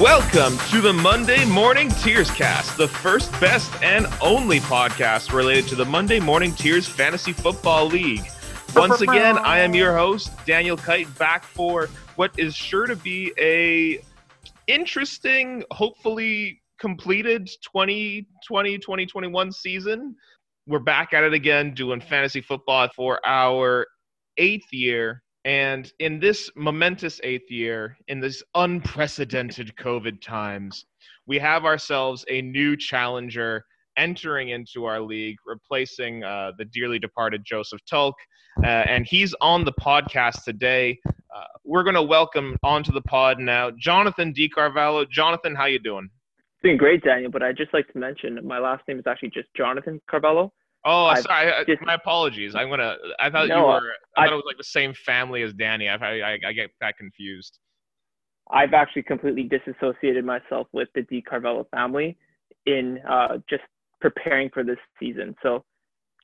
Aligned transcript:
Welcome 0.00 0.56
to 0.70 0.80
the 0.80 0.94
Monday 0.94 1.44
Morning 1.44 1.90
Tears 1.90 2.30
Cast, 2.30 2.78
the 2.78 2.88
first, 2.88 3.30
best, 3.32 3.70
and 3.82 4.06
only 4.22 4.58
podcast 4.60 5.34
related 5.34 5.68
to 5.68 5.74
the 5.74 5.84
Monday 5.84 6.18
Morning 6.18 6.54
Tears 6.54 6.88
Fantasy 6.88 7.34
Football 7.34 7.88
League. 7.88 8.24
Once 8.74 9.02
again, 9.02 9.36
I 9.36 9.58
am 9.58 9.74
your 9.74 9.94
host, 9.94 10.32
Daniel 10.46 10.78
Kite, 10.78 11.06
back 11.18 11.44
for 11.44 11.90
what 12.16 12.30
is 12.38 12.56
sure 12.56 12.86
to 12.86 12.96
be 12.96 13.34
a 13.38 14.02
interesting, 14.66 15.62
hopefully 15.72 16.62
completed 16.80 17.50
2020 17.62 18.78
2021 18.78 19.52
season. 19.52 20.16
We're 20.66 20.78
back 20.78 21.12
at 21.12 21.22
it 21.22 21.34
again 21.34 21.74
doing 21.74 22.00
fantasy 22.00 22.40
football 22.40 22.88
for 22.96 23.20
our 23.26 23.86
eighth 24.38 24.72
year 24.72 25.22
and 25.44 25.92
in 25.98 26.20
this 26.20 26.50
momentous 26.54 27.20
eighth 27.24 27.50
year, 27.50 27.96
in 28.08 28.20
this 28.20 28.42
unprecedented 28.54 29.74
COVID 29.76 30.20
times, 30.20 30.86
we 31.26 31.38
have 31.38 31.64
ourselves 31.64 32.24
a 32.28 32.42
new 32.42 32.76
challenger 32.76 33.64
entering 33.96 34.50
into 34.50 34.84
our 34.84 35.00
league, 35.00 35.36
replacing 35.44 36.22
uh, 36.22 36.52
the 36.58 36.64
dearly 36.66 36.98
departed 36.98 37.44
Joseph 37.44 37.80
Tulk. 37.88 38.14
Uh, 38.62 38.66
and 38.66 39.06
he's 39.06 39.34
on 39.40 39.64
the 39.64 39.72
podcast 39.72 40.44
today. 40.44 40.98
Uh, 41.06 41.44
we're 41.64 41.82
going 41.82 41.94
to 41.94 42.02
welcome 42.02 42.56
onto 42.62 42.92
the 42.92 43.02
pod 43.02 43.38
now 43.38 43.70
Jonathan 43.78 44.32
DiCarvalho. 44.32 45.08
Jonathan, 45.10 45.54
how 45.54 45.64
you 45.64 45.78
doing? 45.78 46.08
Doing 46.62 46.76
great, 46.76 47.02
Daniel. 47.02 47.30
But 47.30 47.42
I'd 47.42 47.56
just 47.56 47.74
like 47.74 47.90
to 47.92 47.98
mention 47.98 48.38
my 48.46 48.58
last 48.58 48.82
name 48.86 48.98
is 48.98 49.06
actually 49.06 49.30
just 49.30 49.48
Jonathan 49.56 50.00
Carvalho. 50.08 50.52
Oh, 50.84 51.06
I've 51.06 51.22
sorry. 51.22 51.64
Just, 51.66 51.82
my 51.82 51.94
apologies. 51.94 52.54
I'm 52.54 52.68
gonna. 52.68 52.96
I 53.20 53.30
thought 53.30 53.48
no, 53.48 53.58
you 53.58 53.66
were. 53.66 53.92
I, 54.16 54.22
I, 54.22 54.26
thought 54.26 54.32
it 54.32 54.36
was 54.36 54.44
like 54.46 54.58
the 54.58 54.64
same 54.64 54.94
family 54.94 55.42
as 55.42 55.52
Danny. 55.52 55.88
I, 55.88 55.94
I, 55.94 56.38
I 56.46 56.52
get 56.52 56.70
that 56.80 56.96
confused. 56.96 57.58
I've 58.50 58.74
actually 58.74 59.04
completely 59.04 59.44
disassociated 59.44 60.24
myself 60.24 60.66
with 60.72 60.88
the 60.94 61.02
D 61.02 61.22
Carvalho 61.22 61.66
family 61.70 62.16
in 62.66 62.98
uh, 63.08 63.38
just 63.48 63.62
preparing 64.00 64.50
for 64.50 64.64
this 64.64 64.78
season. 64.98 65.36
So, 65.42 65.64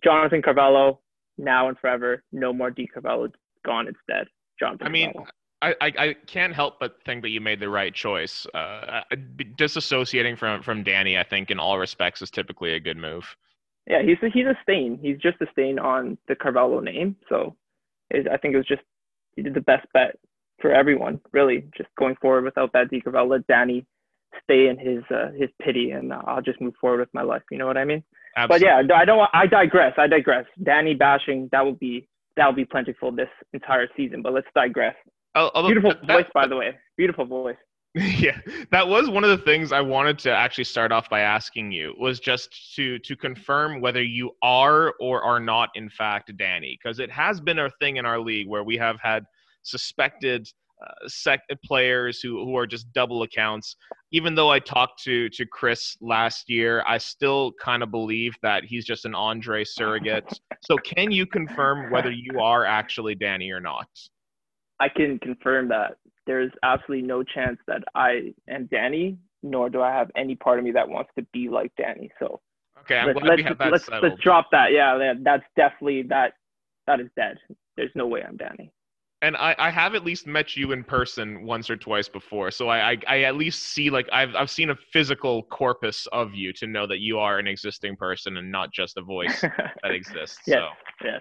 Jonathan 0.02 0.42
Carvalho, 0.42 1.00
now 1.36 1.68
and 1.68 1.78
forever. 1.78 2.24
No 2.32 2.52
more 2.52 2.70
D 2.70 2.86
Carvalho. 2.86 3.28
Gone. 3.64 3.86
It's 3.86 3.98
dead. 4.08 4.26
Jonathan. 4.58 4.86
I 4.86 4.90
mean. 4.90 5.12
I, 5.60 5.74
I, 5.80 5.92
I, 5.98 6.16
can't 6.28 6.54
help 6.54 6.78
but 6.78 6.98
think 7.04 7.22
that 7.22 7.30
you 7.30 7.40
made 7.40 7.58
the 7.58 7.68
right 7.68 7.92
choice. 7.92 8.46
Uh, 8.54 9.00
disassociating 9.58 10.38
from, 10.38 10.62
from 10.62 10.84
Danny, 10.84 11.18
I 11.18 11.24
think, 11.24 11.50
in 11.50 11.58
all 11.58 11.80
respects, 11.80 12.22
is 12.22 12.30
typically 12.30 12.74
a 12.74 12.80
good 12.80 12.96
move 12.96 13.26
yeah, 13.88 14.02
he's 14.02 14.18
a, 14.22 14.30
he's 14.32 14.46
a 14.46 14.56
stain. 14.62 14.98
He's 15.00 15.18
just 15.18 15.40
a 15.40 15.46
stain 15.52 15.78
on 15.78 16.18
the 16.28 16.34
Carvalho 16.34 16.80
name. 16.80 17.16
So 17.28 17.56
I 18.12 18.36
think 18.36 18.54
it 18.54 18.58
was 18.58 18.66
just 18.66 18.82
he 19.34 19.42
did 19.42 19.54
the 19.54 19.60
best 19.60 19.86
bet 19.92 20.18
for 20.60 20.72
everyone, 20.72 21.20
really, 21.32 21.64
just 21.76 21.88
going 21.98 22.16
forward 22.16 22.44
without 22.44 22.72
that 22.72 22.90
D 22.90 23.00
Carvalho. 23.00 23.28
Let 23.28 23.46
Danny 23.46 23.86
stay 24.44 24.68
in 24.68 24.78
his 24.78 25.02
uh, 25.10 25.30
his 25.38 25.48
pity, 25.62 25.92
and 25.92 26.12
I'll 26.12 26.42
just 26.42 26.60
move 26.60 26.74
forward 26.80 27.00
with 27.00 27.14
my 27.14 27.22
life. 27.22 27.42
You 27.50 27.58
know 27.58 27.66
what 27.66 27.78
I 27.78 27.84
mean? 27.84 28.02
Absolutely. 28.36 28.66
But 28.66 28.88
yeah, 28.88 28.96
I 28.96 29.04
don't. 29.04 29.30
I 29.32 29.46
digress. 29.46 29.94
I 29.96 30.06
digress. 30.06 30.44
Danny 30.62 30.94
bashing 30.94 31.48
that 31.52 31.64
would 31.64 31.78
be 31.78 32.08
that 32.36 32.46
would 32.46 32.56
be 32.56 32.64
plentiful 32.64 33.10
this 33.10 33.28
entire 33.52 33.88
season. 33.96 34.22
But 34.22 34.34
let's 34.34 34.46
digress. 34.54 34.94
Although, 35.34 35.68
Beautiful 35.68 35.94
that, 36.06 36.06
voice, 36.06 36.30
by 36.34 36.46
the 36.46 36.56
way. 36.56 36.76
Beautiful 36.96 37.24
voice. 37.24 37.56
yeah 37.94 38.38
that 38.70 38.86
was 38.86 39.08
one 39.08 39.24
of 39.24 39.30
the 39.30 39.44
things 39.44 39.72
i 39.72 39.80
wanted 39.80 40.18
to 40.18 40.30
actually 40.30 40.64
start 40.64 40.92
off 40.92 41.08
by 41.08 41.20
asking 41.20 41.72
you 41.72 41.94
was 41.98 42.20
just 42.20 42.74
to 42.74 42.98
to 42.98 43.16
confirm 43.16 43.80
whether 43.80 44.02
you 44.02 44.30
are 44.42 44.92
or 45.00 45.22
are 45.22 45.40
not 45.40 45.70
in 45.74 45.88
fact 45.88 46.30
danny 46.36 46.78
because 46.80 46.98
it 46.98 47.10
has 47.10 47.40
been 47.40 47.60
a 47.60 47.70
thing 47.80 47.96
in 47.96 48.04
our 48.04 48.20
league 48.20 48.46
where 48.46 48.62
we 48.62 48.76
have 48.76 49.00
had 49.00 49.24
suspected 49.62 50.46
uh, 50.84 51.08
sec 51.08 51.40
players 51.64 52.20
who, 52.20 52.44
who 52.44 52.56
are 52.56 52.66
just 52.66 52.92
double 52.92 53.22
accounts. 53.22 53.74
Even 54.12 54.34
though 54.34 54.50
i 54.50 54.58
talked 54.58 55.02
to 55.02 55.28
to 55.30 55.44
chris 55.44 55.96
last 56.00 56.48
year 56.48 56.84
i 56.86 56.96
still 56.96 57.52
kind 57.60 57.82
of 57.82 57.90
believe 57.90 58.34
that 58.42 58.64
he's 58.64 58.84
just 58.84 59.04
an 59.04 59.14
andre 59.14 59.64
surrogate. 59.64 60.40
So 60.62 60.76
can 60.78 61.10
you 61.10 61.26
confirm 61.26 61.90
whether 61.90 62.10
you 62.12 62.40
are 62.40 62.64
actually 62.64 63.16
danny 63.16 63.50
or 63.50 63.60
not? 63.60 63.88
I 64.80 64.88
can 64.88 65.18
confirm 65.18 65.68
that 65.68 65.96
there's 66.28 66.52
absolutely 66.62 67.06
no 67.06 67.24
chance 67.24 67.58
that 67.66 67.82
I 67.94 68.34
am 68.48 68.66
Danny, 68.66 69.16
nor 69.42 69.70
do 69.70 69.80
I 69.80 69.90
have 69.90 70.10
any 70.14 70.36
part 70.36 70.58
of 70.58 70.64
me 70.64 70.70
that 70.72 70.86
wants 70.88 71.10
to 71.18 71.26
be 71.32 71.48
like 71.48 71.72
Danny. 71.76 72.10
So 72.20 72.40
okay, 72.80 72.98
I'm 72.98 73.06
let's, 73.08 73.18
glad 73.18 73.28
let's, 73.28 73.36
we 73.38 73.42
have 73.44 73.58
that 73.58 73.72
let's, 73.72 73.84
settled. 73.86 74.02
let's 74.04 74.22
drop 74.22 74.48
that. 74.52 74.70
Yeah, 74.70 75.14
that's 75.22 75.42
definitely 75.56 76.02
that. 76.10 76.34
That 76.86 77.00
is 77.00 77.08
dead. 77.16 77.38
There's 77.76 77.90
no 77.94 78.06
way 78.06 78.22
I'm 78.22 78.36
Danny. 78.36 78.70
And 79.22 79.36
I, 79.36 79.54
I 79.58 79.70
have 79.70 79.94
at 79.94 80.04
least 80.04 80.26
met 80.26 80.54
you 80.54 80.72
in 80.72 80.84
person 80.84 81.44
once 81.44 81.70
or 81.70 81.76
twice 81.76 82.08
before, 82.08 82.50
so 82.50 82.68
I, 82.68 82.92
I, 82.92 82.96
I 83.08 83.20
at 83.22 83.34
least 83.34 83.62
see 83.62 83.88
like 83.88 84.08
I've 84.12 84.34
I've 84.34 84.50
seen 84.50 84.70
a 84.70 84.76
physical 84.92 85.44
corpus 85.44 86.06
of 86.12 86.34
you 86.34 86.52
to 86.54 86.66
know 86.66 86.86
that 86.86 86.98
you 86.98 87.18
are 87.18 87.38
an 87.38 87.48
existing 87.48 87.96
person 87.96 88.36
and 88.36 88.52
not 88.52 88.70
just 88.72 88.98
a 88.98 89.02
voice 89.02 89.40
that 89.82 89.90
exists. 89.90 90.38
yes, 90.46 90.58
so. 90.58 91.06
yes. 91.06 91.20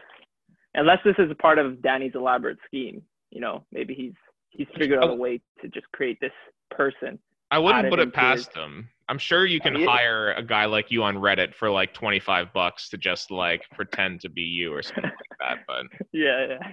Unless 0.75 0.99
this 1.05 1.15
is 1.17 1.31
a 1.31 1.35
part 1.35 1.59
of 1.59 1.81
Danny's 1.81 2.11
elaborate 2.13 2.59
scheme, 2.67 3.01
you 3.31 3.41
know, 3.41 3.63
maybe 3.71 3.95
he's 3.95 4.13
he's 4.57 4.67
figured 4.77 5.03
out 5.03 5.09
a 5.09 5.15
way 5.15 5.39
to 5.61 5.67
just 5.69 5.85
create 5.93 6.19
this 6.19 6.31
person. 6.71 7.19
I 7.51 7.59
wouldn't 7.59 7.89
put 7.89 7.99
it 7.99 8.13
past 8.13 8.53
his... 8.53 8.63
him. 8.63 8.89
I'm 9.09 9.17
sure 9.17 9.45
you 9.45 9.61
can 9.61 9.75
hire 9.85 10.33
a 10.33 10.43
guy 10.43 10.65
like 10.65 10.91
you 10.91 11.03
on 11.03 11.15
Reddit 11.15 11.55
for 11.55 11.69
like 11.69 11.93
25 11.93 12.51
bucks 12.53 12.89
to 12.89 12.97
just 12.97 13.31
like 13.31 13.61
pretend 13.73 14.19
to 14.21 14.29
be 14.29 14.41
you 14.41 14.73
or 14.73 14.81
something 14.81 15.03
like 15.03 15.13
that. 15.39 15.57
But 15.65 15.85
yeah, 16.11 16.47
yeah, 16.49 16.71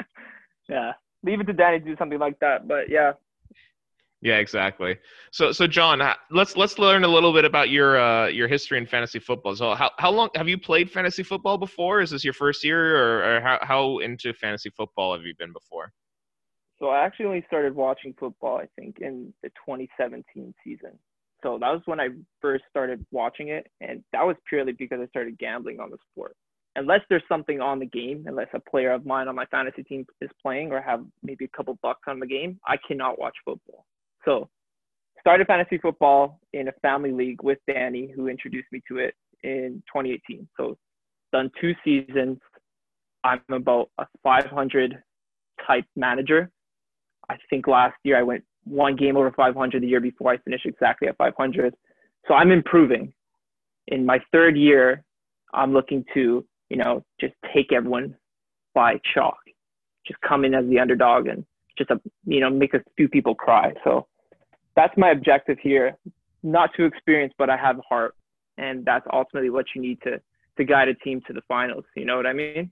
yeah. 0.68 0.92
Leave 1.22 1.40
it 1.40 1.46
to 1.48 1.52
Danny 1.52 1.80
to 1.80 1.84
do 1.84 1.96
something 1.98 2.18
like 2.18 2.38
that. 2.40 2.66
But 2.66 2.88
yeah. 2.88 3.12
Yeah, 4.22 4.38
exactly. 4.38 4.96
So, 5.30 5.52
so 5.52 5.66
John, 5.66 6.00
let's 6.30 6.56
let's 6.56 6.78
learn 6.78 7.04
a 7.04 7.08
little 7.08 7.34
bit 7.34 7.44
about 7.44 7.68
your 7.68 8.00
uh, 8.00 8.28
your 8.28 8.48
history 8.48 8.78
in 8.78 8.86
fantasy 8.86 9.18
football. 9.18 9.54
So, 9.54 9.74
how 9.74 9.90
how 9.98 10.10
long 10.10 10.30
have 10.34 10.48
you 10.48 10.56
played 10.56 10.90
fantasy 10.90 11.22
football 11.22 11.58
before? 11.58 12.00
Is 12.00 12.10
this 12.10 12.24
your 12.24 12.32
first 12.32 12.64
year, 12.64 12.96
or, 12.96 13.36
or 13.36 13.40
how 13.42 13.58
how 13.60 13.98
into 13.98 14.32
fantasy 14.32 14.70
football 14.70 15.14
have 15.14 15.26
you 15.26 15.34
been 15.38 15.52
before? 15.52 15.92
So 16.78 16.88
I 16.88 17.04
actually 17.04 17.26
only 17.26 17.44
started 17.46 17.74
watching 17.74 18.14
football, 18.18 18.58
I 18.58 18.68
think, 18.78 18.98
in 19.00 19.32
the 19.42 19.48
2017 19.50 20.54
season. 20.62 20.98
So 21.42 21.58
that 21.58 21.70
was 21.70 21.82
when 21.86 22.00
I 22.00 22.08
first 22.40 22.64
started 22.70 23.04
watching 23.10 23.48
it, 23.48 23.66
and 23.80 24.02
that 24.12 24.26
was 24.26 24.36
purely 24.48 24.72
because 24.72 24.98
I 25.02 25.06
started 25.06 25.38
gambling 25.38 25.80
on 25.80 25.90
the 25.90 25.98
sport. 26.10 26.36
Unless 26.74 27.00
there's 27.08 27.22
something 27.28 27.60
on 27.60 27.78
the 27.78 27.86
game, 27.86 28.24
unless 28.26 28.48
a 28.52 28.60
player 28.60 28.92
of 28.92 29.06
mine 29.06 29.28
on 29.28 29.34
my 29.34 29.46
fantasy 29.46 29.82
team 29.82 30.04
is 30.20 30.28
playing 30.42 30.72
or 30.72 30.80
have 30.82 31.04
maybe 31.22 31.46
a 31.46 31.56
couple 31.56 31.78
bucks 31.82 32.02
on 32.06 32.20
the 32.20 32.26
game, 32.26 32.58
I 32.66 32.76
cannot 32.86 33.18
watch 33.18 33.34
football. 33.44 33.86
So 34.26 34.50
started 35.20 35.46
fantasy 35.46 35.78
football 35.78 36.40
in 36.52 36.68
a 36.68 36.72
family 36.82 37.12
league 37.12 37.42
with 37.42 37.58
Danny, 37.66 38.12
who 38.14 38.28
introduced 38.28 38.68
me 38.72 38.82
to 38.88 38.98
it 38.98 39.14
in 39.42 39.82
2018. 39.90 40.46
So 40.56 40.76
done 41.32 41.50
two 41.58 41.72
seasons. 41.82 42.38
I'm 43.24 43.40
about 43.50 43.90
a 43.98 44.06
500 44.22 45.02
type 45.66 45.86
manager 45.96 46.50
I 47.28 47.36
think 47.50 47.66
last 47.66 47.96
year 48.04 48.18
I 48.18 48.22
went 48.22 48.44
one 48.64 48.96
game 48.96 49.16
over 49.16 49.30
500. 49.30 49.82
The 49.82 49.86
year 49.86 50.00
before 50.00 50.32
I 50.32 50.38
finished 50.38 50.66
exactly 50.66 51.08
at 51.08 51.16
500. 51.16 51.74
So 52.26 52.34
I'm 52.34 52.50
improving. 52.50 53.12
In 53.88 54.04
my 54.04 54.20
third 54.32 54.56
year, 54.56 55.04
I'm 55.54 55.72
looking 55.72 56.04
to, 56.14 56.44
you 56.70 56.76
know, 56.76 57.04
just 57.20 57.34
take 57.54 57.72
everyone 57.72 58.16
by 58.74 59.00
chalk, 59.14 59.38
just 60.06 60.20
come 60.20 60.44
in 60.44 60.54
as 60.54 60.66
the 60.66 60.78
underdog 60.78 61.28
and 61.28 61.44
just, 61.78 61.90
a, 61.90 62.00
you 62.26 62.40
know, 62.40 62.50
make 62.50 62.74
a 62.74 62.82
few 62.96 63.08
people 63.08 63.34
cry. 63.34 63.72
So 63.84 64.06
that's 64.74 64.96
my 64.96 65.10
objective 65.10 65.58
here. 65.62 65.96
Not 66.42 66.70
too 66.76 66.84
experienced, 66.84 67.36
but 67.38 67.48
I 67.48 67.56
have 67.56 67.80
heart. 67.88 68.14
And 68.58 68.84
that's 68.84 69.06
ultimately 69.12 69.50
what 69.50 69.66
you 69.74 69.80
need 69.80 70.00
to, 70.02 70.20
to 70.58 70.64
guide 70.64 70.88
a 70.88 70.94
team 70.94 71.20
to 71.26 71.32
the 71.32 71.42
finals. 71.46 71.84
You 71.94 72.04
know 72.04 72.16
what 72.16 72.26
I 72.26 72.32
mean? 72.32 72.70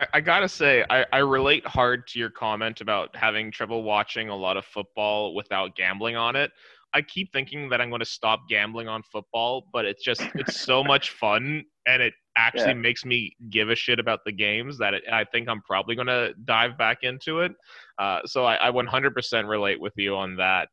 I, 0.00 0.06
I 0.14 0.20
gotta 0.20 0.48
say, 0.48 0.84
I, 0.90 1.06
I 1.12 1.18
relate 1.18 1.66
hard 1.66 2.06
to 2.08 2.18
your 2.18 2.30
comment 2.30 2.80
about 2.80 3.14
having 3.14 3.50
trouble 3.50 3.82
watching 3.82 4.28
a 4.28 4.36
lot 4.36 4.56
of 4.56 4.64
football 4.64 5.34
without 5.34 5.76
gambling 5.76 6.16
on 6.16 6.36
it. 6.36 6.50
I 6.94 7.02
keep 7.02 7.32
thinking 7.32 7.68
that 7.70 7.80
I'm 7.80 7.88
going 7.88 8.00
to 8.00 8.06
stop 8.06 8.48
gambling 8.48 8.86
on 8.86 9.02
football, 9.02 9.66
but 9.72 9.84
it's 9.84 10.04
just 10.04 10.22
it's 10.34 10.60
so 10.60 10.84
much 10.92 11.10
fun 11.10 11.64
and 11.86 12.02
it 12.02 12.14
actually 12.36 12.68
yeah. 12.68 12.74
makes 12.74 13.04
me 13.04 13.34
give 13.50 13.70
a 13.70 13.74
shit 13.74 13.98
about 13.98 14.20
the 14.24 14.32
games 14.32 14.78
that 14.78 14.94
it, 14.94 15.02
I 15.10 15.24
think 15.24 15.48
I'm 15.48 15.62
probably 15.62 15.94
going 15.94 16.06
to 16.06 16.34
dive 16.44 16.78
back 16.78 16.98
into 17.02 17.40
it. 17.40 17.52
Uh, 17.98 18.20
so 18.24 18.44
I, 18.44 18.68
I 18.68 18.70
100% 18.70 19.48
relate 19.48 19.80
with 19.80 19.92
you 19.96 20.16
on 20.16 20.36
that. 20.36 20.68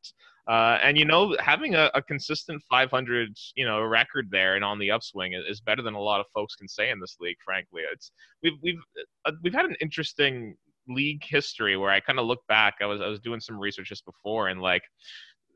Uh, 0.50 0.80
and 0.82 0.98
you 0.98 1.06
know, 1.06 1.38
having 1.40 1.76
a, 1.76 1.92
a, 1.94 2.02
consistent 2.02 2.60
500, 2.72 3.38
you 3.56 3.66
know, 3.66 3.82
record 3.84 4.28
there 4.32 4.56
and 4.56 4.66
on 4.66 4.80
the 4.80 4.90
upswing 4.90 5.34
is, 5.34 5.44
is, 5.48 5.62
better 5.62 5.84
than 5.84 5.94
a 5.94 6.00
lot 6.00 6.20
of 6.20 6.26
folks 6.34 6.56
can 6.56 6.68
say 6.68 6.90
in 6.90 7.00
this 7.00 7.18
league. 7.20 7.38
Frankly, 7.46 7.84
it's 7.94 8.12
we've 8.42 8.54
we've 8.64 8.82
uh, 9.28 9.32
we've 9.44 9.54
had 9.54 9.66
an 9.66 9.76
interesting 9.80 10.56
league 10.88 11.24
history 11.24 11.78
where 11.78 11.92
I 11.92 12.00
kind 12.00 12.18
of 12.18 12.26
look 12.26 12.40
back. 12.48 12.78
I 12.82 12.88
was 12.88 13.00
I 13.00 13.06
was 13.08 13.20
doing 13.20 13.40
some 13.40 13.60
research 13.60 13.90
just 13.90 14.06
before, 14.06 14.48
and 14.48 14.60
like 14.60 14.82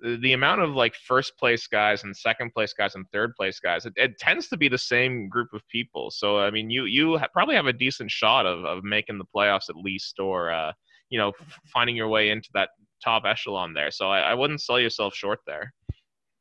the 0.03 0.33
amount 0.33 0.61
of 0.61 0.75
like 0.75 0.93
first 1.07 1.35
place 1.39 1.65
guys 1.65 2.03
and 2.03 2.15
second 2.15 2.53
place 2.53 2.73
guys 2.73 2.93
and 2.93 3.05
third 3.11 3.33
place 3.35 3.59
guys, 3.59 3.87
it, 3.87 3.93
it 3.95 4.19
tends 4.19 4.47
to 4.49 4.57
be 4.57 4.67
the 4.67 4.77
same 4.77 5.27
group 5.27 5.53
of 5.53 5.67
people. 5.69 6.11
So 6.11 6.37
I 6.37 6.51
mean, 6.51 6.69
you 6.69 6.85
you 6.85 7.19
probably 7.33 7.55
have 7.55 7.65
a 7.65 7.73
decent 7.73 8.11
shot 8.11 8.45
of 8.45 8.63
of 8.63 8.83
making 8.83 9.17
the 9.17 9.25
playoffs 9.35 9.69
at 9.69 9.75
least, 9.75 10.19
or 10.19 10.51
uh, 10.51 10.71
you 11.09 11.17
know, 11.17 11.31
finding 11.65 11.95
your 11.95 12.09
way 12.09 12.29
into 12.29 12.49
that 12.53 12.69
top 13.03 13.23
echelon 13.25 13.73
there. 13.73 13.91
So 13.91 14.09
I, 14.09 14.19
I 14.19 14.33
wouldn't 14.33 14.61
sell 14.61 14.79
yourself 14.79 15.15
short 15.15 15.39
there. 15.45 15.73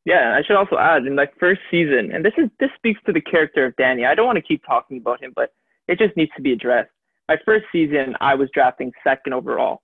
Yeah, 0.04 0.36
I 0.36 0.42
should 0.44 0.56
also 0.56 0.78
add 0.78 1.06
in 1.06 1.14
my 1.14 1.28
first 1.38 1.60
season, 1.70 2.10
and 2.12 2.24
this 2.24 2.32
is 2.36 2.48
this 2.58 2.70
speaks 2.76 3.00
to 3.06 3.12
the 3.12 3.20
character 3.20 3.66
of 3.66 3.76
Danny. 3.76 4.04
I 4.04 4.14
don't 4.16 4.26
want 4.26 4.36
to 4.36 4.42
keep 4.42 4.62
talking 4.66 4.98
about 4.98 5.22
him, 5.22 5.32
but 5.36 5.50
it 5.86 5.98
just 5.98 6.16
needs 6.16 6.32
to 6.36 6.42
be 6.42 6.52
addressed. 6.52 6.90
My 7.28 7.36
first 7.44 7.66
season, 7.70 8.16
I 8.20 8.34
was 8.34 8.48
drafting 8.52 8.90
second 9.04 9.32
overall 9.32 9.80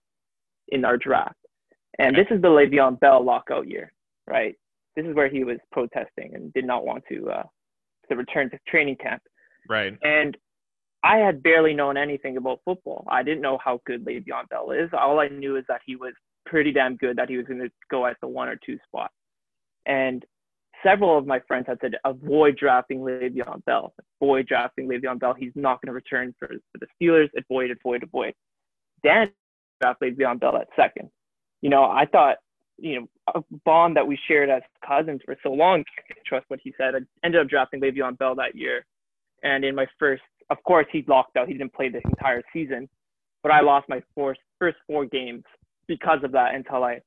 in 0.68 0.84
our 0.84 0.96
draft, 0.96 1.36
and 2.00 2.16
this 2.16 2.26
is 2.30 2.42
the 2.42 2.48
Le'Veon 2.48 2.98
Bell 2.98 3.24
lockout 3.24 3.68
year, 3.68 3.92
right? 4.26 4.56
This 4.96 5.06
is 5.06 5.14
where 5.14 5.28
he 5.28 5.44
was 5.44 5.58
protesting 5.70 6.34
and 6.34 6.52
did 6.52 6.64
not 6.64 6.84
want 6.84 7.04
to 7.10 7.30
uh, 7.30 7.44
to 8.08 8.16
return 8.16 8.50
to 8.50 8.58
training 8.66 8.96
camp. 8.96 9.22
Right. 9.68 9.96
And 10.02 10.36
I 11.04 11.18
had 11.18 11.44
barely 11.44 11.74
known 11.74 11.96
anything 11.96 12.38
about 12.38 12.60
football. 12.64 13.06
I 13.08 13.22
didn't 13.22 13.42
know 13.42 13.58
how 13.64 13.80
good 13.86 14.04
Le'Veon 14.04 14.48
Bell 14.50 14.72
is. 14.72 14.90
All 14.92 15.20
I 15.20 15.28
knew 15.28 15.56
is 15.56 15.64
that 15.68 15.80
he 15.86 15.94
was 15.94 16.12
pretty 16.48 16.72
damn 16.72 16.96
good, 16.96 17.16
that 17.16 17.28
he 17.28 17.36
was 17.36 17.46
going 17.46 17.60
to 17.60 17.70
go 17.90 18.06
at 18.06 18.16
the 18.20 18.28
one 18.28 18.48
or 18.48 18.56
two 18.56 18.78
spot. 18.86 19.10
And 19.86 20.24
several 20.82 21.16
of 21.16 21.26
my 21.26 21.40
friends 21.46 21.66
had 21.68 21.78
said, 21.80 21.92
avoid 22.04 22.56
drafting 22.56 23.00
Le'Veon 23.00 23.64
Bell. 23.64 23.94
Avoid 24.20 24.46
drafting 24.46 24.88
Le'Veon 24.88 25.18
Bell. 25.18 25.34
He's 25.34 25.52
not 25.54 25.80
going 25.80 25.88
to 25.88 25.92
return 25.92 26.34
for, 26.38 26.48
for 26.48 26.78
the 26.78 26.86
Steelers. 27.00 27.28
Avoid, 27.36 27.70
avoid, 27.70 28.02
avoid. 28.02 28.34
Dan 29.02 29.30
drafted 29.80 30.18
Le'Veon 30.18 30.40
Bell 30.40 30.56
at 30.56 30.68
second. 30.76 31.10
You 31.62 31.70
know, 31.70 31.84
I 31.84 32.06
thought, 32.10 32.36
you 32.78 33.00
know, 33.00 33.06
a 33.34 33.42
bond 33.64 33.96
that 33.96 34.06
we 34.06 34.18
shared 34.28 34.50
as 34.50 34.62
cousins 34.86 35.20
for 35.24 35.36
so 35.42 35.52
long, 35.52 35.84
trust 36.26 36.44
what 36.48 36.60
he 36.62 36.72
said. 36.78 36.94
I 36.94 36.98
ended 37.24 37.40
up 37.40 37.48
drafting 37.48 37.80
Le'Veon 37.80 38.16
Bell 38.18 38.34
that 38.36 38.54
year. 38.54 38.84
And 39.42 39.64
in 39.64 39.74
my 39.74 39.86
first, 39.98 40.22
of 40.50 40.62
course, 40.64 40.86
he 40.92 41.04
locked 41.06 41.36
out. 41.36 41.48
He 41.48 41.54
didn't 41.54 41.74
play 41.74 41.88
the 41.88 42.00
entire 42.04 42.42
season. 42.52 42.88
But 43.42 43.52
I 43.52 43.60
lost 43.60 43.88
my 43.88 44.02
four, 44.14 44.36
first 44.58 44.78
four 44.86 45.06
games 45.06 45.44
because 45.88 46.20
of 46.22 46.32
that 46.32 46.54
until 46.54 46.84
I 46.84 47.00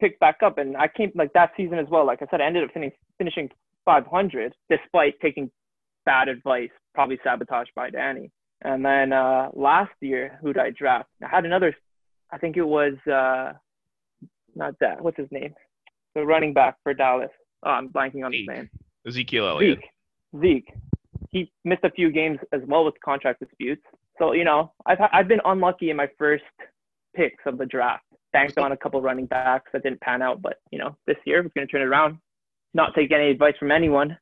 picked 0.00 0.20
back 0.20 0.38
up. 0.44 0.58
And 0.58 0.76
I 0.76 0.88
came 0.88 1.12
like 1.14 1.32
that 1.32 1.52
season 1.56 1.78
as 1.78 1.86
well. 1.90 2.06
Like 2.06 2.20
I 2.20 2.26
said, 2.30 2.40
I 2.40 2.46
ended 2.46 2.64
up 2.64 2.70
fin- 2.74 2.92
finishing 3.16 3.48
500 3.84 4.54
despite 4.68 5.18
taking 5.20 5.50
bad 6.04 6.28
advice, 6.28 6.70
probably 6.94 7.18
sabotaged 7.24 7.70
by 7.74 7.90
Danny. 7.90 8.30
And 8.62 8.84
then 8.84 9.12
uh, 9.12 9.48
last 9.54 9.92
year, 10.00 10.38
who 10.42 10.52
did 10.52 10.62
I 10.62 10.70
draft? 10.70 11.08
I 11.22 11.28
had 11.28 11.44
another, 11.44 11.74
I 12.30 12.38
think 12.38 12.56
it 12.56 12.64
was 12.64 12.94
uh, 13.06 13.52
not 14.54 14.74
that. 14.80 15.02
What's 15.02 15.18
his 15.18 15.28
name? 15.30 15.54
The 16.14 16.24
running 16.24 16.52
back 16.52 16.76
for 16.82 16.94
Dallas. 16.94 17.30
Oh, 17.64 17.70
I'm 17.70 17.88
blanking 17.88 18.24
on 18.24 18.32
Zeke. 18.32 18.40
his 18.40 18.48
name. 18.48 18.70
Ezekiel 19.06 19.48
Elliott. 19.48 19.80
Zeke. 20.40 20.40
Zeke. 20.40 20.74
He 21.30 21.52
missed 21.64 21.84
a 21.84 21.90
few 21.90 22.10
games 22.10 22.38
as 22.52 22.60
well 22.66 22.84
with 22.84 22.94
contract 23.04 23.40
disputes. 23.40 23.82
So 24.18 24.32
you 24.32 24.44
know, 24.44 24.72
I've 24.86 24.98
I've 25.12 25.28
been 25.28 25.40
unlucky 25.44 25.90
in 25.90 25.96
my 25.96 26.08
first 26.18 26.44
picks 27.16 27.42
of 27.46 27.58
the 27.58 27.66
draft. 27.66 28.04
Banked 28.34 28.58
on 28.58 28.72
a 28.72 28.76
couple 28.76 29.00
running 29.00 29.26
backs 29.26 29.70
that 29.72 29.82
didn't 29.82 30.00
pan 30.02 30.20
out, 30.20 30.42
but 30.42 30.58
you 30.70 30.78
know, 30.78 30.94
this 31.06 31.16
year 31.24 31.42
we're 31.42 31.50
going 31.54 31.66
to 31.66 31.72
turn 31.72 31.80
it 31.80 31.86
around. 31.86 32.18
Not 32.74 32.94
take 32.94 33.12
any 33.12 33.30
advice 33.30 33.54
from 33.58 33.70
anyone, 33.70 34.18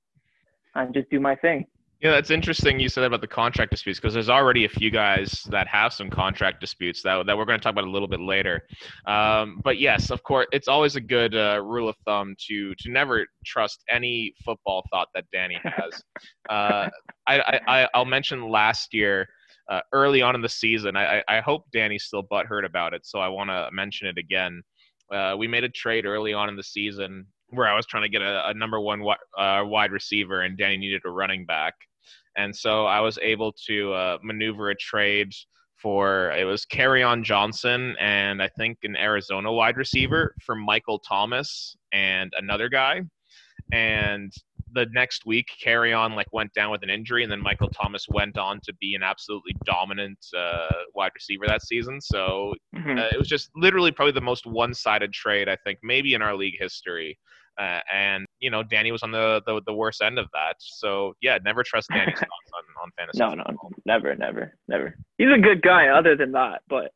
and 0.76 0.94
just 0.94 1.10
do 1.10 1.18
my 1.18 1.34
thing. 1.34 1.66
Yeah, 2.02 2.10
that's 2.10 2.30
interesting. 2.30 2.80
You 2.80 2.88
said 2.88 3.04
about 3.04 3.20
the 3.20 3.28
contract 3.28 3.70
disputes 3.70 4.00
because 4.00 4.12
there's 4.12 4.28
already 4.28 4.64
a 4.64 4.68
few 4.68 4.90
guys 4.90 5.46
that 5.50 5.68
have 5.68 5.92
some 5.92 6.10
contract 6.10 6.60
disputes 6.60 7.00
that, 7.02 7.26
that 7.26 7.38
we're 7.38 7.44
going 7.44 7.60
to 7.60 7.62
talk 7.62 7.70
about 7.70 7.84
a 7.84 7.90
little 7.90 8.08
bit 8.08 8.20
later. 8.20 8.66
Um, 9.06 9.60
but 9.62 9.78
yes, 9.78 10.10
of 10.10 10.20
course, 10.24 10.48
it's 10.50 10.66
always 10.66 10.96
a 10.96 11.00
good 11.00 11.36
uh, 11.36 11.62
rule 11.62 11.88
of 11.88 11.94
thumb 12.04 12.34
to 12.48 12.74
to 12.74 12.90
never 12.90 13.24
trust 13.46 13.84
any 13.88 14.34
football 14.44 14.84
thought 14.90 15.08
that 15.14 15.26
Danny 15.32 15.60
has. 15.62 16.02
uh, 16.50 16.88
I, 17.28 17.60
I 17.68 17.88
I'll 17.94 18.04
mention 18.04 18.50
last 18.50 18.92
year. 18.92 19.28
Uh, 19.70 19.80
early 19.92 20.22
on 20.22 20.34
in 20.34 20.42
the 20.42 20.48
season, 20.48 20.96
I, 20.96 21.22
I 21.28 21.40
hope 21.40 21.64
Danny's 21.72 22.04
still 22.04 22.22
butthurt 22.22 22.66
about 22.66 22.94
it, 22.94 23.06
so 23.06 23.20
I 23.20 23.28
want 23.28 23.50
to 23.50 23.68
mention 23.72 24.08
it 24.08 24.18
again. 24.18 24.62
Uh, 25.12 25.34
we 25.38 25.46
made 25.46 25.64
a 25.64 25.68
trade 25.68 26.04
early 26.04 26.32
on 26.32 26.48
in 26.48 26.56
the 26.56 26.62
season 26.62 27.26
where 27.50 27.68
I 27.68 27.76
was 27.76 27.86
trying 27.86 28.02
to 28.02 28.08
get 28.08 28.22
a, 28.22 28.48
a 28.48 28.54
number 28.54 28.80
one 28.80 29.00
wi- 29.00 29.16
uh, 29.38 29.64
wide 29.64 29.92
receiver, 29.92 30.42
and 30.42 30.58
Danny 30.58 30.78
needed 30.78 31.02
a 31.04 31.10
running 31.10 31.46
back 31.46 31.74
and 32.36 32.54
so 32.54 32.86
I 32.86 33.00
was 33.00 33.18
able 33.22 33.52
to 33.66 33.92
uh, 33.92 34.18
maneuver 34.22 34.70
a 34.70 34.74
trade 34.74 35.32
for 35.76 36.30
it 36.32 36.44
was 36.44 36.64
on 37.02 37.24
Johnson 37.24 37.96
and 37.98 38.42
I 38.42 38.48
think 38.48 38.78
an 38.84 38.96
Arizona 38.96 39.52
wide 39.52 39.76
receiver 39.76 40.34
for 40.40 40.54
Michael 40.54 41.00
Thomas 41.00 41.76
and 41.92 42.32
another 42.36 42.68
guy. 42.68 43.02
And 43.72 44.32
the 44.74 44.86
next 44.92 45.26
week, 45.26 45.46
Kerryon 45.64 46.14
like 46.16 46.32
went 46.32 46.52
down 46.54 46.70
with 46.70 46.82
an 46.82 46.90
injury, 46.90 47.22
and 47.22 47.30
then 47.32 47.40
Michael 47.40 47.68
Thomas 47.68 48.06
went 48.08 48.38
on 48.38 48.60
to 48.64 48.72
be 48.80 48.94
an 48.94 49.02
absolutely 49.02 49.54
dominant 49.64 50.18
uh, 50.36 50.70
wide 50.94 51.12
receiver 51.14 51.46
that 51.46 51.62
season. 51.62 52.00
So 52.00 52.54
Mhm. 52.74 52.98
uh, 52.98 53.08
it 53.12 53.18
was 53.18 53.28
just 53.28 53.50
literally 53.54 53.92
probably 53.92 54.12
the 54.12 54.20
most 54.20 54.46
one-sided 54.46 55.12
trade 55.12 55.48
I 55.48 55.56
think 55.56 55.78
maybe 55.82 56.14
in 56.14 56.22
our 56.22 56.34
league 56.34 56.58
history. 56.58 57.18
Uh, 57.58 57.80
and 57.92 58.24
you 58.40 58.50
know, 58.50 58.62
Danny 58.62 58.90
was 58.92 59.02
on 59.02 59.10
the, 59.10 59.42
the 59.46 59.60
the 59.66 59.74
worst 59.74 60.00
end 60.02 60.18
of 60.18 60.26
that. 60.32 60.54
So 60.58 61.12
yeah, 61.20 61.38
never 61.44 61.62
trust 61.62 61.88
Danny's 61.90 62.18
thoughts 62.18 62.50
on, 62.56 62.64
on 62.82 62.90
fantasy. 62.96 63.18
No, 63.20 63.34
no, 63.34 63.44
football. 63.44 63.70
never, 63.84 64.14
never, 64.16 64.56
never. 64.68 64.96
He's 65.18 65.28
a 65.34 65.38
good 65.38 65.60
guy. 65.60 65.88
Other 65.88 66.16
than 66.16 66.32
that, 66.32 66.62
but 66.68 66.92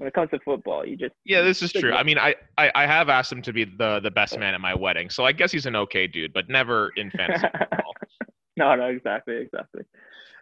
when 0.00 0.08
it 0.08 0.14
comes 0.14 0.30
to 0.30 0.38
football, 0.42 0.86
you 0.86 0.96
just 0.96 1.12
Yeah, 1.26 1.42
this 1.42 1.60
is 1.60 1.70
true. 1.72 1.92
I 1.92 2.02
mean, 2.02 2.16
I, 2.16 2.34
I, 2.56 2.72
I 2.74 2.86
have 2.86 3.10
asked 3.10 3.30
him 3.30 3.42
to 3.42 3.52
be 3.52 3.64
the 3.66 4.00
the 4.00 4.10
best 4.10 4.38
man 4.38 4.54
at 4.54 4.60
my 4.60 4.74
wedding, 4.74 5.10
so 5.10 5.26
I 5.26 5.32
guess 5.32 5.52
he's 5.52 5.66
an 5.66 5.76
okay 5.76 6.06
dude, 6.06 6.32
but 6.32 6.48
never 6.48 6.90
in 6.96 7.10
fantasy 7.10 7.46
football. 7.58 7.92
no, 8.56 8.74
no, 8.76 8.86
exactly, 8.86 9.36
exactly. 9.36 9.82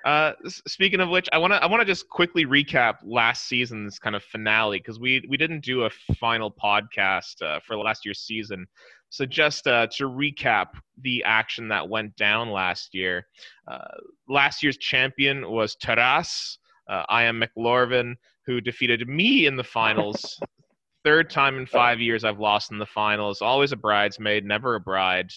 Uh, 0.04 0.34
speaking 0.44 1.00
of 1.00 1.08
which, 1.08 1.28
I 1.32 1.38
want 1.38 1.54
to 1.54 1.60
I 1.60 1.66
want 1.66 1.80
to 1.80 1.84
just 1.84 2.08
quickly 2.08 2.46
recap 2.46 2.98
last 3.02 3.48
season's 3.48 3.98
kind 3.98 4.14
of 4.14 4.22
finale 4.22 4.78
because 4.78 5.00
we 5.00 5.26
we 5.28 5.36
didn't 5.36 5.64
do 5.64 5.86
a 5.86 5.90
final 6.20 6.52
podcast 6.52 7.42
uh, 7.42 7.58
for 7.66 7.76
last 7.76 8.04
year's 8.04 8.20
season. 8.20 8.64
So 9.08 9.26
just 9.26 9.66
uh, 9.66 9.88
to 9.96 10.04
recap 10.04 10.66
the 11.02 11.24
action 11.24 11.66
that 11.68 11.88
went 11.88 12.14
down 12.14 12.50
last 12.50 12.94
year, 12.94 13.26
uh, 13.66 13.88
last 14.28 14.62
year's 14.62 14.76
champion 14.76 15.50
was 15.50 15.74
Taras. 15.74 16.58
Uh, 16.88 17.02
I 17.08 17.24
am 17.24 17.42
McLorvin, 17.42 18.14
who 18.48 18.62
defeated 18.62 19.06
me 19.06 19.44
in 19.44 19.56
the 19.56 19.62
finals. 19.62 20.40
Third 21.04 21.28
time 21.28 21.58
in 21.58 21.66
five 21.66 22.00
years 22.00 22.24
I've 22.24 22.40
lost 22.40 22.72
in 22.72 22.78
the 22.78 22.86
finals. 22.86 23.42
Always 23.42 23.72
a 23.72 23.76
bridesmaid, 23.76 24.44
never 24.44 24.74
a 24.74 24.80
bride. 24.80 25.30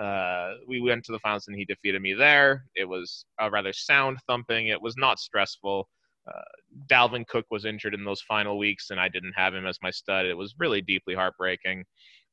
Uh, 0.00 0.52
we 0.68 0.80
went 0.80 1.04
to 1.04 1.12
the 1.12 1.18
finals 1.18 1.48
and 1.48 1.56
he 1.56 1.64
defeated 1.64 2.00
me 2.00 2.14
there. 2.14 2.64
It 2.76 2.84
was 2.84 3.26
a 3.40 3.50
rather 3.50 3.72
sound 3.72 4.18
thumping. 4.28 4.68
It 4.68 4.80
was 4.80 4.96
not 4.96 5.18
stressful. 5.18 5.88
Uh, 6.26 6.40
Dalvin 6.86 7.26
Cook 7.26 7.46
was 7.50 7.64
injured 7.64 7.94
in 7.94 8.04
those 8.04 8.22
final 8.22 8.56
weeks, 8.56 8.90
and 8.90 9.00
I 9.00 9.08
didn't 9.08 9.34
have 9.36 9.54
him 9.54 9.66
as 9.66 9.78
my 9.82 9.90
stud. 9.90 10.24
It 10.24 10.36
was 10.36 10.54
really 10.56 10.80
deeply 10.80 11.16
heartbreaking. 11.16 11.84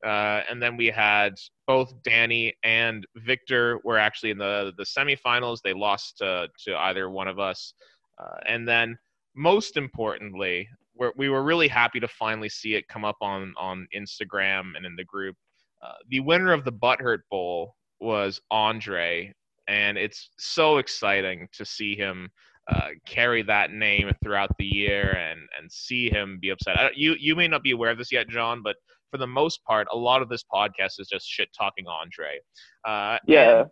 Uh, 0.05 0.41
and 0.49 0.61
then 0.61 0.77
we 0.77 0.85
had 0.87 1.33
both 1.65 1.91
Danny 2.03 2.53
and 2.63 3.05
Victor 3.17 3.79
were 3.83 3.97
actually 3.97 4.29
in 4.29 4.37
the 4.37 4.73
the 4.77 4.85
semifinals. 4.85 5.59
They 5.63 5.73
lost 5.73 6.19
to 6.19 6.47
to 6.65 6.77
either 6.77 7.09
one 7.09 7.27
of 7.27 7.39
us. 7.39 7.73
Uh, 8.19 8.37
and 8.45 8.67
then, 8.67 8.97
most 9.35 9.77
importantly, 9.77 10.67
we're, 10.95 11.11
we 11.15 11.29
were 11.29 11.43
really 11.43 11.67
happy 11.67 11.99
to 11.99 12.07
finally 12.07 12.49
see 12.49 12.75
it 12.75 12.87
come 12.87 13.05
up 13.05 13.17
on 13.21 13.53
on 13.57 13.87
Instagram 13.95 14.75
and 14.75 14.85
in 14.85 14.95
the 14.95 15.05
group. 15.05 15.35
Uh, 15.81 15.93
the 16.09 16.19
winner 16.19 16.51
of 16.51 16.65
the 16.65 16.73
Butthurt 16.73 17.19
Bowl 17.31 17.75
was 18.01 18.41
Andre, 18.51 19.33
and 19.67 19.97
it's 19.97 20.29
so 20.37 20.77
exciting 20.77 21.47
to 21.53 21.65
see 21.65 21.95
him 21.95 22.29
uh, 22.69 22.89
carry 23.05 23.41
that 23.43 23.71
name 23.71 24.11
throughout 24.21 24.51
the 24.59 24.65
year 24.65 25.11
and 25.17 25.39
and 25.59 25.71
see 25.71 26.09
him 26.09 26.37
be 26.41 26.49
upset. 26.49 26.95
You 26.95 27.15
you 27.19 27.35
may 27.35 27.47
not 27.47 27.63
be 27.63 27.71
aware 27.71 27.91
of 27.91 27.97
this 27.97 28.11
yet, 28.11 28.27
John, 28.29 28.61
but 28.61 28.75
for 29.11 29.17
the 29.17 29.27
most 29.27 29.63
part, 29.63 29.87
a 29.91 29.97
lot 29.97 30.21
of 30.21 30.29
this 30.29 30.43
podcast 30.53 30.99
is 30.99 31.07
just 31.11 31.27
shit 31.27 31.49
talking 31.57 31.85
Andre. 31.87 32.39
Uh, 32.85 33.17
Yeah, 33.25 33.63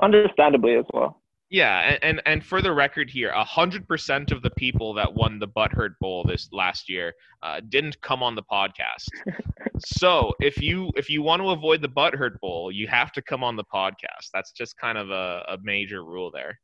understandably 0.00 0.76
as 0.76 0.84
well. 0.92 1.22
Yeah, 1.50 1.80
and, 1.80 1.98
and 2.04 2.22
and 2.26 2.46
for 2.46 2.62
the 2.62 2.72
record 2.72 3.10
here, 3.10 3.32
hundred 3.34 3.88
percent 3.88 4.30
of 4.30 4.40
the 4.40 4.50
people 4.50 4.94
that 4.94 5.12
won 5.12 5.40
the 5.40 5.48
Butthurt 5.48 5.98
Bowl 6.00 6.24
this 6.24 6.48
last 6.52 6.88
year 6.88 7.12
uh, 7.42 7.60
didn't 7.68 8.00
come 8.02 8.22
on 8.22 8.36
the 8.36 8.42
podcast. 8.44 9.08
so 9.84 10.32
if 10.38 10.62
you 10.62 10.92
if 10.94 11.10
you 11.10 11.22
want 11.22 11.42
to 11.42 11.48
avoid 11.48 11.82
the 11.82 11.88
Butthurt 11.88 12.38
Bowl, 12.38 12.70
you 12.70 12.86
have 12.86 13.10
to 13.12 13.22
come 13.22 13.42
on 13.42 13.56
the 13.56 13.64
podcast. 13.64 14.30
That's 14.32 14.52
just 14.52 14.78
kind 14.78 14.96
of 14.96 15.10
a, 15.10 15.44
a 15.48 15.58
major 15.64 16.04
rule 16.04 16.30
there. 16.30 16.60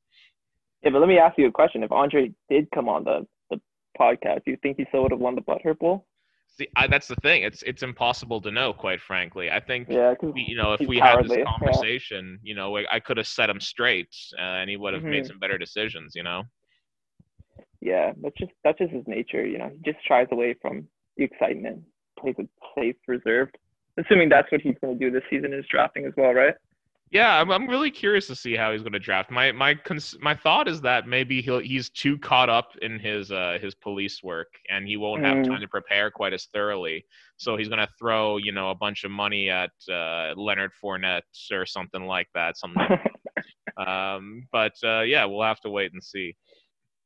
Yeah, 0.84 0.90
but 0.90 1.00
let 1.00 1.08
me 1.08 1.18
ask 1.18 1.36
you 1.36 1.48
a 1.48 1.52
question. 1.52 1.82
If 1.82 1.90
Andre 1.90 2.30
did 2.48 2.68
come 2.72 2.88
on 2.88 3.02
the, 3.02 3.26
the 3.50 3.60
podcast, 3.98 4.44
do 4.44 4.52
you 4.52 4.58
think 4.62 4.76
he 4.76 4.84
still 4.88 5.02
would 5.02 5.10
have 5.10 5.20
won 5.20 5.34
the 5.34 5.42
Butthurt 5.42 5.80
Bowl? 5.80 6.06
See, 6.58 6.68
I, 6.76 6.86
that's 6.86 7.08
the 7.08 7.16
thing. 7.16 7.42
It's 7.42 7.62
it's 7.62 7.82
impossible 7.82 8.40
to 8.42 8.50
know, 8.50 8.72
quite 8.72 9.00
frankly. 9.00 9.50
I 9.50 9.60
think 9.60 9.88
Yeah, 9.88 10.14
we, 10.32 10.42
you 10.42 10.56
know, 10.56 10.72
if 10.74 10.86
we 10.88 11.00
had 11.00 11.20
cowardly, 11.20 11.38
this 11.38 11.38
yeah. 11.62 11.84
conversation, 11.84 12.38
you 12.42 12.54
know, 12.54 12.76
I, 12.78 12.84
I 12.92 13.00
could 13.00 13.18
have 13.18 13.26
set 13.28 13.50
him 13.50 13.60
straight, 13.60 14.14
uh, 14.38 14.42
and 14.60 14.70
he 14.70 14.76
would 14.76 14.94
have 14.94 15.06
made 15.06 15.24
Mhm. 15.24 15.26
some 15.26 15.38
better 15.38 15.58
decisions. 15.58 16.14
You 16.14 16.22
know. 16.24 16.44
yeah, 17.80 18.12
that's 18.22 18.36
just 18.38 18.52
that's 18.64 18.78
just 18.78 18.92
his 18.92 19.04
nature. 19.06 19.46
You 19.46 19.58
know, 19.58 19.70
he 19.70 19.92
just 19.92 20.04
shies 20.06 20.28
away 20.32 20.54
from 20.60 20.86
the 21.16 21.24
excitement, 21.24 21.82
plays 22.18 22.36
it 22.38 22.48
safe, 22.76 22.96
reserved. 23.06 23.56
Assuming 23.98 24.28
that's 24.28 24.50
what 24.52 24.60
he's 24.60 24.76
going 24.80 24.98
to 24.98 25.04
do 25.04 25.10
this 25.10 25.22
season 25.30 25.52
is 25.52 25.64
drafting 25.70 26.06
as 26.06 26.12
well, 26.16 26.32
right? 26.32 26.54
Yeah, 27.12 27.40
I'm, 27.40 27.50
I'm 27.50 27.68
really 27.68 27.92
curious 27.92 28.26
to 28.26 28.34
see 28.34 28.56
how 28.56 28.72
he's 28.72 28.82
going 28.82 28.92
to 28.92 28.98
draft. 28.98 29.30
My 29.30 29.52
my 29.52 29.74
cons- 29.74 30.16
my 30.20 30.34
thought 30.34 30.66
is 30.66 30.80
that 30.80 31.06
maybe 31.06 31.40
he'll 31.40 31.60
he's 31.60 31.88
too 31.88 32.18
caught 32.18 32.48
up 32.48 32.72
in 32.82 32.98
his 32.98 33.30
uh, 33.30 33.58
his 33.60 33.76
police 33.76 34.24
work 34.24 34.48
and 34.70 34.88
he 34.88 34.96
won't 34.96 35.24
have 35.24 35.36
mm. 35.36 35.46
time 35.46 35.60
to 35.60 35.68
prepare 35.68 36.10
quite 36.10 36.32
as 36.32 36.46
thoroughly. 36.52 37.04
So 37.36 37.56
he's 37.56 37.68
going 37.68 37.78
to 37.78 37.88
throw 37.96 38.38
you 38.38 38.50
know 38.50 38.70
a 38.70 38.74
bunch 38.74 39.04
of 39.04 39.12
money 39.12 39.50
at 39.50 39.70
uh, 39.88 40.34
Leonard 40.36 40.72
Fournette 40.82 41.22
or 41.52 41.64
something 41.64 42.06
like 42.06 42.26
that. 42.34 42.56
Something. 42.56 42.98
um, 43.76 44.42
but 44.50 44.74
uh, 44.82 45.02
yeah, 45.02 45.24
we'll 45.24 45.42
have 45.42 45.60
to 45.60 45.70
wait 45.70 45.92
and 45.92 46.02
see. 46.02 46.34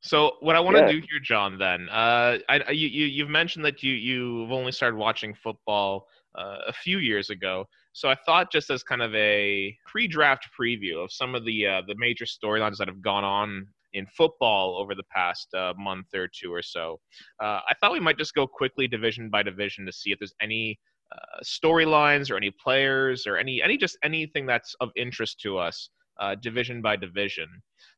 So 0.01 0.37
what 0.39 0.55
I 0.55 0.59
want 0.59 0.77
to 0.77 0.83
yeah. 0.83 0.91
do 0.93 0.97
here, 0.97 1.19
John, 1.21 1.59
then, 1.59 1.87
uh, 1.89 2.39
I, 2.49 2.71
you, 2.71 2.87
you 2.87 3.05
you've 3.05 3.29
mentioned 3.29 3.63
that 3.65 3.83
you 3.83 3.93
you've 3.93 4.51
only 4.51 4.71
started 4.71 4.97
watching 4.97 5.35
football 5.35 6.07
uh, 6.35 6.57
a 6.67 6.73
few 6.73 6.97
years 6.97 7.29
ago. 7.29 7.67
So 7.93 8.09
I 8.09 8.15
thought, 8.25 8.51
just 8.51 8.69
as 8.69 8.83
kind 8.83 9.01
of 9.01 9.13
a 9.15 9.75
pre-draft 9.85 10.47
preview 10.59 11.03
of 11.03 11.11
some 11.11 11.35
of 11.35 11.43
the 11.45 11.67
uh, 11.67 11.81
the 11.87 11.95
major 11.97 12.25
storylines 12.25 12.77
that 12.77 12.87
have 12.87 13.01
gone 13.01 13.23
on 13.23 13.67
in 13.93 14.05
football 14.15 14.77
over 14.77 14.95
the 14.95 15.03
past 15.11 15.53
uh, 15.53 15.73
month 15.77 16.07
or 16.15 16.27
two 16.27 16.53
or 16.53 16.61
so, 16.61 16.99
uh, 17.43 17.59
I 17.67 17.73
thought 17.79 17.91
we 17.91 17.99
might 17.99 18.17
just 18.17 18.33
go 18.33 18.47
quickly 18.47 18.87
division 18.87 19.29
by 19.29 19.43
division 19.43 19.85
to 19.85 19.91
see 19.91 20.11
if 20.11 20.19
there's 20.19 20.33
any 20.41 20.79
uh, 21.11 21.39
storylines 21.43 22.31
or 22.31 22.37
any 22.37 22.51
players 22.51 23.27
or 23.27 23.37
any 23.37 23.61
any 23.61 23.77
just 23.77 23.97
anything 24.03 24.45
that's 24.45 24.73
of 24.79 24.89
interest 24.95 25.41
to 25.41 25.57
us, 25.57 25.89
uh, 26.19 26.35
division 26.35 26.81
by 26.81 26.95
division. 26.95 27.47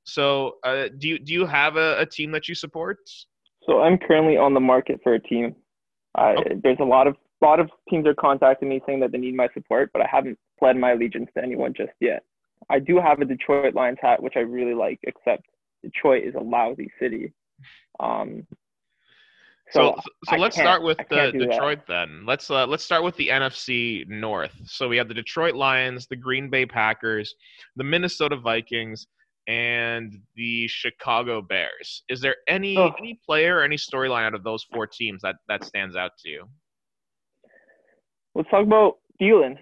So, 0.05 0.55
uh, 0.63 0.87
do 0.97 1.07
you 1.07 1.19
do 1.19 1.33
you 1.33 1.45
have 1.45 1.77
a, 1.77 1.99
a, 1.99 2.05
team 2.05 2.31
that 2.31 2.47
you 2.47 2.55
support? 2.55 2.97
So 3.67 3.81
I'm 3.81 3.99
currently 3.99 4.37
on 4.37 4.55
the 4.55 4.59
market 4.59 4.99
for 5.03 5.13
a 5.13 5.19
team. 5.19 5.55
Okay. 6.17 6.55
There's 6.63 6.77
a 6.79 6.85
lot 6.85 7.07
of 7.07 7.15
a 7.43 7.45
lot 7.45 7.59
of 7.59 7.69
teams 7.89 8.07
are 8.07 8.13
contacting 8.13 8.69
me 8.69 8.81
saying 8.85 9.01
that 9.01 9.11
they 9.11 9.17
need 9.17 9.35
my 9.35 9.49
support, 9.53 9.89
but 9.93 10.01
I 10.01 10.07
haven't 10.09 10.37
pled 10.57 10.77
my 10.77 10.91
allegiance 10.93 11.29
to 11.35 11.43
anyone 11.43 11.73
just 11.75 11.91
yet. 11.99 12.23
I 12.69 12.79
do 12.79 12.99
have 12.99 13.19
a 13.19 13.25
Detroit 13.25 13.75
Lions 13.75 13.97
hat, 14.01 14.23
which 14.23 14.33
I 14.35 14.39
really 14.39 14.73
like, 14.73 14.99
except 15.03 15.45
Detroit 15.83 16.23
is 16.23 16.35
a 16.35 16.41
lousy 16.41 16.89
city. 16.99 17.33
Um, 17.99 18.47
so, 19.71 19.95
so, 19.95 20.01
so 20.29 20.35
let's 20.37 20.55
start 20.55 20.83
with 20.83 20.97
the 21.09 21.31
Detroit 21.31 21.79
that. 21.87 22.07
then. 22.07 22.25
Let's 22.25 22.49
uh, 22.49 22.67
let's 22.67 22.83
start 22.83 23.03
with 23.03 23.15
the 23.17 23.29
NFC 23.29 24.07
North. 24.07 24.53
So 24.65 24.87
we 24.87 24.97
have 24.97 25.07
the 25.07 25.13
Detroit 25.13 25.55
Lions, 25.55 26.07
the 26.07 26.15
Green 26.15 26.49
Bay 26.49 26.65
Packers, 26.65 27.33
the 27.75 27.83
Minnesota 27.83 28.37
Vikings, 28.37 29.07
and 29.47 30.17
the 30.35 30.67
Chicago 30.67 31.41
Bears. 31.41 32.03
Is 32.07 32.21
there 32.21 32.35
any 32.47 32.77
oh. 32.77 32.93
any 32.99 33.19
player, 33.25 33.57
or 33.57 33.63
any 33.63 33.77
storyline 33.77 34.25
out 34.25 34.35
of 34.35 34.43
those 34.43 34.63
four 34.71 34.85
teams 34.85 35.21
that 35.23 35.35
that 35.47 35.63
stands 35.63 35.95
out 35.95 36.11
to 36.19 36.29
you? 36.29 36.47
Let's 38.35 38.49
talk 38.49 38.65
about 38.65 38.97
Thielen. 39.21 39.57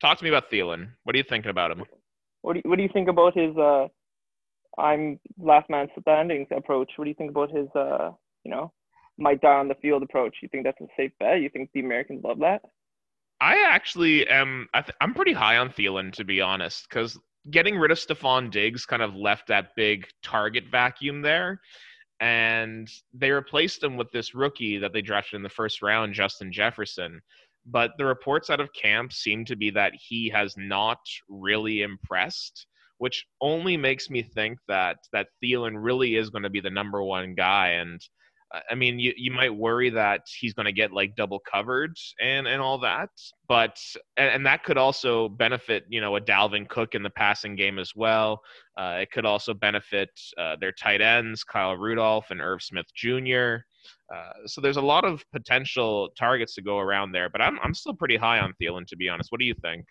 Talk 0.00 0.18
to 0.18 0.24
me 0.24 0.30
about 0.30 0.50
Thielen. 0.50 0.88
What 1.04 1.14
are 1.14 1.18
you 1.18 1.24
thinking 1.28 1.50
about 1.50 1.70
him? 1.70 1.82
What 2.42 2.54
do 2.54 2.60
you, 2.62 2.70
what 2.70 2.76
do 2.76 2.82
you 2.82 2.90
think 2.92 3.08
about 3.08 3.36
his 3.36 3.56
uh, 3.56 3.88
I'm 4.78 5.18
last 5.38 5.70
man 5.70 5.88
standing 6.00 6.46
approach? 6.54 6.90
What 6.96 7.04
do 7.04 7.08
you 7.08 7.14
think 7.14 7.30
about 7.30 7.50
his 7.50 7.68
uh, 7.74 8.10
you 8.44 8.50
know, 8.50 8.72
might 9.18 9.40
die 9.40 9.58
on 9.58 9.68
the 9.68 9.74
field 9.76 10.02
approach? 10.02 10.36
You 10.42 10.48
think 10.48 10.64
that's 10.64 10.80
a 10.80 10.86
safe 10.96 11.12
bet? 11.18 11.40
You 11.40 11.48
think 11.48 11.70
the 11.72 11.80
Americans 11.80 12.22
love 12.22 12.38
that? 12.40 12.62
I 13.40 13.64
actually 13.68 14.26
am. 14.28 14.68
I 14.74 14.84
am 15.00 15.14
pretty 15.14 15.32
high 15.32 15.56
on 15.56 15.70
Thielen 15.70 16.12
to 16.12 16.24
be 16.24 16.40
honest, 16.40 16.86
because 16.88 17.18
getting 17.50 17.78
rid 17.78 17.90
of 17.90 17.98
Stefon 17.98 18.50
Diggs 18.50 18.84
kind 18.86 19.02
of 19.02 19.14
left 19.14 19.48
that 19.48 19.74
big 19.76 20.06
target 20.22 20.64
vacuum 20.70 21.22
there. 21.22 21.60
And 22.18 22.88
they 23.12 23.30
replaced 23.30 23.82
him 23.82 23.98
with 23.98 24.10
this 24.10 24.34
rookie 24.34 24.78
that 24.78 24.94
they 24.94 25.02
drafted 25.02 25.36
in 25.36 25.42
the 25.42 25.50
first 25.50 25.82
round, 25.82 26.14
Justin 26.14 26.50
Jefferson 26.50 27.20
but 27.66 27.92
the 27.98 28.04
reports 28.04 28.48
out 28.48 28.60
of 28.60 28.72
camp 28.72 29.12
seem 29.12 29.44
to 29.44 29.56
be 29.56 29.70
that 29.70 29.92
he 29.98 30.28
has 30.30 30.54
not 30.56 31.00
really 31.28 31.82
impressed, 31.82 32.66
which 32.98 33.26
only 33.40 33.76
makes 33.76 34.08
me 34.08 34.22
think 34.22 34.58
that 34.68 34.98
that 35.12 35.28
Thielen 35.42 35.74
really 35.76 36.16
is 36.16 36.30
going 36.30 36.44
to 36.44 36.50
be 36.50 36.60
the 36.60 36.70
number 36.70 37.02
one 37.02 37.34
guy. 37.34 37.70
And 37.70 38.00
uh, 38.54 38.60
I 38.70 38.76
mean, 38.76 39.00
you, 39.00 39.12
you 39.16 39.32
might 39.32 39.54
worry 39.54 39.90
that 39.90 40.20
he's 40.38 40.54
going 40.54 40.66
to 40.66 40.72
get 40.72 40.92
like 40.92 41.16
double 41.16 41.40
covered 41.40 41.96
and, 42.22 42.46
and 42.46 42.62
all 42.62 42.78
that, 42.78 43.10
but 43.48 43.76
and, 44.16 44.30
and, 44.30 44.46
that 44.46 44.62
could 44.62 44.78
also 44.78 45.28
benefit 45.28 45.84
you 45.88 46.00
know 46.00 46.14
a 46.14 46.20
Dalvin 46.20 46.68
Cook 46.68 46.94
in 46.94 47.02
the 47.02 47.10
passing 47.10 47.56
game 47.56 47.80
as 47.80 47.92
well. 47.96 48.40
Uh, 48.78 48.98
it 49.00 49.10
could 49.10 49.26
also 49.26 49.52
benefit 49.52 50.10
uh, 50.38 50.54
their 50.60 50.72
tight 50.72 51.00
ends 51.00 51.42
Kyle 51.42 51.76
Rudolph 51.76 52.30
and 52.30 52.40
Irv 52.40 52.62
Smith 52.62 52.86
Jr. 52.94 53.56
Uh, 54.14 54.46
so 54.46 54.60
there's 54.60 54.76
a 54.76 54.82
lot 54.82 55.04
of 55.04 55.24
potential 55.32 56.08
targets 56.18 56.54
to 56.54 56.62
go 56.62 56.78
around 56.78 57.12
there, 57.12 57.28
but 57.28 57.40
I'm 57.40 57.58
I'm 57.62 57.74
still 57.74 57.94
pretty 57.94 58.16
high 58.16 58.38
on 58.38 58.54
Thielen 58.60 58.86
to 58.86 58.96
be 58.96 59.08
honest. 59.08 59.32
What 59.32 59.40
do 59.40 59.46
you 59.46 59.54
think? 59.62 59.84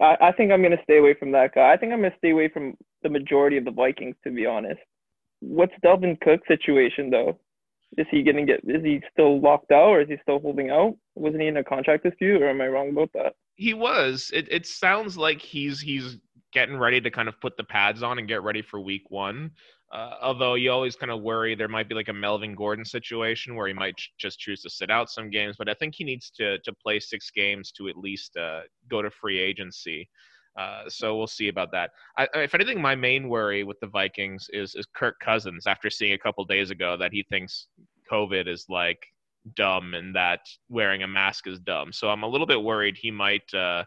I, 0.00 0.16
I 0.20 0.32
think 0.32 0.52
I'm 0.52 0.60
going 0.60 0.76
to 0.76 0.82
stay 0.82 0.98
away 0.98 1.14
from 1.14 1.32
that 1.32 1.54
guy. 1.54 1.72
I 1.72 1.76
think 1.76 1.92
I'm 1.92 2.00
going 2.00 2.10
to 2.10 2.18
stay 2.18 2.30
away 2.30 2.48
from 2.48 2.74
the 3.02 3.08
majority 3.08 3.56
of 3.56 3.64
the 3.64 3.70
Vikings 3.70 4.16
to 4.24 4.30
be 4.30 4.44
honest. 4.44 4.80
What's 5.40 5.72
Dalvin 5.84 6.20
Cook's 6.20 6.48
situation 6.48 7.10
though? 7.10 7.38
Is 7.96 8.06
he 8.10 8.22
going 8.22 8.36
to 8.36 8.44
get? 8.44 8.60
Is 8.64 8.82
he 8.82 9.00
still 9.12 9.40
locked 9.40 9.70
out, 9.70 9.88
or 9.88 10.00
is 10.00 10.08
he 10.08 10.16
still 10.22 10.40
holding 10.40 10.70
out? 10.70 10.94
Wasn't 11.14 11.40
he 11.40 11.48
in 11.48 11.56
a 11.58 11.64
contract 11.64 12.02
dispute, 12.02 12.42
or 12.42 12.48
am 12.48 12.60
I 12.60 12.66
wrong 12.66 12.90
about 12.90 13.10
that? 13.14 13.34
He 13.54 13.72
was. 13.72 14.30
It 14.34 14.48
it 14.50 14.66
sounds 14.66 15.16
like 15.16 15.40
he's 15.40 15.80
he's 15.80 16.18
getting 16.52 16.76
ready 16.76 17.00
to 17.00 17.10
kind 17.10 17.28
of 17.28 17.40
put 17.40 17.56
the 17.56 17.64
pads 17.64 18.02
on 18.02 18.18
and 18.18 18.28
get 18.28 18.42
ready 18.42 18.62
for 18.62 18.80
week 18.80 19.10
one. 19.10 19.50
Uh, 19.92 20.14
although 20.22 20.54
you 20.54 20.72
always 20.72 20.96
kind 20.96 21.12
of 21.12 21.22
worry 21.22 21.54
there 21.54 21.68
might 21.68 21.88
be 21.88 21.94
like 21.94 22.08
a 22.08 22.12
Melvin 22.12 22.54
Gordon 22.54 22.84
situation 22.84 23.54
where 23.54 23.68
he 23.68 23.74
might 23.74 23.96
ch- 23.96 24.12
just 24.18 24.40
choose 24.40 24.60
to 24.62 24.70
sit 24.70 24.90
out 24.90 25.10
some 25.10 25.30
games, 25.30 25.56
but 25.58 25.68
I 25.68 25.74
think 25.74 25.94
he 25.94 26.04
needs 26.04 26.30
to 26.30 26.58
to 26.58 26.72
play 26.72 26.98
six 26.98 27.30
games 27.30 27.70
to 27.72 27.88
at 27.88 27.96
least 27.96 28.36
uh, 28.36 28.62
go 28.88 29.02
to 29.02 29.10
free 29.10 29.38
agency. 29.38 30.08
Uh, 30.58 30.88
so 30.88 31.16
we'll 31.16 31.26
see 31.26 31.48
about 31.48 31.72
that. 31.72 31.90
I, 32.16 32.28
if 32.34 32.54
anything, 32.54 32.80
my 32.80 32.94
main 32.94 33.28
worry 33.28 33.64
with 33.64 33.78
the 33.80 33.86
Vikings 33.86 34.48
is 34.52 34.74
is 34.74 34.86
Kirk 34.94 35.18
Cousins. 35.20 35.66
After 35.66 35.90
seeing 35.90 36.12
a 36.12 36.18
couple 36.18 36.44
days 36.44 36.70
ago 36.70 36.96
that 36.96 37.12
he 37.12 37.22
thinks 37.24 37.68
COVID 38.10 38.48
is 38.48 38.66
like 38.68 39.04
dumb 39.56 39.94
and 39.94 40.14
that 40.14 40.40
wearing 40.68 41.02
a 41.02 41.08
mask 41.08 41.46
is 41.46 41.60
dumb, 41.60 41.92
so 41.92 42.08
I'm 42.08 42.22
a 42.22 42.28
little 42.28 42.46
bit 42.46 42.62
worried 42.62 42.96
he 42.96 43.10
might 43.10 43.52
uh, 43.52 43.84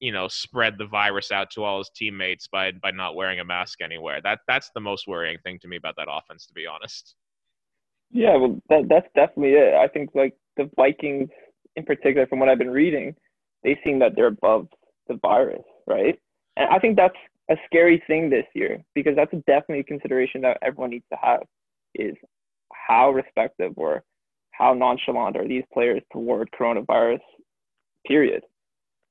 you 0.00 0.12
know 0.12 0.28
spread 0.28 0.76
the 0.78 0.86
virus 0.86 1.32
out 1.32 1.50
to 1.50 1.64
all 1.64 1.78
his 1.78 1.90
teammates 1.94 2.48
by 2.48 2.72
by 2.72 2.90
not 2.90 3.14
wearing 3.14 3.40
a 3.40 3.44
mask 3.44 3.80
anywhere. 3.80 4.20
That 4.22 4.40
that's 4.46 4.70
the 4.74 4.80
most 4.80 5.06
worrying 5.06 5.38
thing 5.44 5.58
to 5.60 5.68
me 5.68 5.76
about 5.76 5.96
that 5.96 6.08
offense, 6.10 6.46
to 6.46 6.54
be 6.54 6.66
honest. 6.66 7.14
Yeah, 8.10 8.36
well, 8.36 8.60
that 8.68 8.88
that's 8.88 9.08
definitely 9.14 9.54
it. 9.54 9.74
I 9.74 9.88
think 9.88 10.10
like 10.14 10.34
the 10.56 10.70
Vikings, 10.76 11.28
in 11.76 11.84
particular, 11.84 12.26
from 12.26 12.38
what 12.38 12.48
I've 12.48 12.58
been 12.58 12.70
reading, 12.70 13.14
they 13.64 13.78
seem 13.84 13.98
that 14.00 14.12
they're 14.16 14.26
above 14.26 14.68
the 15.08 15.18
virus, 15.20 15.62
right? 15.86 16.18
And 16.56 16.68
I 16.70 16.78
think 16.78 16.96
that's 16.96 17.16
a 17.50 17.56
scary 17.66 18.02
thing 18.06 18.30
this 18.30 18.46
year 18.54 18.82
because 18.94 19.16
that's 19.16 19.32
definitely 19.46 19.80
a 19.80 19.84
consideration 19.84 20.40
that 20.42 20.58
everyone 20.62 20.90
needs 20.90 21.06
to 21.12 21.18
have 21.20 21.42
is 21.94 22.14
how 22.72 23.10
respective 23.10 23.72
or 23.76 24.02
how 24.50 24.74
nonchalant 24.74 25.36
are 25.36 25.46
these 25.46 25.62
players 25.72 26.02
toward 26.12 26.50
coronavirus 26.50 27.20
period 28.06 28.42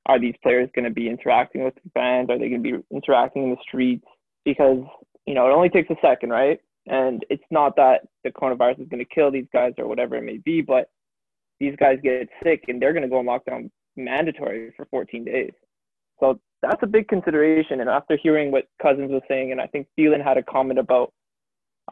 are 0.08 0.18
these 0.18 0.34
players 0.42 0.70
going 0.74 0.86
to 0.86 0.90
be 0.90 1.08
interacting 1.08 1.64
with 1.64 1.74
the 1.74 1.90
fans? 1.94 2.30
Are 2.30 2.38
they 2.38 2.48
going 2.48 2.62
to 2.62 2.78
be 2.78 2.84
interacting 2.90 3.44
in 3.44 3.50
the 3.50 3.56
streets? 3.62 4.06
Because, 4.44 4.82
you 5.26 5.34
know, 5.34 5.46
it 5.46 5.52
only 5.52 5.68
takes 5.68 5.90
a 5.90 5.96
second, 6.00 6.30
right? 6.30 6.60
And 6.86 7.24
it's 7.28 7.44
not 7.50 7.76
that 7.76 8.08
the 8.24 8.30
coronavirus 8.30 8.80
is 8.80 8.88
going 8.88 9.04
to 9.04 9.14
kill 9.14 9.30
these 9.30 9.46
guys 9.52 9.74
or 9.76 9.86
whatever 9.86 10.16
it 10.16 10.24
may 10.24 10.38
be, 10.38 10.62
but 10.62 10.90
these 11.60 11.76
guys 11.78 11.98
get 12.02 12.28
sick 12.42 12.64
and 12.68 12.80
they're 12.80 12.94
going 12.94 13.02
to 13.02 13.08
go 13.08 13.18
on 13.18 13.26
lockdown 13.26 13.70
mandatory 13.96 14.72
for 14.76 14.86
14 14.86 15.24
days. 15.24 15.52
So 16.20 16.40
that's 16.62 16.82
a 16.82 16.86
big 16.86 17.08
consideration. 17.08 17.80
And 17.80 17.90
after 17.90 18.16
hearing 18.16 18.50
what 18.50 18.66
Cousins 18.80 19.10
was 19.10 19.22
saying, 19.28 19.52
and 19.52 19.60
I 19.60 19.66
think 19.66 19.86
Thielen 19.98 20.24
had 20.24 20.38
a 20.38 20.42
comment 20.42 20.78
about 20.78 21.12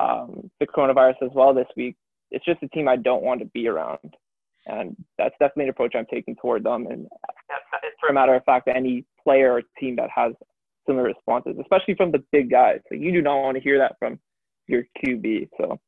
um, 0.00 0.50
the 0.58 0.66
coronavirus 0.66 1.22
as 1.22 1.30
well 1.34 1.52
this 1.52 1.68
week, 1.76 1.96
it's 2.30 2.44
just 2.44 2.62
a 2.62 2.68
team 2.68 2.88
I 2.88 2.96
don't 2.96 3.22
want 3.22 3.40
to 3.40 3.46
be 3.46 3.68
around. 3.68 4.14
And 4.66 4.96
that's 5.16 5.34
definitely 5.38 5.64
an 5.64 5.70
approach 5.70 5.94
I'm 5.94 6.06
taking 6.06 6.36
toward 6.36 6.64
them. 6.64 6.86
And 6.88 7.06
for 8.00 8.08
a 8.08 8.12
matter 8.12 8.34
of 8.34 8.44
fact, 8.44 8.68
any 8.68 9.04
player 9.22 9.52
or 9.52 9.62
team 9.78 9.96
that 9.96 10.10
has 10.14 10.32
similar 10.86 11.04
responses, 11.04 11.56
especially 11.60 11.94
from 11.94 12.12
the 12.12 12.22
big 12.32 12.50
guys. 12.50 12.80
Like 12.90 13.00
you 13.00 13.12
do 13.12 13.22
not 13.22 13.40
want 13.40 13.56
to 13.56 13.62
hear 13.62 13.78
that 13.78 13.96
from 13.98 14.18
your 14.66 14.84
QB. 15.04 15.48
So 15.58 15.78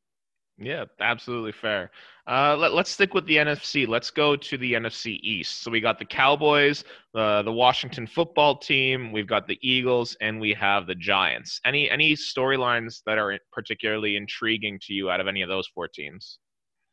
yeah, 0.61 0.85
absolutely 0.99 1.53
fair. 1.53 1.89
Uh, 2.27 2.55
let, 2.57 2.73
us 2.73 2.89
stick 2.89 3.13
with 3.13 3.25
the 3.25 3.37
NFC. 3.37 3.87
Let's 3.87 4.11
go 4.11 4.35
to 4.35 4.57
the 4.57 4.73
NFC 4.73 5.17
East. 5.23 5.63
So 5.63 5.71
we 5.71 5.79
got 5.79 5.97
the 5.97 6.05
Cowboys, 6.05 6.83
uh, 7.15 7.43
the 7.43 7.51
Washington 7.51 8.05
Football 8.05 8.57
Team, 8.57 9.13
we've 9.13 9.25
got 9.25 9.47
the 9.47 9.57
Eagles, 9.61 10.17
and 10.19 10.39
we 10.39 10.53
have 10.53 10.85
the 10.85 10.95
Giants. 10.95 11.61
Any 11.65 11.89
any 11.89 12.13
storylines 12.13 13.01
that 13.05 13.17
are 13.17 13.39
particularly 13.53 14.17
intriguing 14.17 14.79
to 14.83 14.93
you 14.93 15.09
out 15.09 15.21
of 15.21 15.27
any 15.27 15.41
of 15.41 15.49
those 15.49 15.67
four 15.67 15.87
teams? 15.87 16.39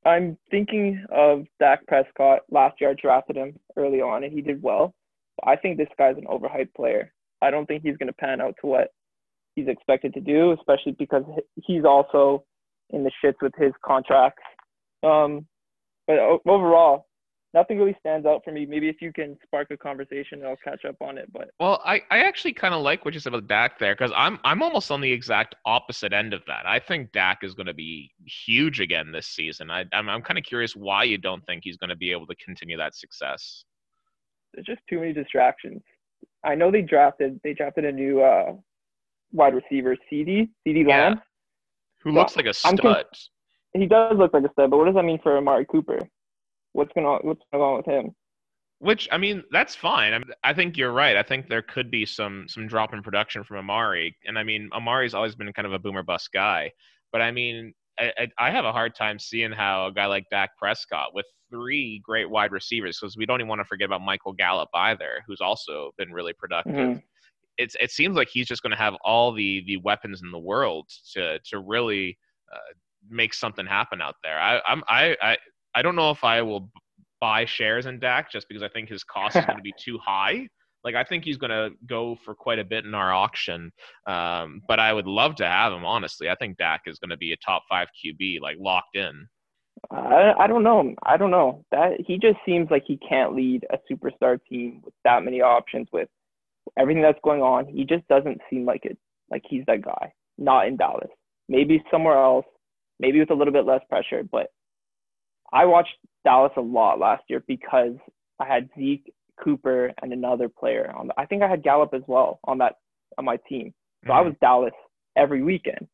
I'm 0.07 0.39
thinking 0.51 1.05
of 1.11 1.47
Dak 1.59 1.85
Prescott. 1.87 2.43
Last 2.51 2.81
year 2.81 2.91
I 2.91 2.95
drafted 2.95 3.37
him 3.37 3.59
early 3.77 4.01
on 4.01 4.23
and 4.23 4.33
he 4.33 4.41
did 4.41 4.63
well. 4.63 4.95
I 5.45 5.57
think 5.57 5.77
this 5.77 5.89
guy's 5.99 6.17
an 6.17 6.27
overhyped 6.27 6.75
player. 6.75 7.13
I 7.43 7.51
don't 7.51 7.67
think 7.67 7.83
he's 7.83 7.97
going 7.97 8.07
to 8.07 8.13
pan 8.13 8.41
out 8.41 8.55
to 8.61 8.69
what 8.69 8.93
he's 9.57 9.67
expected 9.67 10.15
to 10.15 10.21
do, 10.21 10.53
especially 10.53 10.93
because 10.93 11.25
he's 11.57 11.85
also 11.85 12.45
in 12.91 13.03
the 13.03 13.11
shits 13.23 13.43
with 13.43 13.53
his 13.59 13.73
contracts. 13.85 14.43
Um, 15.03 15.47
but 16.07 16.19
overall, 16.47 17.06
nothing 17.57 17.79
really 17.79 17.97
stands 17.99 18.27
out 18.27 18.45
for 18.45 18.53
me. 18.53 18.67
Maybe 18.67 18.89
if 18.89 19.01
you 19.01 19.13
can 19.13 19.37
spark 19.43 19.71
a 19.71 19.79
conversation, 19.79 20.45
I'll 20.45 20.59
catch 20.63 20.85
up 20.85 20.97
on 21.01 21.17
it. 21.17 21.33
But 21.33 21.51
well, 21.59 21.81
I, 21.85 22.03
I 22.11 22.19
actually 22.19 22.53
kind 22.53 22.75
of 22.75 22.83
like 22.83 23.05
what 23.05 23.15
you 23.15 23.19
said 23.19 23.33
about 23.33 23.49
Dak 23.49 23.79
there 23.79 23.95
because 23.95 24.13
I'm 24.15 24.39
I'm 24.45 24.63
almost 24.63 24.91
on 24.91 25.01
the 25.01 25.11
exact 25.11 25.55
opposite 25.65 26.13
end 26.13 26.35
of 26.35 26.43
that. 26.47 26.67
I 26.67 26.79
think 26.79 27.13
Dak 27.13 27.39
is 27.43 27.55
going 27.55 27.67
to 27.67 27.75
be 27.75 28.13
huge 28.27 28.79
again 28.81 29.11
this 29.11 29.27
season. 29.27 29.71
I 29.71 29.85
I'm 29.93 30.09
I'm 30.09 30.23
kind 30.23 30.39
of 30.39 30.45
curious 30.45 30.77
why 30.77 31.05
you 31.05 31.17
don't 31.17 31.45
think 31.47 31.63
he's 31.65 31.79
going 31.79 31.91
to 31.91 31.97
be 31.97 32.13
able 32.13 32.27
to 32.27 32.37
continue 32.37 32.77
that 32.77 32.95
success. 32.95 33.65
There's 34.53 34.67
just 34.67 34.83
too 34.89 35.01
many 35.01 35.15
distractions. 35.15 35.81
I 36.45 36.55
know 36.55 36.71
they 36.71 36.83
drafted 36.83 37.41
they 37.43 37.55
drafted 37.55 37.87
a 37.87 37.93
new 37.93 38.21
uh, 38.21 38.53
wide 39.33 39.55
receiver, 39.55 39.97
CD 40.11 40.51
CeeDee 40.67 40.87
Lamb, 40.87 41.23
who 42.05 42.11
so 42.11 42.17
looks 42.17 42.37
like 42.37 42.47
a 42.47 42.55
stud. 42.55 42.81
Con- 42.81 43.05
he 43.73 43.87
does 43.87 44.17
look 44.17 44.33
like 44.35 44.45
a 44.45 44.53
stud, 44.53 44.71
but 44.71 44.77
what 44.77 44.87
does 44.87 44.95
that 44.95 45.05
mean 45.05 45.21
for 45.23 45.37
Amari 45.39 45.67
Cooper? 45.67 45.99
What's 46.76 46.92
going 46.92 47.06
on 47.06 47.21
what's 47.23 47.42
going 47.52 47.62
on 47.62 47.76
with 47.78 47.87
him? 47.87 48.14
Which 48.78 49.09
I 49.11 49.16
mean, 49.16 49.42
that's 49.50 49.75
fine. 49.75 50.12
I, 50.12 50.18
mean, 50.18 50.28
I 50.45 50.52
think 50.52 50.76
you're 50.76 50.92
right. 50.92 51.16
I 51.16 51.23
think 51.23 51.49
there 51.49 51.62
could 51.62 51.90
be 51.90 52.04
some 52.04 52.45
some 52.49 52.68
drop 52.68 52.92
in 52.92 53.02
production 53.02 53.42
from 53.42 53.56
Amari, 53.56 54.14
and 54.26 54.38
I 54.38 54.42
mean, 54.42 54.68
Amari's 54.73 55.14
always 55.14 55.35
been 55.35 55.50
kind 55.54 55.66
of 55.66 55.73
a 55.73 55.78
boomer 55.78 56.02
bust 56.02 56.30
guy. 56.33 56.71
But 57.11 57.23
I 57.23 57.30
mean, 57.30 57.73
I, 57.99 58.28
I 58.38 58.50
have 58.50 58.66
a 58.66 58.73
hard 58.73 58.95
time 58.95 59.18
seeing 59.18 59.52
how 59.52 59.87
a 59.87 59.92
guy 59.92 60.06
like 60.06 60.26
Dak 60.30 60.50
Prescott, 60.59 61.14
with 61.14 61.25
three 61.50 62.02
great 62.04 62.28
wide 62.28 62.52
receivers, 62.52 62.99
because 63.00 63.16
we 63.16 63.25
don't 63.25 63.40
even 63.40 63.49
want 63.49 63.61
to 63.61 63.64
forget 63.64 63.87
about 63.87 64.02
Michael 64.02 64.35
Gallup 64.35 64.68
either, 64.75 65.23
who's 65.26 65.40
also 65.40 65.92
been 65.97 66.12
really 66.12 66.35
productive. 66.35 66.75
Mm-hmm. 66.75 66.99
It's 67.56 67.76
it 67.80 67.90
seems 67.90 68.14
like 68.14 68.28
he's 68.30 68.47
just 68.47 68.62
going 68.62 68.73
to 68.73 68.76
have 68.76 68.95
all 69.02 69.33
the 69.33 69.64
the 69.66 69.78
weapons 69.78 70.21
in 70.23 70.30
the 70.30 70.38
world 70.38 70.90
to 71.14 71.38
to 71.38 71.61
really 71.61 72.18
uh, 72.52 72.75
make 73.09 73.33
something 73.33 73.64
happen 73.64 74.02
out 74.02 74.16
there. 74.23 74.38
I, 74.38 74.61
I'm 74.66 74.83
I, 74.87 75.16
I 75.23 75.37
I 75.76 75.83
don't 75.83 75.95
know 75.95 76.11
if 76.11 76.25
I 76.25 76.40
will 76.40 76.71
buy 77.21 77.45
shares 77.45 77.87
in 77.87 78.00
Dak 78.00 78.33
just 78.33 78.49
because 78.49 78.62
I 78.62 78.68
think 78.68 78.88
his 78.88 79.04
cost 79.04 79.37
is 79.37 79.45
going 79.45 79.59
to 79.59 79.62
be 79.62 79.75
too 79.78 79.99
high. 80.04 80.49
Like 80.85 80.95
I 80.95 81.04
think 81.04 81.25
he's 81.25 81.37
going 81.37 81.50
to 81.50 81.71
go 81.87 82.16
for 82.25 82.35
quite 82.35 82.59
a 82.59 82.64
bit 82.64 82.85
in 82.85 82.95
our 82.95 83.12
auction, 83.12 83.71
um, 84.06 84.62
but 84.66 84.80
I 84.80 84.92
would 84.92 85.06
love 85.06 85.35
to 85.37 85.47
have 85.47 85.73
him. 85.73 85.85
Honestly, 85.85 86.30
I 86.30 86.35
think 86.37 86.56
Dak 86.56 86.83
is 86.87 86.99
going 86.99 87.11
to 87.11 87.16
be 87.16 87.33
a 87.33 87.37
top 87.45 87.62
five 87.68 87.88
QB, 87.88 88.40
like 88.40 88.56
locked 88.59 88.97
in. 88.97 89.26
I, 89.90 90.33
I 90.38 90.47
don't 90.47 90.62
know. 90.62 90.95
I 91.04 91.16
don't 91.16 91.30
know 91.30 91.64
that 91.73 92.00
he 92.06 92.18
just 92.18 92.38
seems 92.47 92.71
like 92.71 92.85
he 92.87 92.99
can't 92.99 93.35
lead 93.35 93.66
a 93.71 93.78
superstar 93.92 94.38
team 94.49 94.80
with 94.85 94.95
that 95.04 95.25
many 95.25 95.42
options 95.42 95.88
with 95.92 96.09
everything 96.78 97.02
that's 97.02 97.18
going 97.23 97.42
on. 97.42 97.66
He 97.66 97.85
just 97.85 98.06
doesn't 98.09 98.40
seem 98.49 98.64
like 98.64 98.85
it. 98.85 98.97
Like 99.30 99.42
he's 99.49 99.64
that 99.66 99.83
guy. 99.83 100.12
Not 100.38 100.68
in 100.68 100.76
Dallas. 100.76 101.11
Maybe 101.49 101.83
somewhere 101.90 102.16
else. 102.16 102.47
Maybe 102.99 103.18
with 103.18 103.30
a 103.30 103.35
little 103.35 103.52
bit 103.52 103.66
less 103.66 103.83
pressure, 103.90 104.23
but 104.23 104.49
I 105.53 105.65
watched 105.65 105.97
Dallas 106.25 106.53
a 106.57 106.61
lot 106.61 106.99
last 106.99 107.25
year 107.29 107.43
because 107.47 107.95
I 108.41 108.47
had 108.47 108.69
Zeke, 108.79 109.12
Cooper, 109.43 109.93
and 110.03 110.12
another 110.12 110.49
player 110.49 110.93
on. 110.97 111.09
The, 111.09 111.15
I 111.19 111.26
think 111.26 111.43
I 111.43 111.49
had 111.49 111.62
Gallup 111.62 111.95
as 111.95 112.03
well 112.07 112.41
on 112.45 112.59
that 112.59 112.75
on 113.19 113.25
my 113.25 113.38
team. 113.49 113.73
So 114.05 114.11
mm-hmm. 114.11 114.19
I 114.19 114.21
was 114.23 114.35
Dallas 114.41 114.73
every 115.17 115.43
weekend, 115.43 115.87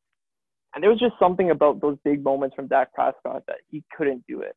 and 0.75 0.83
there 0.83 0.91
was 0.91 0.99
just 0.99 1.15
something 1.19 1.51
about 1.51 1.81
those 1.81 1.99
big 2.05 2.25
moments 2.25 2.57
from 2.57 2.67
Dak 2.67 2.93
Prescott 2.93 3.43
that 3.47 3.59
he 3.69 3.85
couldn't 3.97 4.25
do 4.27 4.41
it. 4.41 4.57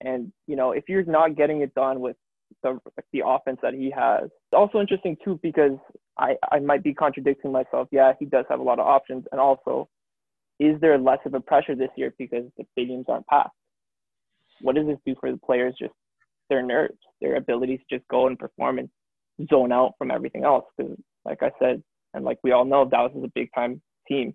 And 0.00 0.32
you 0.46 0.56
know, 0.56 0.72
if 0.72 0.84
you're 0.88 1.04
not 1.04 1.36
getting 1.36 1.62
it 1.62 1.74
done 1.74 2.00
with 2.00 2.16
the 2.62 2.78
like 2.96 3.06
the 3.12 3.22
offense 3.26 3.58
that 3.62 3.74
he 3.74 3.90
has, 3.90 4.24
it's 4.24 4.52
also 4.52 4.80
interesting 4.80 5.16
too 5.24 5.38
because 5.42 5.78
I 6.18 6.36
I 6.52 6.58
might 6.60 6.82
be 6.82 6.94
contradicting 6.94 7.52
myself. 7.52 7.88
Yeah, 7.90 8.12
he 8.18 8.26
does 8.26 8.44
have 8.48 8.60
a 8.60 8.64
lot 8.64 8.78
of 8.78 8.86
options, 8.86 9.24
and 9.32 9.40
also, 9.40 9.88
is 10.60 10.80
there 10.80 10.98
less 10.98 11.20
of 11.24 11.34
a 11.34 11.40
pressure 11.40 11.74
this 11.74 11.90
year 11.96 12.12
because 12.18 12.44
the 12.58 12.64
stadiums 12.76 13.08
aren't 13.08 13.26
packed? 13.26 13.56
What 14.60 14.74
does 14.74 14.86
this 14.86 14.98
do 15.06 15.14
for 15.20 15.30
the 15.30 15.38
players? 15.38 15.74
Just 15.78 15.94
their 16.50 16.62
nerves, 16.62 16.98
their 17.20 17.36
ability 17.36 17.78
to 17.78 17.84
just 17.96 18.06
go 18.08 18.26
and 18.26 18.38
perform 18.38 18.78
and 18.78 18.88
zone 19.50 19.72
out 19.72 19.92
from 19.98 20.10
everything 20.10 20.44
else. 20.44 20.64
Because, 20.76 20.96
like 21.24 21.42
I 21.42 21.50
said, 21.58 21.82
and 22.14 22.24
like 22.24 22.38
we 22.42 22.52
all 22.52 22.64
know, 22.64 22.84
Dallas 22.84 23.12
is 23.16 23.24
a 23.24 23.30
big 23.34 23.50
time 23.54 23.80
team. 24.08 24.34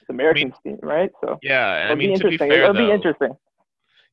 It's 0.00 0.10
American 0.10 0.52
I 0.52 0.68
mean, 0.68 0.78
team, 0.78 0.88
right? 0.88 1.10
So 1.24 1.38
yeah, 1.42 1.84
it'll 1.84 1.92
I 1.92 1.94
mean, 1.94 2.08
be 2.08 2.14
interesting. 2.14 2.48
Be 2.48 2.54
fair, 2.54 2.62
it'll 2.64 2.74
though, 2.74 2.86
be 2.86 2.92
interesting. 2.92 3.30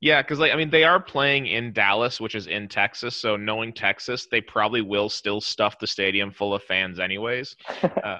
Yeah, 0.01 0.21
because 0.21 0.39
like 0.39 0.51
I 0.51 0.55
mean, 0.55 0.69
they 0.69 0.83
are 0.83 0.99
playing 0.99 1.47
in 1.47 1.73
Dallas, 1.73 2.19
which 2.19 2.35
is 2.35 2.47
in 2.47 2.67
Texas. 2.67 3.15
So 3.15 3.35
knowing 3.35 3.73
Texas, 3.73 4.27
they 4.29 4.41
probably 4.41 4.81
will 4.81 5.09
still 5.09 5.41
stuff 5.41 5.79
the 5.79 5.87
stadium 5.87 6.31
full 6.31 6.53
of 6.53 6.63
fans, 6.63 6.99
anyways. 6.99 7.55
Uh, 8.03 8.17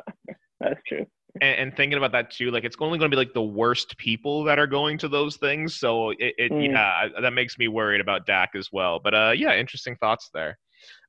That's 0.62 0.80
true 0.88 1.06
and, 1.42 1.60
and, 1.60 1.76
thinking 1.78 1.98
about 1.98 2.12
that 2.14 2.32
too, 2.32 2.52
like 2.52 2.64
it's 2.64 2.76
only 2.80 2.98
going 2.98 3.10
to 3.12 3.16
be 3.16 3.20
like 3.20 3.34
the 3.34 3.42
worst 3.42 3.98
people 3.98 4.44
that 4.46 4.60
are 4.60 4.68
going 4.68 4.98
to 5.00 5.08
those 5.08 5.38
things. 5.38 5.76
So 5.76 6.12
it, 6.12 6.34
it 6.38 6.52
mm. 6.52 6.72
yeah, 6.72 7.08
that 7.22 7.34
makes 7.34 7.58
me 7.58 7.68
worried 7.68 8.02
about 8.02 8.26
Dak 8.26 8.52
as 8.56 8.70
well. 8.72 9.00
But 9.04 9.14
uh, 9.14 9.34
yeah, 9.36 9.56
interesting 9.56 9.96
thoughts 9.98 10.30
there. 10.34 10.58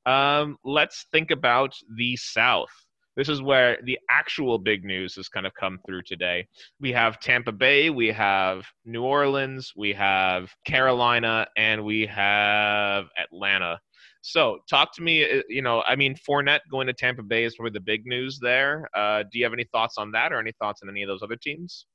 Um, 0.05 0.57
let's 0.65 1.07
think 1.13 1.31
about 1.31 1.75
the 1.97 2.17
South. 2.17 2.71
This 3.17 3.29
is 3.31 3.41
where 3.41 3.79
the 3.83 3.99
actual 4.11 4.59
big 4.59 4.85
news 4.85 5.15
has 5.17 5.29
kind 5.29 5.47
of 5.47 5.55
come 5.55 5.79
through 5.87 6.03
today. 6.03 6.47
We 6.81 6.93
have 6.93 7.19
Tampa 7.19 7.51
Bay, 7.51 7.89
we 7.89 8.09
have 8.09 8.67
New 8.85 9.05
Orleans, 9.05 9.73
we 9.75 9.95
have 9.95 10.51
Carolina, 10.67 11.47
and 11.57 11.83
we 11.83 12.07
have 12.07 13.07
Atlanta. 13.19 13.81
So, 14.29 14.59
talk 14.69 14.93
to 14.95 15.03
me. 15.03 15.23
Uh, 15.23 15.43
you 15.49 15.63
know, 15.63 15.85
I 15.87 15.95
mean, 15.95 16.17
Fournette 16.29 16.59
going 16.69 16.89
to 16.89 16.93
Tampa 16.93 17.23
Bay 17.23 17.45
is 17.45 17.55
probably 17.55 17.71
the 17.71 17.81
big 17.81 18.07
news 18.07 18.41
there. 18.43 18.89
Uh, 18.93 19.23
do 19.23 19.39
you 19.39 19.45
have 19.45 19.53
any 19.53 19.63
thoughts 19.71 19.99
on 19.99 20.11
that, 20.13 20.33
or 20.33 20.41
any 20.41 20.51
thoughts 20.61 20.81
on 20.83 20.89
any 20.89 21.05
of 21.05 21.07
those 21.07 21.23
other 21.23 21.37
teams? 21.37 21.87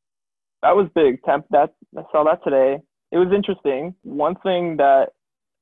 That 0.62 0.74
was 0.74 0.88
big. 0.96 1.22
Tampa. 1.24 1.46
That 1.52 1.74
I 1.98 2.04
saw 2.10 2.24
that 2.24 2.42
today. 2.42 2.80
It 3.12 3.18
was 3.18 3.34
interesting. 3.36 3.94
One 4.04 4.36
thing 4.36 4.78
that 4.78 5.10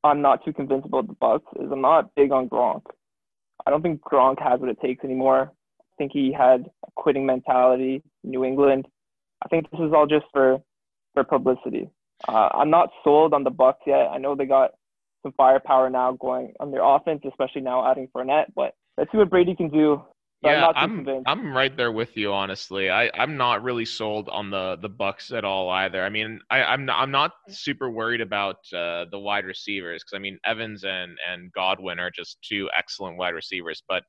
I'm 0.03 0.21
not 0.21 0.45
too 0.45 0.53
convinced 0.53 0.86
about 0.86 1.08
the 1.08 1.15
Bucs 1.15 1.41
is 1.60 1.71
I'm 1.71 1.82
not 1.82 2.13
big 2.15 2.32
on 2.32 2.47
Gronk. 2.47 2.84
I 3.65 3.71
don't 3.71 3.82
think 3.82 4.01
Gronk 4.01 4.39
has 4.39 4.60
what 4.60 4.69
it 4.69 4.79
takes 4.79 5.03
anymore. 5.03 5.51
I 5.82 5.95
think 5.97 6.12
he 6.13 6.32
had 6.32 6.67
a 6.86 6.91
quitting 6.95 7.25
mentality. 7.25 8.03
New 8.23 8.45
England. 8.45 8.88
I 9.43 9.47
think 9.47 9.71
this 9.71 9.79
is 9.79 9.91
all 9.91 10.05
just 10.05 10.25
for 10.32 10.60
for 11.15 11.23
publicity. 11.23 11.89
Uh, 12.27 12.49
I'm 12.53 12.69
not 12.69 12.89
sold 13.03 13.34
on 13.34 13.43
the 13.43 13.49
Bucs 13.49 13.88
yet. 13.88 14.10
I 14.12 14.19
know 14.19 14.36
they 14.36 14.45
got 14.45 14.71
some 15.23 15.34
firepower 15.34 15.89
now 15.89 16.13
going 16.13 16.53
on 16.60 16.71
their 16.71 16.84
offense, 16.84 17.21
especially 17.27 17.62
now 17.62 17.89
adding 17.89 18.08
Fournette. 18.15 18.47
But 18.55 18.73
let's 18.97 19.12
see 19.12 19.17
what 19.17 19.29
Brady 19.29 19.55
can 19.55 19.69
do. 19.69 20.01
yeah, 20.43 20.71
I'm 20.75 21.08
I'm, 21.08 21.23
I'm, 21.25 21.53
right 21.55 21.75
there 21.75 21.91
with 21.91 22.15
you. 22.15 22.34
Honestly, 22.34 22.89
I 22.89 23.12
I'm 23.13 23.38
not 23.38 23.63
really 23.63 23.86
sold 23.86 24.29
on 24.29 24.49
the 24.49 24.77
the 24.82 24.89
Bucs 24.89 25.36
at 25.36 25.43
all 25.43 25.69
either. 25.69 26.03
I 26.03 26.10
mean, 26.10 26.39
I 26.49 26.63
I'm 26.63 26.86
not, 26.86 26.99
I'm 26.99 27.12
not 27.12 27.32
super 27.49 27.89
worried 27.89 28.21
about 28.21 28.58
uh, 28.73 29.05
the 29.12 29.19
wide 29.19 29.45
receivers 29.45 30.03
because 30.03 30.15
I 30.15 30.19
mean 30.19 30.39
Evans 30.45 30.84
and 30.84 31.17
and 31.29 31.51
Godwin 31.51 31.99
are 31.99 32.12
just 32.12 32.38
two 32.41 32.69
excellent 32.77 33.17
wide 33.17 33.34
receivers, 33.34 33.84
but. 33.88 34.03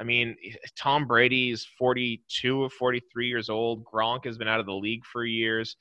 I 0.00 0.04
mean, 0.04 0.36
Tom 0.78 1.08
Brady's 1.08 1.66
42 1.76 2.62
or 2.62 2.70
43 2.70 3.26
years 3.26 3.50
old. 3.50 3.84
Gronk 3.84 4.26
has 4.26 4.38
been 4.38 4.46
out 4.46 4.60
of 4.60 4.66
the 4.66 4.72
league 4.72 5.04
for 5.04 5.24
years 5.24 5.74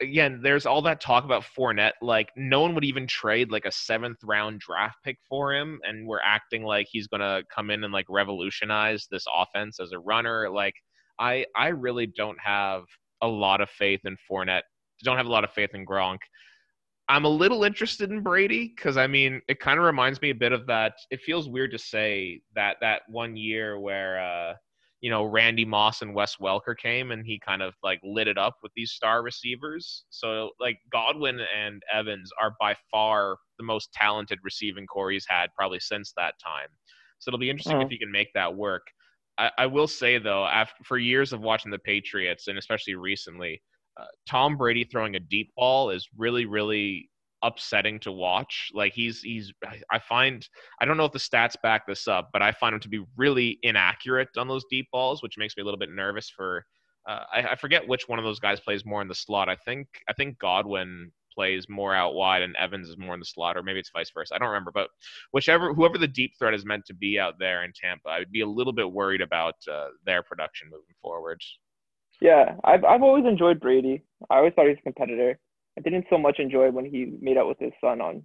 again, 0.00 0.40
there's 0.42 0.66
all 0.66 0.82
that 0.82 1.00
talk 1.00 1.24
about 1.24 1.44
Fournette. 1.56 1.92
Like, 2.02 2.30
no 2.36 2.60
one 2.60 2.74
would 2.74 2.84
even 2.84 3.06
trade 3.06 3.50
like 3.50 3.64
a 3.64 3.72
seventh 3.72 4.18
round 4.24 4.60
draft 4.60 4.96
pick 5.04 5.18
for 5.28 5.54
him, 5.54 5.80
and 5.84 6.06
we're 6.06 6.20
acting 6.24 6.64
like 6.64 6.88
he's 6.90 7.06
gonna 7.06 7.42
come 7.54 7.70
in 7.70 7.84
and 7.84 7.92
like 7.92 8.06
revolutionize 8.08 9.06
this 9.10 9.24
offense 9.34 9.80
as 9.80 9.92
a 9.92 9.98
runner. 9.98 10.50
Like, 10.50 10.74
I 11.18 11.46
I 11.56 11.68
really 11.68 12.06
don't 12.06 12.38
have 12.40 12.84
a 13.22 13.28
lot 13.28 13.60
of 13.60 13.70
faith 13.70 14.00
in 14.04 14.16
Fournette. 14.30 14.62
Don't 15.04 15.16
have 15.16 15.26
a 15.26 15.30
lot 15.30 15.44
of 15.44 15.52
faith 15.52 15.70
in 15.74 15.86
Gronk. 15.86 16.18
I'm 17.08 17.24
a 17.24 17.28
little 17.28 17.64
interested 17.64 18.10
in 18.10 18.22
Brady 18.22 18.72
because 18.74 18.96
I 18.96 19.06
mean, 19.06 19.40
it 19.48 19.60
kind 19.60 19.78
of 19.78 19.84
reminds 19.84 20.20
me 20.22 20.30
a 20.30 20.34
bit 20.34 20.52
of 20.52 20.66
that. 20.66 20.94
It 21.10 21.20
feels 21.20 21.48
weird 21.48 21.72
to 21.72 21.78
say 21.78 22.42
that 22.54 22.76
that 22.80 23.02
one 23.08 23.36
year 23.36 23.78
where. 23.78 24.20
uh 24.20 24.54
you 25.02 25.10
know, 25.10 25.24
Randy 25.24 25.64
Moss 25.64 26.00
and 26.00 26.14
Wes 26.14 26.36
Welker 26.36 26.76
came 26.76 27.10
and 27.10 27.26
he 27.26 27.38
kind 27.44 27.60
of 27.60 27.74
like 27.82 28.00
lit 28.04 28.28
it 28.28 28.38
up 28.38 28.54
with 28.62 28.70
these 28.76 28.92
star 28.92 29.22
receivers. 29.22 30.04
So 30.10 30.50
like 30.60 30.78
Godwin 30.92 31.40
and 31.54 31.82
Evans 31.92 32.30
are 32.40 32.54
by 32.60 32.76
far 32.88 33.36
the 33.58 33.64
most 33.64 33.92
talented 33.92 34.38
receiving 34.44 34.86
corps 34.86 35.10
he's 35.10 35.26
had 35.28 35.48
probably 35.58 35.80
since 35.80 36.12
that 36.16 36.34
time. 36.42 36.68
So 37.18 37.28
it'll 37.28 37.40
be 37.40 37.50
interesting 37.50 37.82
if 37.82 37.90
he 37.90 37.98
can 37.98 38.12
make 38.12 38.32
that 38.34 38.54
work. 38.54 38.82
I, 39.38 39.50
I, 39.58 39.66
will 39.66 39.88
say 39.88 40.18
though, 40.18 40.44
after 40.44 40.84
for 40.84 40.98
years 40.98 41.32
of 41.32 41.40
watching 41.40 41.72
the 41.72 41.78
Patriots 41.80 42.46
and 42.46 42.56
especially 42.56 42.94
recently, 42.94 43.60
uh, 44.00 44.06
Tom 44.28 44.56
Brady 44.56 44.84
throwing 44.84 45.16
a 45.16 45.20
deep 45.20 45.50
ball 45.56 45.90
is 45.90 46.08
really, 46.16 46.46
really 46.46 47.10
upsetting 47.42 47.98
to 48.00 48.12
watch. 48.12 48.70
Like 48.74 48.92
he's 48.92 49.20
he's 49.20 49.52
I 49.90 49.98
find 49.98 50.46
I 50.80 50.84
don't 50.84 50.96
know 50.96 51.04
if 51.04 51.12
the 51.12 51.18
stats 51.18 51.54
back 51.62 51.86
this 51.86 52.08
up, 52.08 52.30
but 52.32 52.42
I 52.42 52.52
find 52.52 52.74
him 52.74 52.80
to 52.80 52.88
be 52.88 53.04
really 53.16 53.58
inaccurate 53.62 54.28
on 54.36 54.48
those 54.48 54.64
deep 54.70 54.88
balls, 54.92 55.22
which 55.22 55.38
makes 55.38 55.56
me 55.56 55.62
a 55.62 55.64
little 55.64 55.78
bit 55.78 55.90
nervous 55.90 56.30
for. 56.30 56.64
Uh, 57.08 57.24
I, 57.32 57.42
I 57.48 57.56
forget 57.56 57.86
which 57.88 58.08
one 58.08 58.20
of 58.20 58.24
those 58.24 58.38
guys 58.38 58.60
plays 58.60 58.84
more 58.84 59.02
in 59.02 59.08
the 59.08 59.14
slot. 59.14 59.48
I 59.48 59.56
think 59.56 59.88
I 60.08 60.12
think 60.12 60.38
Godwin 60.38 61.10
plays 61.34 61.68
more 61.68 61.94
out 61.94 62.14
wide 62.14 62.42
and 62.42 62.54
Evans 62.56 62.88
is 62.88 62.98
more 62.98 63.14
in 63.14 63.20
the 63.20 63.26
slot, 63.26 63.56
or 63.56 63.62
maybe 63.62 63.80
it's 63.80 63.90
vice 63.92 64.10
versa. 64.12 64.34
I 64.34 64.38
don't 64.38 64.48
remember, 64.48 64.70
but 64.72 64.88
whichever 65.32 65.74
whoever 65.74 65.98
the 65.98 66.08
deep 66.08 66.32
threat 66.38 66.54
is 66.54 66.64
meant 66.64 66.84
to 66.86 66.94
be 66.94 67.18
out 67.18 67.34
there 67.38 67.64
in 67.64 67.72
Tampa, 67.74 68.08
I'd 68.08 68.30
be 68.30 68.42
a 68.42 68.46
little 68.46 68.72
bit 68.72 68.90
worried 68.90 69.20
about 69.20 69.54
uh, 69.70 69.88
their 70.04 70.22
production 70.22 70.68
moving 70.70 70.94
forward. 71.00 71.40
Yeah, 72.20 72.54
I've 72.62 72.84
I've 72.84 73.02
always 73.02 73.24
enjoyed 73.24 73.60
Brady. 73.60 74.02
I 74.30 74.36
always 74.36 74.52
thought 74.54 74.66
he 74.66 74.70
was 74.70 74.78
a 74.78 74.82
competitor. 74.82 75.38
I 75.78 75.80
didn't 75.82 76.06
so 76.10 76.18
much 76.18 76.38
enjoy 76.38 76.70
when 76.70 76.84
he 76.84 77.14
made 77.20 77.36
out 77.36 77.48
with 77.48 77.58
his 77.58 77.72
son 77.80 78.00
on 78.00 78.22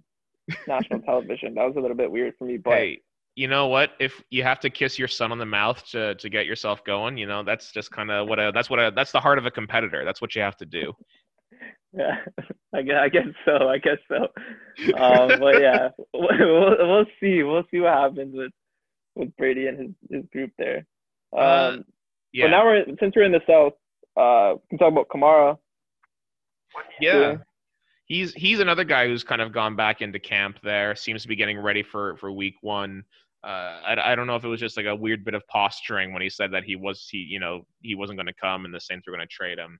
national 0.66 1.00
television. 1.06 1.54
That 1.54 1.64
was 1.64 1.74
a 1.76 1.80
little 1.80 1.96
bit 1.96 2.10
weird 2.10 2.34
for 2.38 2.44
me, 2.44 2.58
but 2.58 2.74
hey, 2.74 3.00
you 3.36 3.48
know 3.48 3.68
what? 3.68 3.90
If 4.00 4.22
you 4.30 4.42
have 4.42 4.60
to 4.60 4.70
kiss 4.70 4.98
your 4.98 5.08
son 5.08 5.32
on 5.32 5.38
the 5.38 5.46
mouth 5.46 5.84
to 5.92 6.14
to 6.16 6.28
get 6.28 6.46
yourself 6.46 6.84
going, 6.84 7.16
you 7.16 7.26
know 7.26 7.42
that's 7.42 7.72
just 7.72 7.90
kind 7.90 8.10
of 8.10 8.28
what 8.28 8.38
a 8.38 8.50
that's 8.52 8.68
what 8.68 8.78
a 8.78 8.92
that's 8.94 9.12
the 9.12 9.20
heart 9.20 9.38
of 9.38 9.46
a 9.46 9.50
competitor. 9.50 10.04
That's 10.04 10.20
what 10.20 10.34
you 10.34 10.42
have 10.42 10.56
to 10.56 10.66
do. 10.66 10.92
yeah, 11.92 12.16
I 12.74 12.82
guess, 12.82 12.96
I 13.00 13.08
guess 13.08 13.26
so. 13.44 13.68
I 13.68 13.78
guess 13.78 13.98
so. 14.08 14.16
Um, 14.98 15.40
but 15.40 15.60
yeah, 15.60 15.88
we'll, 16.14 16.76
we'll 16.78 17.06
see. 17.20 17.42
We'll 17.42 17.64
see 17.70 17.80
what 17.80 17.94
happens 17.94 18.34
with 18.34 18.52
with 19.14 19.34
Brady 19.36 19.66
and 19.66 19.78
his, 19.78 19.90
his 20.10 20.24
group 20.32 20.50
there. 20.58 20.84
Um, 21.32 21.40
Uh, 21.40 21.76
yeah, 22.32 22.44
But 22.44 22.50
now 22.50 22.64
we're 22.64 22.84
since 23.00 23.14
we're 23.16 23.24
in 23.24 23.32
the 23.32 23.40
South, 23.46 23.72
uh, 24.16 24.56
we 24.56 24.68
can 24.68 24.78
talk 24.78 24.92
about 24.92 25.08
Kamara. 25.08 25.56
Yeah. 27.00 27.12
doing. 27.12 27.40
He's 28.06 28.32
he's 28.32 28.60
another 28.60 28.84
guy 28.84 29.06
who's 29.06 29.22
kind 29.22 29.42
of 29.42 29.52
gone 29.52 29.76
back 29.76 30.00
into 30.00 30.18
camp 30.18 30.58
there. 30.62 30.94
Seems 30.94 31.22
to 31.22 31.28
be 31.28 31.36
getting 31.36 31.58
ready 31.58 31.82
for 31.82 32.16
for 32.16 32.32
week 32.32 32.54
one. 32.62 33.04
Uh, 33.44 33.80
I, 33.86 34.12
I 34.12 34.14
don't 34.14 34.26
know 34.26 34.34
if 34.34 34.44
it 34.44 34.48
was 34.48 34.60
just 34.60 34.76
like 34.76 34.86
a 34.86 34.96
weird 34.96 35.24
bit 35.24 35.34
of 35.34 35.46
posturing 35.46 36.12
when 36.12 36.22
he 36.22 36.30
said 36.30 36.52
that 36.52 36.64
he 36.64 36.74
was 36.74 37.06
he 37.10 37.18
you 37.18 37.38
know 37.38 37.66
he 37.82 37.94
wasn't 37.94 38.18
going 38.18 38.26
to 38.26 38.32
come 38.40 38.64
and 38.64 38.74
the 38.74 38.80
Saints 38.80 39.06
were 39.06 39.14
going 39.14 39.26
to 39.26 39.32
trade 39.32 39.58
him. 39.58 39.78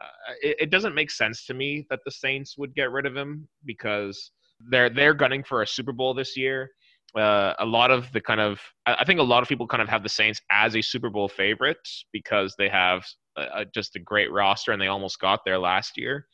Uh, 0.00 0.32
it, 0.42 0.56
it 0.60 0.70
doesn't 0.70 0.94
make 0.94 1.10
sense 1.10 1.46
to 1.46 1.54
me 1.54 1.86
that 1.90 2.00
the 2.04 2.10
Saints 2.10 2.58
would 2.58 2.74
get 2.74 2.90
rid 2.90 3.06
of 3.06 3.16
him 3.16 3.48
because 3.64 4.32
they're 4.70 4.90
they're 4.90 5.14
gunning 5.14 5.44
for 5.44 5.62
a 5.62 5.66
Super 5.66 5.92
Bowl 5.92 6.14
this 6.14 6.36
year. 6.36 6.70
Uh, 7.16 7.54
a 7.58 7.64
lot 7.64 7.90
of 7.90 8.12
the 8.12 8.20
kind 8.20 8.40
of 8.40 8.60
I 8.86 9.04
think 9.04 9.20
a 9.20 9.22
lot 9.22 9.42
of 9.42 9.48
people 9.48 9.66
kind 9.66 9.82
of 9.82 9.88
have 9.88 10.02
the 10.02 10.08
Saints 10.08 10.40
as 10.50 10.76
a 10.76 10.82
Super 10.82 11.10
Bowl 11.10 11.28
favorite 11.28 11.78
because 12.12 12.54
they 12.58 12.68
have 12.68 13.04
a, 13.38 13.60
a, 13.60 13.64
just 13.66 13.96
a 13.96 14.00
great 14.00 14.30
roster 14.32 14.72
and 14.72 14.80
they 14.80 14.88
almost 14.88 15.20
got 15.20 15.40
there 15.44 15.58
last 15.58 15.96
year. 15.96 16.26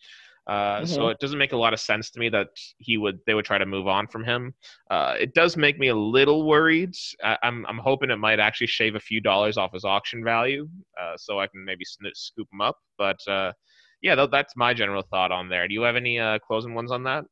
Uh, 0.46 0.84
So 0.84 1.08
Mhm. 1.08 1.10
it 1.12 1.18
doesn't 1.20 1.38
make 1.38 1.52
a 1.52 1.56
lot 1.64 1.72
of 1.72 1.80
sense 1.80 2.10
to 2.10 2.20
me 2.20 2.28
that 2.30 2.48
he 2.78 2.98
would 2.98 3.18
they 3.26 3.34
would 3.34 3.46
try 3.46 3.58
to 3.58 3.66
move 3.66 3.86
on 3.88 4.06
from 4.06 4.24
him. 4.24 4.54
Uh, 4.90 5.14
it 5.18 5.32
does 5.34 5.56
make 5.56 5.78
me 5.78 5.88
a 5.88 5.94
little 5.96 6.46
worried. 6.46 6.94
I, 7.22 7.38
I'm 7.42 7.64
I'm 7.66 7.78
hoping 7.78 8.10
it 8.10 8.16
might 8.18 8.40
actually 8.40 8.66
shave 8.68 8.94
a 8.94 9.00
few 9.00 9.20
dollars 9.20 9.56
off 9.56 9.72
his 9.72 9.84
auction 9.84 10.22
value, 10.22 10.68
uh, 11.00 11.16
so 11.16 11.40
I 11.40 11.46
can 11.46 11.64
maybe 11.64 11.84
sn- 11.84 12.14
scoop 12.14 12.48
him 12.52 12.60
up. 12.60 12.76
But 12.98 13.20
uh, 13.26 13.52
yeah, 14.02 14.14
tha- 14.16 14.28
that's 14.30 14.54
my 14.56 14.74
general 14.74 15.02
thought 15.10 15.32
on 15.32 15.48
there. 15.48 15.66
Do 15.66 15.74
you 15.74 15.82
have 15.82 15.96
any 15.96 16.18
uh, 16.20 16.38
closing 16.40 16.74
ones 16.74 16.92
on 16.92 17.04
that? 17.04 17.24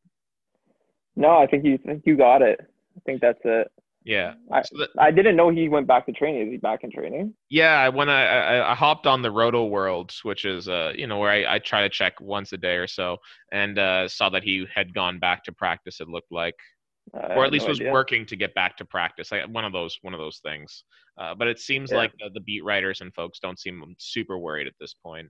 No, 1.17 1.37
I 1.37 1.47
think 1.47 1.65
you 1.65 1.75
I 1.75 1.89
think 1.89 2.03
you 2.07 2.17
got 2.17 2.43
it. 2.43 2.59
I 2.97 3.01
think 3.05 3.21
that's 3.21 3.41
it. 3.45 3.71
Yeah. 4.05 4.35
I 4.51 4.63
So 4.63 4.79
that- 4.79 4.91
I 4.99 5.11
didn't 5.11 5.37
know 5.37 5.49
he 5.51 5.69
went 5.69 5.87
back 5.87 6.07
to 6.07 6.13
training. 6.13 6.43
Is 6.49 6.51
he 6.53 6.57
back 6.57 6.83
in 6.85 6.91
training? 6.91 7.35
Yeah, 7.51 7.89
when 7.89 8.09
I, 8.09 8.25
I 8.27 8.73
I 8.73 8.75
hopped 8.75 9.07
on 9.07 9.23
the 9.23 9.29
Rotoworld, 9.33 10.13
which 10.25 10.45
is 10.45 10.69
uh 10.69 10.93
you 10.97 11.07
know 11.07 11.19
where 11.19 11.31
I, 11.31 11.55
I 11.55 11.59
try 11.59 11.83
to 11.83 11.89
check 11.89 12.21
once 12.21 12.53
a 12.53 12.57
day 12.59 12.77
or 12.77 12.87
so, 12.87 13.19
and 13.53 13.79
uh, 13.79 14.09
saw 14.09 14.29
that 14.31 14.43
he 14.43 14.67
had 14.75 14.93
gone 14.95 15.19
back 15.19 15.45
to 15.45 15.53
practice. 15.53 16.01
It 16.01 16.09
looked 16.09 16.33
like, 16.33 16.57
I 17.15 17.35
or 17.35 17.45
at 17.45 17.53
least 17.53 17.67
no 17.67 17.71
was 17.71 17.81
idea. 17.81 17.93
working 17.93 18.27
to 18.27 18.37
get 18.37 18.55
back 18.55 18.77
to 18.79 18.85
practice. 18.85 19.31
Like 19.31 19.47
one 19.49 19.65
of 19.65 19.73
those 19.73 19.99
one 20.03 20.15
of 20.15 20.21
those 20.21 20.39
things. 20.39 20.85
Uh, 21.19 21.35
but 21.35 21.47
it 21.47 21.61
seems 21.61 21.91
Yeah. 21.93 21.99
like 21.99 22.13
the, 22.19 22.31
the 22.35 22.41
beat 22.41 22.65
writers 22.65 23.03
and 23.03 23.15
folks 23.15 23.39
don't 23.39 23.59
seem 23.59 23.95
super 23.99 24.39
worried 24.39 24.67
at 24.67 24.73
this 24.81 24.95
point. 24.95 25.29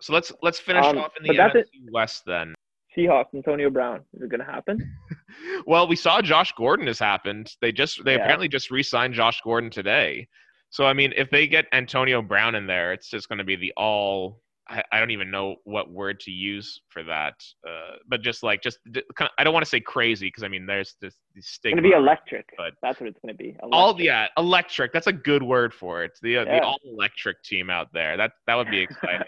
So 0.00 0.12
let's 0.12 0.32
let's 0.42 0.58
finish 0.58 0.84
Um, 0.84 0.98
off 0.98 1.12
in 1.18 1.22
the 1.26 1.36
that's 1.36 1.54
NFC 1.54 1.68
West 1.92 2.24
then. 2.26 2.54
Seahawks, 2.96 3.34
Antonio 3.34 3.70
Brown. 3.70 4.00
Is 4.14 4.22
it 4.22 4.28
gonna 4.30 4.44
happen? 4.44 4.78
well, 5.66 5.86
we 5.88 5.96
saw 5.96 6.20
Josh 6.22 6.52
Gordon 6.56 6.86
has 6.86 6.98
happened. 6.98 7.50
They 7.60 7.72
just 7.72 8.04
they 8.04 8.12
Yeah. 8.14 8.20
apparently 8.20 8.48
just 8.48 8.70
re-signed 8.70 9.14
Josh 9.14 9.40
Gordon 9.42 9.70
today. 9.70 10.28
So 10.70 10.86
I 10.86 10.92
mean, 10.92 11.12
if 11.16 11.30
they 11.30 11.46
get 11.46 11.66
Antonio 11.72 12.20
Brown 12.22 12.54
in 12.54 12.66
there, 12.66 12.92
it's 12.92 13.08
just 13.08 13.28
going 13.28 13.38
to 13.38 13.44
be 13.44 13.56
the 13.56 13.72
all. 13.76 14.40
I, 14.66 14.82
I 14.92 14.98
don't 14.98 15.10
even 15.10 15.30
know 15.30 15.56
what 15.64 15.90
word 15.92 16.20
to 16.20 16.30
use 16.30 16.80
for 16.88 17.02
that, 17.02 17.34
uh, 17.68 17.96
but 18.08 18.22
just 18.22 18.42
like 18.42 18.62
just 18.62 18.78
kind 19.14 19.26
of, 19.26 19.28
I 19.38 19.44
don't 19.44 19.52
want 19.52 19.62
to 19.62 19.68
say 19.68 19.78
crazy 19.78 20.28
because 20.28 20.42
I 20.42 20.48
mean 20.48 20.64
there's 20.64 20.94
this, 21.02 21.14
this 21.34 21.58
It's 21.62 21.74
gonna 21.74 21.82
be 21.82 21.90
electric. 21.90 22.48
but- 22.56 22.72
That's 22.80 22.98
what 22.98 23.10
it's 23.10 23.18
gonna 23.20 23.34
be. 23.34 23.54
all 23.62 23.90
Electric. 23.90 24.06
yeah, 24.06 24.26
electric. 24.38 24.92
That's 24.94 25.06
a 25.06 25.12
good 25.12 25.42
word 25.42 25.74
for 25.74 26.02
it. 26.02 26.12
The 26.22 26.38
uh, 26.38 26.44
the 26.46 26.62
all 26.62 26.78
electric 26.86 27.42
team 27.42 27.68
out 27.68 27.88
there. 27.92 28.16
That 28.16 28.32
that 28.46 28.54
would 28.54 28.70
be 28.70 28.80
exciting. 28.88 29.26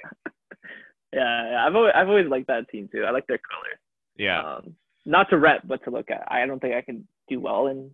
Yeah, 1.13 1.51
yeah, 1.51 1.65
I've 1.67 1.75
always, 1.75 1.93
I've 1.95 2.09
always 2.09 2.29
liked 2.29 2.49
that 2.49 2.69
team 2.69 2.89
too. 2.93 3.05
I 3.05 3.11
like 3.11 3.27
their 3.27 3.39
colors. 3.39 3.79
yeah. 4.17 4.43
Um, 4.57 4.75
not 5.05 5.31
to 5.31 5.39
rep, 5.39 5.63
but 5.65 5.83
to 5.85 5.91
look 5.91 6.11
at. 6.11 6.25
I 6.27 6.45
don't 6.47 6.59
think 6.61 6.75
I 6.75 6.83
can 6.83 7.07
do 7.29 7.39
well 7.41 7.69
in 7.69 7.91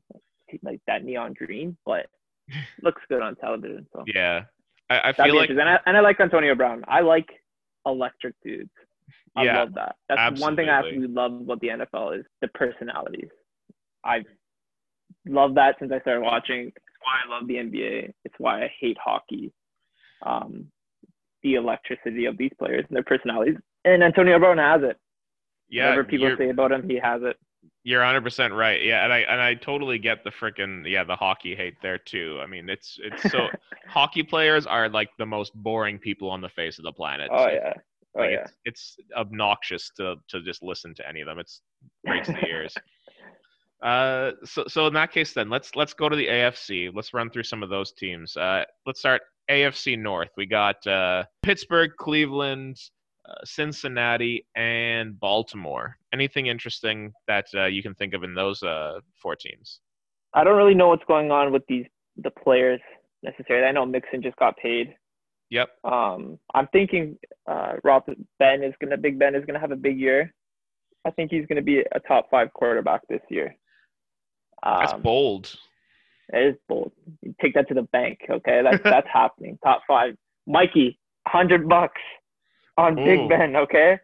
like 0.62 0.80
that 0.86 1.04
neon 1.04 1.34
green, 1.34 1.76
but 1.84 2.06
looks 2.82 3.02
good 3.08 3.22
on 3.22 3.36
television. 3.36 3.86
So 3.92 4.04
Yeah. 4.06 4.44
I, 4.90 5.10
I 5.10 5.12
feel 5.12 5.36
like. 5.36 5.50
And 5.50 5.60
I, 5.62 5.78
and 5.86 5.96
I 5.96 6.00
like 6.00 6.20
Antonio 6.20 6.54
Brown. 6.54 6.84
I 6.88 7.00
like 7.00 7.28
electric 7.86 8.34
dudes. 8.42 8.70
I 9.36 9.44
Yeah, 9.44 9.58
love 9.60 9.74
that. 9.74 9.96
That's 10.08 10.40
one 10.40 10.56
thing 10.56 10.68
I 10.68 10.78
absolutely. 10.78 11.04
absolutely 11.04 11.14
love 11.14 11.32
about 11.42 11.60
the 11.60 11.68
NFL 11.68 12.18
is 12.20 12.26
the 12.40 12.48
personalities. 12.48 13.28
I've 14.04 14.24
loved 15.26 15.56
that 15.56 15.76
since 15.78 15.92
I 15.92 16.00
started 16.00 16.22
watching. 16.22 16.68
It's 16.68 16.76
why 17.02 17.12
I 17.26 17.38
love 17.38 17.46
the 17.48 17.54
NBA. 17.54 18.12
It's 18.24 18.34
why 18.38 18.64
I 18.64 18.72
hate 18.80 18.96
hockey. 19.02 19.52
Um, 20.24 20.66
the 21.42 21.54
electricity 21.54 22.26
of 22.26 22.36
these 22.38 22.52
players 22.58 22.84
and 22.88 22.96
their 22.96 23.02
personalities. 23.04 23.56
And 23.84 24.02
Antonio 24.02 24.38
Brown 24.38 24.58
has 24.58 24.82
it. 24.82 24.96
yeah, 25.68 25.86
Whatever 25.90 26.04
people 26.04 26.34
say 26.36 26.50
about 26.50 26.72
him, 26.72 26.88
he 26.88 26.98
has 26.98 27.22
it. 27.22 27.36
You're 27.84 28.00
100 28.00 28.22
percent 28.22 28.54
right. 28.54 28.80
Yeah, 28.82 29.02
and 29.04 29.12
I 29.12 29.18
and 29.20 29.40
I 29.40 29.54
totally 29.54 29.98
get 29.98 30.22
the 30.22 30.30
freaking 30.30 30.88
yeah 30.88 31.02
the 31.04 31.16
hockey 31.16 31.54
hate 31.56 31.74
there 31.82 31.98
too. 31.98 32.38
I 32.42 32.46
mean, 32.46 32.68
it's 32.68 32.98
it's 33.02 33.30
so 33.30 33.48
hockey 33.88 34.22
players 34.22 34.66
are 34.66 34.88
like 34.88 35.10
the 35.18 35.26
most 35.26 35.52
boring 35.54 35.98
people 35.98 36.30
on 36.30 36.40
the 36.40 36.48
face 36.48 36.78
of 36.78 36.84
the 36.84 36.92
planet. 36.92 37.28
oh 37.32 37.48
yeah. 37.48 37.72
Oh 38.16 38.20
Like, 38.20 38.30
yeah. 38.32 38.46
it's, 38.64 38.96
it's 38.98 39.12
obnoxious 39.16 39.90
to 39.96 40.16
to 40.28 40.42
just 40.42 40.62
listen 40.62 40.94
to 40.96 41.08
any 41.08 41.22
of 41.22 41.26
them. 41.26 41.38
It's 41.38 41.62
breaks 42.04 42.28
the 42.28 42.46
ears. 42.46 42.74
Uh, 43.82 44.30
so 44.44 44.62
so 44.68 44.86
in 44.86 44.94
that 44.94 45.10
case, 45.10 45.32
then 45.32 45.50
let's 45.50 45.74
let's 45.74 45.92
go 45.92 46.08
to 46.08 46.14
the 46.14 46.28
AFC. 46.28 46.94
Let's 46.94 47.12
run 47.12 47.30
through 47.30 47.42
some 47.42 47.64
of 47.64 47.68
those 47.68 47.90
teams. 47.90 48.36
Uh, 48.36 48.62
let's 48.86 49.00
start 49.00 49.22
AFC 49.50 49.98
North. 49.98 50.30
We 50.36 50.46
got 50.46 50.84
uh, 50.86 51.24
Pittsburgh, 51.42 51.90
Cleveland, 51.98 52.76
uh, 53.28 53.34
Cincinnati, 53.44 54.46
and 54.56 55.18
Baltimore. 55.18 55.96
Anything 56.12 56.46
interesting 56.46 57.12
that 57.28 57.46
uh, 57.54 57.66
you 57.66 57.82
can 57.82 57.94
think 57.94 58.14
of 58.14 58.24
in 58.24 58.34
those 58.34 58.62
uh, 58.62 59.00
four 59.20 59.36
teams? 59.36 59.80
I 60.34 60.44
don't 60.44 60.56
really 60.56 60.74
know 60.74 60.88
what's 60.88 61.04
going 61.06 61.30
on 61.30 61.52
with 61.52 61.62
these 61.68 61.86
the 62.16 62.30
players 62.30 62.80
necessarily. 63.22 63.66
I 63.66 63.72
know 63.72 63.86
Mixon 63.86 64.22
just 64.22 64.36
got 64.36 64.56
paid. 64.56 64.94
Yep. 65.50 65.68
Um, 65.84 66.38
I'm 66.54 66.66
thinking 66.72 67.18
uh, 67.46 67.74
Rob 67.84 68.04
Ben 68.38 68.62
is 68.62 68.74
gonna 68.80 68.96
Big 68.96 69.18
Ben 69.18 69.34
is 69.34 69.44
gonna 69.44 69.60
have 69.60 69.72
a 69.72 69.76
big 69.76 69.98
year. 69.98 70.32
I 71.04 71.10
think 71.10 71.30
he's 71.30 71.46
gonna 71.46 71.62
be 71.62 71.80
a 71.80 72.00
top 72.06 72.30
five 72.30 72.52
quarterback 72.54 73.02
this 73.08 73.20
year. 73.28 73.54
That's 74.64 74.92
Um, 74.94 75.02
bold. 75.02 75.54
It 76.32 76.46
is 76.48 76.54
bold. 76.68 76.92
You 77.22 77.34
take 77.40 77.54
that 77.54 77.68
to 77.68 77.74
the 77.74 77.82
bank, 77.82 78.18
okay? 78.30 78.62
That's 78.62 78.82
that's 78.84 79.08
happening. 79.12 79.58
Top 79.64 79.82
five. 79.88 80.14
Mikey, 80.46 80.98
hundred 81.26 81.68
bucks 81.68 82.00
on 82.78 82.98
Ooh. 82.98 83.04
Big 83.04 83.28
Ben, 83.28 83.54
okay? 83.56 83.98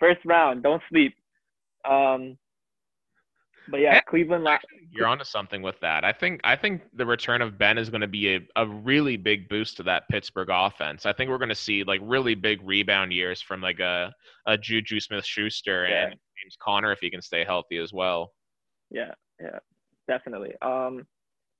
First 0.00 0.20
round. 0.24 0.62
Don't 0.62 0.82
sleep. 0.90 1.14
Um, 1.88 2.36
but 3.68 3.80
yeah, 3.80 3.94
Yeah. 3.94 4.00
Cleveland. 4.02 4.44
La- 4.44 4.58
You're 4.92 5.06
onto 5.06 5.24
something 5.24 5.60
with 5.62 5.78
that. 5.80 6.04
I 6.04 6.12
think 6.12 6.40
I 6.44 6.54
think 6.56 6.82
the 6.94 7.04
return 7.06 7.42
of 7.42 7.58
Ben 7.58 7.78
is 7.78 7.90
going 7.90 8.00
to 8.00 8.06
be 8.06 8.34
a, 8.36 8.40
a 8.56 8.66
really 8.66 9.16
big 9.16 9.48
boost 9.48 9.76
to 9.78 9.82
that 9.84 10.08
Pittsburgh 10.08 10.48
offense. 10.50 11.04
I 11.06 11.12
think 11.12 11.30
we're 11.30 11.38
going 11.38 11.48
to 11.50 11.54
see 11.54 11.82
like 11.84 12.00
really 12.02 12.34
big 12.34 12.60
rebound 12.62 13.12
years 13.12 13.42
from 13.42 13.60
like 13.60 13.80
a 13.80 14.12
a 14.46 14.56
Juju 14.56 15.00
Smith-Schuster 15.00 15.88
Yeah. 15.88 16.02
and 16.04 16.10
James 16.12 16.56
Conner 16.60 16.92
if 16.92 17.00
he 17.00 17.10
can 17.10 17.20
stay 17.22 17.44
healthy 17.44 17.78
as 17.78 17.92
well. 17.92 18.32
Yeah, 18.90 19.12
yeah, 19.40 19.58
definitely. 20.06 20.54
Um, 20.62 21.04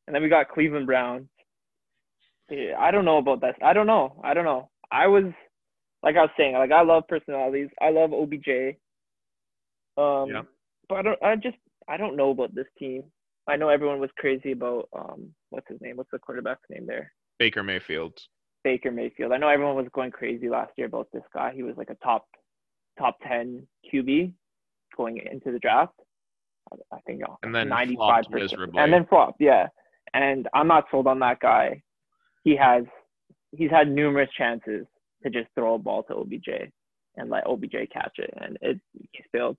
and 0.06 0.14
then 0.14 0.22
we 0.22 0.28
got 0.28 0.48
Cleveland 0.50 0.86
Browns. 0.86 1.26
Yeah, 2.50 2.74
I 2.78 2.90
don't 2.90 3.04
know 3.04 3.18
about 3.18 3.40
that. 3.40 3.56
I 3.62 3.72
don't 3.72 3.86
know. 3.88 4.20
I 4.22 4.34
don't 4.34 4.44
know. 4.44 4.70
I 4.90 5.06
was 5.08 5.24
like 6.02 6.16
I 6.16 6.22
was 6.22 6.30
saying, 6.36 6.54
like 6.54 6.70
I 6.72 6.82
love 6.82 7.04
personalities. 7.08 7.68
I 7.80 7.90
love 7.90 8.12
OBJ. 8.12 8.76
Um, 9.96 10.28
Yeah. 10.30 10.42
but 10.88 10.96
I 10.98 11.02
don't. 11.02 11.22
I 11.22 11.36
just 11.36 11.56
I 11.88 11.96
don't 11.96 12.16
know 12.16 12.30
about 12.30 12.54
this 12.54 12.66
team. 12.78 13.02
I 13.48 13.56
know 13.56 13.68
everyone 13.68 14.00
was 14.00 14.10
crazy 14.18 14.52
about 14.52 14.88
um 14.96 15.32
what's 15.50 15.68
his 15.68 15.80
name? 15.80 15.96
What's 15.96 16.10
the 16.12 16.18
quarterback's 16.18 16.68
name 16.70 16.86
there? 16.86 17.12
Baker 17.38 17.62
Mayfield. 17.62 18.18
Baker 18.64 18.90
Mayfield. 18.90 19.32
I 19.32 19.36
know 19.38 19.48
everyone 19.48 19.76
was 19.76 19.86
going 19.92 20.10
crazy 20.10 20.48
last 20.48 20.72
year 20.76 20.86
about 20.88 21.08
this 21.12 21.22
guy. 21.34 21.52
He 21.54 21.62
was 21.62 21.76
like 21.76 21.90
a 21.90 21.96
top 22.04 22.26
top 22.98 23.16
ten 23.26 23.66
QB 23.92 24.32
going 24.96 25.18
into 25.18 25.50
the 25.52 25.58
draft. 25.58 25.92
I- 26.92 26.98
think 27.06 27.22
And 27.44 27.54
then 27.54 27.68
ninety 27.68 27.94
flopped 27.94 28.24
five 28.26 28.32
percent, 28.32 28.52
miserably. 28.52 28.80
and 28.82 28.92
then 28.92 29.06
flopped. 29.06 29.40
Yeah, 29.40 29.68
and 30.14 30.48
I'm 30.54 30.68
not 30.68 30.84
sold 30.90 31.06
on 31.06 31.18
that 31.20 31.40
guy. 31.40 31.82
He 32.44 32.56
has 32.56 32.84
he's 33.52 33.70
had 33.70 33.90
numerous 33.90 34.28
chances 34.36 34.86
to 35.22 35.30
just 35.30 35.48
throw 35.54 35.74
a 35.74 35.78
ball 35.78 36.02
to 36.04 36.14
OBJ 36.14 36.48
and 37.16 37.30
let 37.30 37.46
OBJ 37.46 37.74
catch 37.92 38.18
it, 38.18 38.32
and 38.40 38.58
it 38.60 38.80
he's 39.12 39.24
failed 39.32 39.56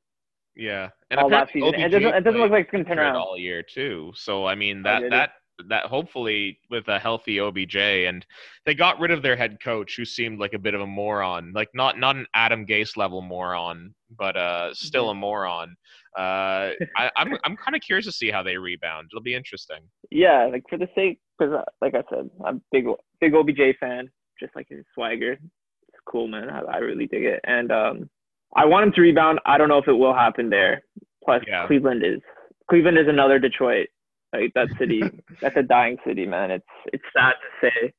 Yeah, 0.56 0.90
and 1.10 1.20
all 1.20 1.28
apparently 1.28 1.62
season. 1.62 1.80
It 1.82 1.90
doesn't, 1.90 2.16
it 2.16 2.24
doesn't 2.24 2.40
look 2.40 2.52
like 2.52 2.64
it's 2.66 2.72
gonna 2.72 2.84
turn 2.84 3.00
around. 3.00 3.16
all 3.16 3.38
year 3.38 3.64
too. 3.64 4.12
So 4.16 4.46
I 4.46 4.56
mean 4.56 4.80
Oh, 4.80 4.84
that 4.84 5.10
that 5.10 5.30
that 5.70 5.86
hopefully 5.86 6.60
with 6.70 6.88
a 6.88 7.00
healthy 7.00 7.40
OBJ 7.40 7.76
and 7.76 8.26
they 8.66 8.74
got 8.74 9.00
rid 9.00 9.12
of 9.12 9.22
their 9.22 9.36
head 9.36 9.58
coach 9.64 9.96
who 9.96 10.06
seemed 10.06 10.40
like 10.40 10.54
a 10.54 10.60
bit 10.60 10.74
of 10.74 10.82
a 10.82 10.88
moron, 10.88 11.52
like 11.54 11.70
not 11.74 12.00
not 12.00 12.16
an 12.16 12.26
Adam 12.34 12.66
Gase 12.66 12.98
level 12.98 13.22
moron, 13.22 13.94
but 14.18 14.38
uh 14.38 14.74
still 14.74 15.10
a 15.10 15.14
mm-hmm. 15.14 15.22
moron. 15.22 15.76
Uh, 16.18 16.72
I, 16.96 17.12
I'm 17.16 17.38
I'm 17.46 17.56
kind 17.56 17.76
of 17.76 17.82
curious 17.82 18.06
to 18.08 18.12
see 18.12 18.32
how 18.32 18.42
they 18.42 18.58
rebound. 18.58 19.10
It'll 19.12 19.22
be 19.22 19.36
interesting. 19.36 19.80
Yeah, 20.10 20.50
like 20.52 20.64
for 20.68 20.78
the 20.78 20.88
sake, 20.96 21.20
because 21.38 21.54
uh, 21.54 21.64
like 21.80 21.94
I 21.94 22.02
said, 22.10 22.30
I'm 22.44 22.62
big 22.72 22.86
big 23.22 23.36
OBJ 23.36 23.78
fan, 23.80 24.10
just 24.40 24.56
like 24.56 24.68
his 24.68 24.84
swagger. 24.96 25.34
It's 25.34 26.02
cool, 26.10 26.28
man. 26.28 26.50
I, 26.50 26.62
I 26.62 26.78
really 26.78 27.06
dig 27.06 27.24
it, 27.24 27.40
and 27.44 27.72
um, 27.72 28.10
I 28.56 28.66
want 28.66 28.88
him 28.88 28.94
to 28.94 29.02
rebound. 29.02 29.40
I 29.46 29.60
don't 29.60 29.70
know 29.70 29.78
if 29.78 29.88
it 29.88 29.94
will 29.94 30.14
happen 30.14 30.50
there. 30.50 30.82
Plus, 31.24 31.44
yeah. 31.48 31.68
Cleveland 31.68 32.04
is 32.04 32.20
Cleveland 32.70 32.98
is 32.98 33.08
another 33.08 33.38
Detroit. 33.38 33.88
Like 34.42 34.54
that 34.54 34.70
city, 34.78 35.02
that's 35.42 35.58
a 35.58 35.64
dying 35.64 35.98
city, 36.06 36.26
man. 36.26 36.52
It's 36.52 36.66
it's 36.94 37.04
sad 37.16 37.34
to 37.34 37.70
say. 37.70 37.94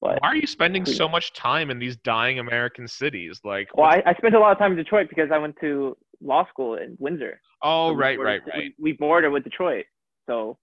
But 0.00 0.18
Why 0.20 0.30
are 0.30 0.36
you 0.36 0.48
spending 0.48 0.84
so 0.84 1.08
much 1.08 1.32
time 1.32 1.70
in 1.70 1.78
these 1.78 1.96
dying 1.96 2.40
American 2.40 2.88
cities? 2.88 3.40
Like, 3.44 3.68
well, 3.74 3.86
I, 3.86 4.02
I 4.04 4.14
spent 4.14 4.34
a 4.34 4.40
lot 4.40 4.50
of 4.50 4.58
time 4.58 4.72
in 4.72 4.76
Detroit 4.76 5.08
because 5.08 5.30
I 5.32 5.38
went 5.38 5.54
to 5.60 5.96
law 6.20 6.44
school 6.48 6.74
in 6.74 6.96
Windsor. 6.98 7.40
Oh, 7.62 7.92
so 7.92 7.96
right, 7.96 8.18
right, 8.18 8.40
right. 8.52 8.72
We, 8.78 8.90
we 8.90 8.92
border 8.92 9.30
with 9.30 9.44
Detroit, 9.44 9.84
so 10.26 10.58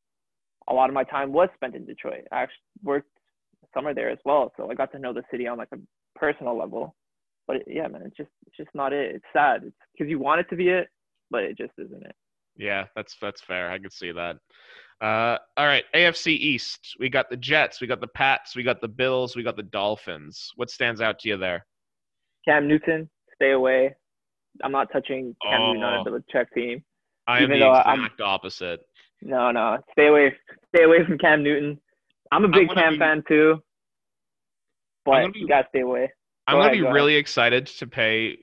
a 0.69 0.73
lot 0.73 0.89
of 0.89 0.93
my 0.93 1.05
time 1.05 1.31
was 1.31 1.47
spent 1.55 1.73
in 1.73 1.85
Detroit. 1.85 2.25
I 2.33 2.41
actually 2.43 2.57
worked 2.83 3.09
summer 3.73 3.93
there 3.93 4.09
as 4.09 4.19
well, 4.25 4.51
so 4.57 4.69
I 4.69 4.73
got 4.73 4.91
to 4.91 4.99
know 4.99 5.13
the 5.13 5.23
city 5.31 5.47
on 5.47 5.57
like 5.57 5.69
a 5.73 5.77
personal 6.15 6.57
level. 6.57 6.95
But 7.47 7.57
yeah, 7.65 7.87
man, 7.87 8.03
it's 8.05 8.17
just 8.17 8.29
it's 8.45 8.57
just 8.57 8.69
not 8.73 8.91
it. 8.91 9.15
It's 9.15 9.25
sad. 9.31 9.63
It's 9.63 9.75
because 9.93 10.09
you 10.09 10.19
want 10.19 10.41
it 10.41 10.49
to 10.49 10.57
be 10.57 10.67
it, 10.67 10.87
but 11.31 11.43
it 11.43 11.57
just 11.57 11.73
isn't 11.77 12.03
it. 12.03 12.15
Yeah, 12.59 12.85
that's 12.95 13.15
that's 13.21 13.41
fair. 13.41 13.71
I 13.71 13.79
could 13.79 13.93
see 13.93 14.11
that. 14.11 14.35
Uh, 15.01 15.37
all 15.55 15.65
right, 15.65 15.85
AFC 15.95 16.27
East. 16.27 16.97
We 16.99 17.09
got 17.09 17.29
the 17.29 17.37
Jets, 17.37 17.79
we 17.79 17.87
got 17.87 18.01
the 18.01 18.07
Pats, 18.07 18.53
we 18.53 18.63
got 18.63 18.81
the 18.81 18.87
Bills, 18.87 19.35
we 19.35 19.43
got 19.43 19.55
the 19.55 19.63
Dolphins. 19.63 20.51
What 20.57 20.69
stands 20.69 20.99
out 20.99 21.19
to 21.19 21.29
you 21.29 21.37
there? 21.37 21.65
Cam 22.45 22.67
Newton, 22.67 23.09
stay 23.35 23.51
away. 23.51 23.95
I'm 24.61 24.73
not 24.73 24.91
touching 24.91 25.33
Cam 25.41 25.61
oh, 25.61 25.73
Newton 25.73 25.83
on 25.83 26.07
a 26.07 26.11
Belichick 26.11 26.47
team. 26.53 26.83
I 27.27 27.39
am 27.39 27.49
the 27.49 27.55
exact 27.55 27.87
I'm, 27.87 28.09
opposite. 28.21 28.81
No, 29.21 29.51
no, 29.51 29.77
stay 29.93 30.07
away, 30.07 30.33
stay 30.75 30.83
away 30.83 31.05
from 31.05 31.17
Cam 31.17 31.43
Newton. 31.43 31.79
I'm 32.33 32.43
a 32.43 32.49
big 32.49 32.69
Cam 32.73 32.93
be, 32.93 32.99
fan 32.99 33.23
too, 33.25 33.63
but 35.05 35.31
be, 35.31 35.39
you 35.39 35.47
gotta 35.47 35.67
stay 35.69 35.81
away. 35.81 36.11
I'm 36.45 36.57
gonna 36.57 36.71
be 36.73 36.81
go 36.81 36.91
really 36.91 37.13
ahead. 37.13 37.21
excited 37.21 37.67
to 37.67 37.87
pay 37.87 38.39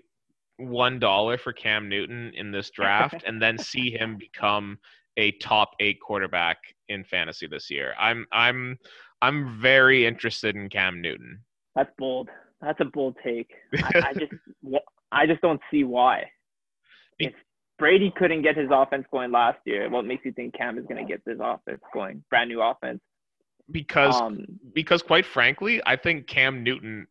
one 0.59 0.99
dollar 0.99 1.39
for 1.39 1.53
Cam 1.53 1.89
Newton 1.89 2.33
in 2.35 2.51
this 2.51 2.71
draft, 2.71 3.23
and 3.27 3.41
then 3.41 3.59
see 3.59 3.91
him 3.91 4.17
become 4.17 4.79
a 5.17 5.33
top 5.33 5.71
eight 5.81 6.01
quarterback 6.01 6.59
in 6.89 7.05
fantasy 7.05 7.47
this 7.47 7.71
year. 7.71 7.95
I'm 7.99 8.27
I'm 8.33 8.79
I'm 9.23 9.61
very 9.61 10.07
interested 10.07 10.57
in 10.57 10.69
Cam 10.69 11.01
Newton. 11.01 11.41
That's 11.75 11.91
bold. 11.99 12.29
That's 12.61 12.81
a 12.81 12.85
bold 12.87 13.17
take. 13.23 13.51
I, 13.75 14.09
I 14.09 14.13
just 14.15 14.33
I 15.13 15.27
just 15.27 15.41
don't 15.41 15.61
see 15.71 15.85
why. 15.85 16.25
If 17.19 17.33
Brady 17.79 18.13
couldn't 18.17 18.43
get 18.43 18.57
his 18.57 18.69
offense 18.71 19.07
going 19.11 19.33
last 19.33 19.59
year, 19.65 19.89
what 19.89 20.05
makes 20.05 20.25
you 20.25 20.33
think 20.33 20.55
Cam 20.55 20.79
is 20.79 20.85
going 20.87 21.05
to 21.05 21.11
get 21.11 21.25
this 21.25 21.39
offense 21.41 21.81
going? 21.93 22.23
Brand 22.31 22.49
new 22.49 22.63
offense. 22.63 23.01
Because 23.71 24.15
um, 24.21 24.45
because 24.75 25.03
quite 25.03 25.27
frankly, 25.27 25.81
I 25.87 25.97
think 25.97 26.27
Cam 26.27 26.63
Newton 26.63 27.07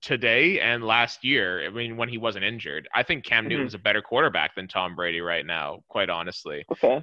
today 0.00 0.60
and 0.60 0.84
last 0.84 1.24
year, 1.24 1.64
I 1.66 1.70
mean 1.70 1.96
when 1.96 2.08
he 2.08 2.18
wasn't 2.18 2.44
injured, 2.44 2.88
I 2.94 3.02
think 3.02 3.24
Cam 3.24 3.42
mm-hmm. 3.42 3.50
Newton's 3.50 3.74
a 3.74 3.78
better 3.78 4.02
quarterback 4.02 4.54
than 4.54 4.68
Tom 4.68 4.94
Brady 4.94 5.20
right 5.20 5.46
now, 5.46 5.82
quite 5.88 6.10
honestly. 6.10 6.64
Okay. 6.70 7.02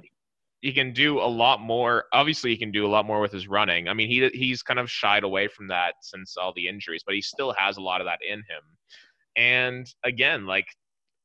He 0.60 0.72
can 0.72 0.92
do 0.92 1.20
a 1.20 1.24
lot 1.24 1.60
more. 1.60 2.04
Obviously, 2.12 2.50
he 2.50 2.56
can 2.58 2.70
do 2.70 2.86
a 2.86 2.88
lot 2.88 3.06
more 3.06 3.20
with 3.20 3.32
his 3.32 3.48
running. 3.48 3.88
I 3.88 3.94
mean, 3.94 4.08
he 4.08 4.28
he's 4.34 4.62
kind 4.62 4.78
of 4.78 4.90
shied 4.90 5.24
away 5.24 5.48
from 5.48 5.68
that 5.68 5.94
since 6.02 6.36
all 6.36 6.52
the 6.54 6.68
injuries, 6.68 7.02
but 7.04 7.14
he 7.14 7.22
still 7.22 7.54
has 7.56 7.78
a 7.78 7.82
lot 7.82 8.02
of 8.02 8.06
that 8.06 8.18
in 8.26 8.40
him. 8.40 8.62
And 9.36 9.86
again, 10.04 10.46
like 10.46 10.66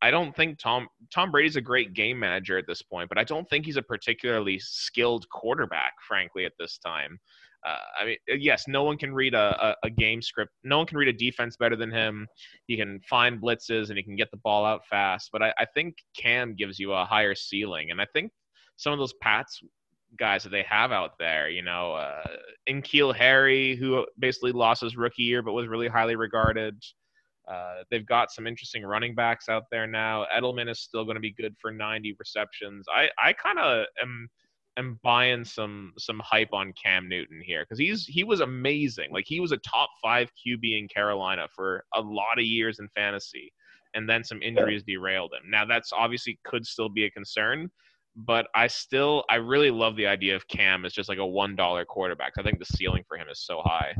I 0.01 0.11
don't 0.11 0.35
think 0.35 0.59
Tom 0.59 0.87
Tom 1.13 1.31
Brady's 1.31 1.55
a 1.55 1.61
great 1.61 1.93
game 1.93 2.19
manager 2.19 2.57
at 2.57 2.67
this 2.67 2.81
point, 2.81 3.09
but 3.09 3.17
I 3.17 3.23
don't 3.23 3.49
think 3.49 3.65
he's 3.65 3.77
a 3.77 3.81
particularly 3.81 4.59
skilled 4.59 5.27
quarterback, 5.29 5.93
frankly, 6.07 6.45
at 6.45 6.53
this 6.59 6.77
time. 6.77 7.19
Uh, 7.65 7.77
I 7.99 8.05
mean, 8.05 8.17
uh, 8.31 8.35
yes, 8.35 8.65
no 8.67 8.83
one 8.83 8.97
can 8.97 9.13
read 9.13 9.33
a, 9.33 9.57
a, 9.65 9.87
a, 9.87 9.89
game 9.89 10.21
script. 10.21 10.51
No 10.63 10.77
one 10.77 10.85
can 10.85 10.97
read 10.97 11.07
a 11.07 11.13
defense 11.13 11.57
better 11.57 11.75
than 11.75 11.89
him. 11.89 12.27
He 12.67 12.77
can 12.77 12.99
find 13.09 13.41
blitzes 13.41 13.89
and 13.89 13.97
he 13.97 14.03
can 14.03 14.15
get 14.15 14.29
the 14.29 14.37
ball 14.37 14.65
out 14.65 14.85
fast. 14.87 15.29
But 15.31 15.41
I, 15.41 15.53
I 15.57 15.65
think 15.73 15.95
Cam 16.15 16.53
gives 16.55 16.77
you 16.77 16.93
a 16.93 17.05
higher 17.05 17.33
ceiling, 17.33 17.89
and 17.89 17.99
I 17.99 18.05
think 18.13 18.31
some 18.77 18.93
of 18.93 18.99
those 18.99 19.13
Pats 19.21 19.61
guys 20.17 20.43
that 20.43 20.49
they 20.49 20.63
have 20.63 20.91
out 20.91 21.17
there, 21.19 21.49
you 21.49 21.61
know, 21.61 21.93
uh, 21.93 22.23
N'Keal 22.69 23.15
Harry, 23.15 23.75
who 23.75 24.05
basically 24.19 24.51
lost 24.51 24.81
his 24.81 24.95
rookie 24.95 25.23
year 25.23 25.41
but 25.41 25.53
was 25.53 25.67
really 25.67 25.87
highly 25.87 26.15
regarded. 26.15 26.81
Uh, 27.47 27.83
they've 27.91 28.05
got 28.05 28.31
some 28.31 28.47
interesting 28.47 28.83
running 28.83 29.13
backs 29.13 29.49
out 29.49 29.63
there 29.71 29.85
now. 29.85 30.25
Edelman 30.35 30.69
is 30.69 30.79
still 30.79 31.03
going 31.03 31.15
to 31.15 31.21
be 31.21 31.33
good 31.33 31.55
for 31.61 31.71
90 31.71 32.15
receptions. 32.17 32.85
I, 32.93 33.09
I 33.23 33.33
kind 33.33 33.59
of 33.59 33.85
am 34.01 34.27
am 34.77 34.99
buying 35.03 35.43
some 35.43 35.93
some 35.97 36.19
hype 36.23 36.53
on 36.53 36.73
Cam 36.81 37.07
Newton 37.07 37.41
here 37.43 37.63
because 37.63 37.79
he's 37.79 38.05
he 38.05 38.23
was 38.23 38.41
amazing. 38.41 39.09
Like 39.11 39.25
he 39.27 39.39
was 39.39 39.51
a 39.51 39.57
top 39.57 39.89
five 40.01 40.29
QB 40.29 40.79
in 40.79 40.87
Carolina 40.87 41.47
for 41.55 41.83
a 41.93 42.01
lot 42.01 42.37
of 42.37 42.45
years 42.45 42.79
in 42.79 42.87
fantasy, 42.95 43.51
and 43.93 44.09
then 44.09 44.23
some 44.23 44.41
injuries 44.41 44.83
derailed 44.83 45.33
him. 45.33 45.49
Now 45.49 45.65
that's 45.65 45.91
obviously 45.93 46.39
could 46.43 46.65
still 46.65 46.89
be 46.89 47.05
a 47.05 47.11
concern, 47.11 47.69
but 48.15 48.47
I 48.55 48.67
still 48.67 49.23
I 49.29 49.35
really 49.35 49.71
love 49.71 49.95
the 49.95 50.07
idea 50.07 50.35
of 50.35 50.47
Cam 50.47 50.85
as 50.85 50.93
just 50.93 51.09
like 51.09 51.19
a 51.19 51.25
one 51.25 51.55
dollar 51.55 51.85
quarterback. 51.85 52.33
I 52.37 52.43
think 52.43 52.59
the 52.59 52.65
ceiling 52.65 53.03
for 53.07 53.17
him 53.17 53.27
is 53.31 53.39
so 53.39 53.61
high. 53.63 53.95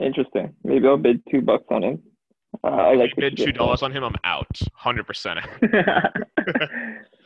Interesting. 0.00 0.54
Maybe 0.64 0.86
I'll 0.86 0.96
bid 0.96 1.22
two 1.30 1.42
bucks 1.42 1.64
on 1.70 1.82
him. 1.82 2.02
Uh, 2.64 2.68
I 2.68 2.94
like 2.94 3.12
bid 3.16 3.36
two 3.36 3.52
dollars 3.52 3.82
on 3.82 3.92
him. 3.92 4.04
I'm 4.04 4.16
out, 4.24 4.58
hundred 4.74 5.06
percent. 5.06 5.40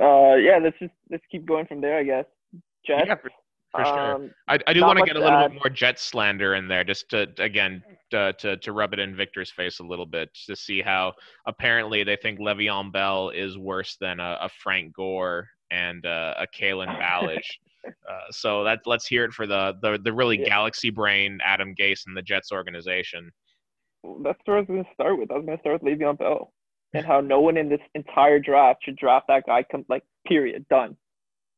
Uh, 0.00 0.36
yeah, 0.36 0.58
let's 0.62 0.78
just 0.78 0.92
let's 1.10 1.24
keep 1.30 1.44
going 1.46 1.66
from 1.66 1.80
there, 1.80 1.98
I 1.98 2.04
guess. 2.04 2.24
Jets. 2.86 3.04
Yeah, 3.06 3.14
for, 3.16 3.30
for 3.72 3.84
sure. 3.84 4.14
Um, 4.14 4.30
I, 4.46 4.58
I 4.66 4.72
do 4.72 4.82
want 4.82 4.98
to 4.98 5.04
get 5.04 5.16
a 5.16 5.20
little 5.20 5.48
bit 5.48 5.54
more 5.54 5.68
Jet 5.68 5.98
slander 5.98 6.54
in 6.54 6.68
there, 6.68 6.84
just 6.84 7.08
to 7.10 7.26
again 7.38 7.82
to, 8.10 8.32
to 8.38 8.56
to 8.58 8.72
rub 8.72 8.92
it 8.92 8.98
in 8.98 9.16
Victor's 9.16 9.50
face 9.50 9.80
a 9.80 9.84
little 9.84 10.06
bit, 10.06 10.30
to 10.46 10.54
see 10.54 10.80
how 10.80 11.12
apparently 11.46 12.04
they 12.04 12.16
think 12.16 12.38
Le'Veon 12.38 12.92
Bell 12.92 13.30
is 13.30 13.58
worse 13.58 13.96
than 14.00 14.20
a, 14.20 14.38
a 14.42 14.48
Frank 14.48 14.94
Gore 14.94 15.48
and 15.70 16.06
uh, 16.06 16.34
a 16.38 16.46
Kalen 16.46 16.98
Ballage. 17.00 17.38
Uh, 17.86 18.30
so 18.30 18.64
that 18.64 18.80
let's 18.84 19.06
hear 19.06 19.24
it 19.24 19.32
for 19.32 19.46
the 19.46 19.72
the, 19.80 19.98
the 20.02 20.12
really 20.12 20.38
yeah. 20.38 20.44
galaxy 20.44 20.90
brain 20.90 21.38
Adam 21.42 21.74
Gase 21.80 22.02
and 22.06 22.14
the 22.14 22.20
Jets 22.20 22.52
organization. 22.52 23.30
That's 24.22 24.38
where 24.44 24.56
I 24.56 24.60
was 24.60 24.66
going 24.66 24.84
to 24.84 24.90
start 24.92 25.18
with. 25.18 25.30
I 25.30 25.34
was 25.34 25.46
going 25.46 25.56
to 25.56 25.62
start 25.62 25.82
with 25.82 25.98
Le'Veon 25.98 26.18
Bell 26.18 26.52
and 26.94 27.04
how 27.04 27.20
no 27.20 27.40
one 27.40 27.56
in 27.56 27.68
this 27.68 27.80
entire 27.94 28.38
draft 28.38 28.84
should 28.84 28.96
draft 28.96 29.26
that 29.28 29.44
guy. 29.46 29.62
Come 29.70 29.84
like 29.88 30.04
period, 30.26 30.66
done. 30.68 30.96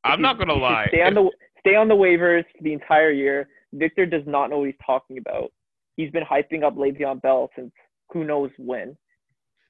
I'm 0.05 0.21
not 0.21 0.39
gonna 0.39 0.55
lie. 0.55 0.87
Stay 0.89 1.03
on 1.03 1.15
the 1.15 1.31
stay 1.61 1.77
on 1.77 1.89
the 1.89 1.95
waivers 1.95 2.45
for 2.57 2.63
the 2.63 2.73
entire 2.73 3.11
year. 3.11 3.49
Victor 3.73 4.07
does 4.07 4.25
not 4.27 4.51
know 4.51 4.59
what 4.59 4.67
he's 4.67 4.75
talking 4.85 5.19
about. 5.19 5.53
He's 5.97 6.11
been 6.11 6.25
hyping 6.25 6.65
up 6.65 6.77
Le'Veon 6.77 7.21
Bell 7.21 7.51
since 7.55 7.73
who 8.11 8.25
knows 8.25 8.51
when. 8.59 8.97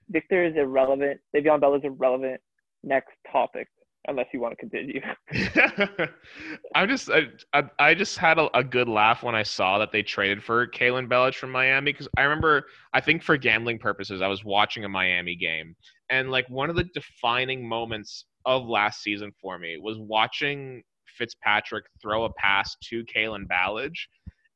Victor 0.09 0.44
is 0.44 0.55
irrelevant. 0.57 1.20
Le'Veon 1.35 1.61
Bell 1.61 1.75
is 1.75 1.83
irrelevant. 1.85 2.40
Next 2.83 3.12
topic 3.31 3.68
unless 4.09 4.27
you 4.33 4.41
want 4.41 4.53
to 4.53 4.57
continue. 4.57 5.01
I 6.75 6.87
just 6.87 7.11
I, 7.11 7.63
I 7.79 7.95
just 7.95 8.19
had 8.19 8.39
a, 8.39 8.49
a, 8.57 8.65
good 8.65 8.89
laugh 8.89 9.23
when 9.23 9.35
I 9.35 9.43
saw 9.43 9.79
that 9.79 9.93
they 9.93 10.03
traded 10.03 10.43
for 10.43 10.67
Kalen 10.67 11.09
Ballage 11.09 11.35
from 11.35 11.51
Miami 11.51 11.93
because 11.93 12.09
I 12.17 12.23
remember 12.23 12.67
I 12.93 13.01
think 13.01 13.23
for 13.23 13.37
gambling 13.37 13.79
purposes 13.79 14.23
I 14.23 14.27
was 14.27 14.45
watching 14.45 14.85
a 14.85 14.89
Miami 14.89 15.37
game 15.37 15.77
and 16.11 16.31
like 16.31 16.49
one 16.49 16.71
of 16.71 16.77
the 16.77 16.85
defining 16.95 17.67
moments 17.67 18.25
of 18.47 18.67
last 18.67 19.03
season 19.03 19.33
for 19.41 19.59
me 19.59 19.79
was 19.79 19.99
watching 19.99 20.83
Fitzpatrick 21.07 21.85
throw 22.01 22.25
a 22.25 22.33
pass 22.35 22.77
to 22.85 23.05
Kalen 23.05 23.47
Ballage. 23.47 24.07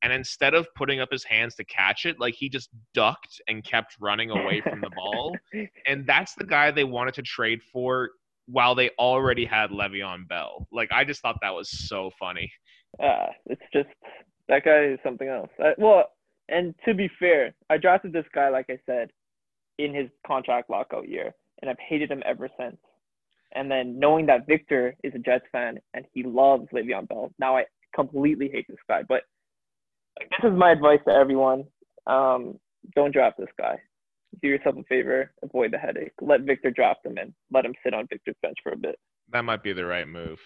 And 0.03 0.13
instead 0.13 0.53
of 0.53 0.67
putting 0.75 1.01
up 1.01 1.11
his 1.11 1.25
hands 1.25 1.55
to 1.55 1.65
catch 1.65 2.05
it, 2.05 2.21
like 2.21 2.35
he 2.35 2.51
just 2.51 2.69
ducked 2.93 3.41
and 3.49 3.65
kept 3.65 3.97
running 4.01 4.31
away 4.31 4.61
from 4.61 4.81
the 4.81 4.91
ball. 4.91 5.35
And 5.87 6.07
that's 6.07 6.35
the 6.35 6.45
guy 6.45 6.71
they 6.71 6.85
wanted 6.85 7.15
to 7.15 7.23
trade 7.23 7.61
for 7.73 8.11
while 8.47 8.75
they 8.75 8.91
already 8.99 9.45
had 9.45 9.71
Le'Veon 9.71 10.29
Bell. 10.29 10.67
Like 10.73 10.91
I 10.93 11.05
just 11.05 11.21
thought 11.23 11.37
that 11.43 11.55
was 11.55 11.71
so 11.71 12.11
funny. 12.19 12.51
Uh, 13.03 13.27
it's 13.47 13.63
just 13.73 13.89
that 14.49 14.65
guy 14.65 14.85
is 14.85 14.99
something 15.03 15.29
else. 15.29 15.51
I, 15.59 15.73
well, 15.79 16.05
and 16.49 16.75
to 16.85 16.95
be 16.95 17.09
fair, 17.19 17.55
I 17.71 17.79
drafted 17.79 18.13
this 18.13 18.27
guy 18.35 18.51
like 18.51 18.67
I 18.69 18.79
said 18.87 19.11
in 19.79 19.95
his 19.95 20.09
contract 20.27 20.71
lockout 20.71 21.09
year, 21.09 21.35
and 21.63 21.71
I've 21.71 21.79
hated 21.79 22.11
him 22.11 22.23
ever 22.25 22.49
since. 22.59 22.77
And 23.55 23.71
then 23.71 23.99
knowing 23.99 24.27
that 24.27 24.47
Victor 24.47 24.95
is 25.03 25.15
a 25.15 25.19
Jets 25.19 25.47
fan 25.53 25.79
and 25.95 26.05
he 26.13 26.23
loves 26.23 26.67
Le'Veon 26.73 27.09
Bell, 27.09 27.33
now 27.39 27.57
I 27.57 27.65
completely 27.95 28.51
hate 28.53 28.67
this 28.69 28.77
guy. 28.89 29.03
But 29.09 29.23
this 30.19 30.51
is 30.51 30.57
my 30.57 30.73
advice 30.73 31.01
to 31.07 31.15
everyone: 31.15 31.65
um, 32.07 32.59
don't 32.95 33.13
draft 33.13 33.39
this 33.39 33.49
guy 33.59 33.79
do 34.43 34.49
yourself 34.49 34.77
a 34.79 34.83
favor, 34.85 35.33
avoid 35.43 35.73
the 35.73 35.79
headache. 35.79 36.13
Let 36.21 36.43
Victor 36.43 36.71
drop 36.71 37.03
them 37.03 37.19
in. 37.19 37.35
let 37.51 37.65
him 37.65 37.75
sit 37.83 37.95
on 37.95 38.07
Victor's 38.09 38.37
bench 38.43 38.57
for 38.63 38.73
a 38.73 38.77
bit. 38.77 38.97
That 39.33 39.45
might 39.45 39.63
be 39.63 39.73
the 39.73 39.85
right 39.85 40.09
move. 40.09 40.41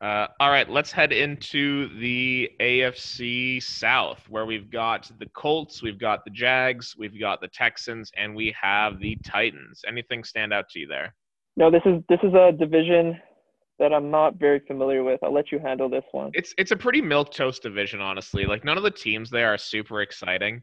Uh, 0.00 0.26
all 0.40 0.48
right, 0.48 0.70
let's 0.70 0.90
head 0.90 1.12
into 1.12 1.88
the 1.98 2.50
AFC 2.58 3.62
South, 3.62 4.26
where 4.30 4.46
we've 4.46 4.70
got 4.70 5.10
the 5.18 5.26
Colts, 5.34 5.82
we've 5.82 5.98
got 5.98 6.24
the 6.24 6.30
Jags, 6.30 6.94
we've 6.98 7.20
got 7.20 7.42
the 7.42 7.48
Texans, 7.48 8.10
and 8.16 8.34
we 8.34 8.54
have 8.60 8.98
the 8.98 9.16
Titans. 9.22 9.82
Anything 9.86 10.24
stand 10.24 10.54
out 10.54 10.70
to 10.70 10.78
you 10.78 10.86
there? 10.86 11.14
No, 11.56 11.70
this 11.70 11.82
is 11.84 12.02
this 12.08 12.20
is 12.22 12.32
a 12.32 12.52
division 12.52 13.20
that 13.78 13.92
I'm 13.92 14.10
not 14.10 14.36
very 14.36 14.60
familiar 14.60 15.04
with. 15.04 15.20
I'll 15.22 15.34
let 15.34 15.52
you 15.52 15.58
handle 15.58 15.90
this 15.90 16.04
one. 16.12 16.30
It's 16.32 16.54
it's 16.56 16.70
a 16.70 16.76
pretty 16.76 17.02
milk 17.02 17.32
toast 17.32 17.62
division, 17.62 18.00
honestly. 18.00 18.46
Like 18.46 18.64
none 18.64 18.78
of 18.78 18.82
the 18.82 18.90
teams 18.90 19.28
there 19.28 19.52
are 19.52 19.58
super 19.58 20.00
exciting. 20.00 20.62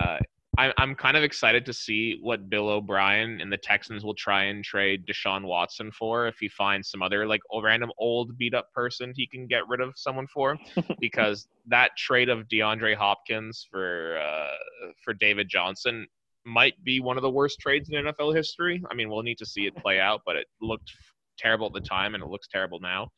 Uh, 0.00 0.18
I, 0.58 0.72
I'm 0.78 0.94
kind 0.94 1.16
of 1.16 1.22
excited 1.22 1.66
to 1.66 1.72
see 1.72 2.18
what 2.22 2.48
Bill 2.48 2.68
O'Brien 2.68 3.40
and 3.40 3.52
the 3.52 3.56
Texans 3.56 4.04
will 4.04 4.14
try 4.14 4.44
and 4.44 4.64
trade 4.64 5.06
Deshaun 5.06 5.44
Watson 5.44 5.90
for 5.90 6.26
if 6.26 6.38
he 6.38 6.48
finds 6.48 6.90
some 6.90 7.02
other 7.02 7.26
like 7.26 7.42
random 7.62 7.90
old 7.98 8.38
beat 8.38 8.54
up 8.54 8.72
person 8.72 9.12
he 9.14 9.26
can 9.26 9.46
get 9.46 9.66
rid 9.68 9.80
of 9.80 9.92
someone 9.96 10.26
for, 10.26 10.56
because 11.00 11.48
that 11.66 11.96
trade 11.96 12.28
of 12.28 12.48
DeAndre 12.48 12.96
Hopkins 12.96 13.66
for 13.70 14.18
uh, 14.18 14.88
for 15.04 15.14
David 15.14 15.48
Johnson 15.48 16.06
might 16.44 16.82
be 16.84 17.00
one 17.00 17.16
of 17.16 17.22
the 17.22 17.30
worst 17.30 17.58
trades 17.60 17.90
in 17.90 18.04
NFL 18.04 18.34
history. 18.34 18.82
I 18.90 18.94
mean, 18.94 19.10
we'll 19.10 19.22
need 19.22 19.38
to 19.38 19.46
see 19.46 19.66
it 19.66 19.76
play 19.76 19.98
out, 20.00 20.22
but 20.24 20.36
it 20.36 20.46
looked 20.62 20.92
terrible 21.38 21.66
at 21.66 21.72
the 21.72 21.80
time 21.80 22.14
and 22.14 22.22
it 22.22 22.30
looks 22.30 22.48
terrible 22.48 22.80
now. 22.80 23.08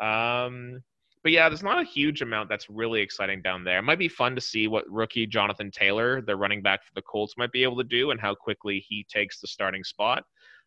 Um, 0.00 0.82
but 1.26 1.32
yeah, 1.32 1.48
there's 1.48 1.64
not 1.64 1.80
a 1.80 1.84
huge 1.84 2.22
amount 2.22 2.48
that's 2.48 2.70
really 2.70 3.00
exciting 3.00 3.42
down 3.42 3.64
there. 3.64 3.78
It 3.78 3.82
might 3.82 3.98
be 3.98 4.06
fun 4.06 4.36
to 4.36 4.40
see 4.40 4.68
what 4.68 4.88
rookie 4.88 5.26
Jonathan 5.26 5.72
Taylor, 5.72 6.22
the 6.22 6.36
running 6.36 6.62
back 6.62 6.84
for 6.84 6.92
the 6.94 7.02
Colts, 7.02 7.34
might 7.36 7.50
be 7.50 7.64
able 7.64 7.76
to 7.78 7.82
do 7.82 8.12
and 8.12 8.20
how 8.20 8.32
quickly 8.32 8.78
he 8.88 9.04
takes 9.12 9.40
the 9.40 9.48
starting 9.48 9.82
spot. 9.82 10.22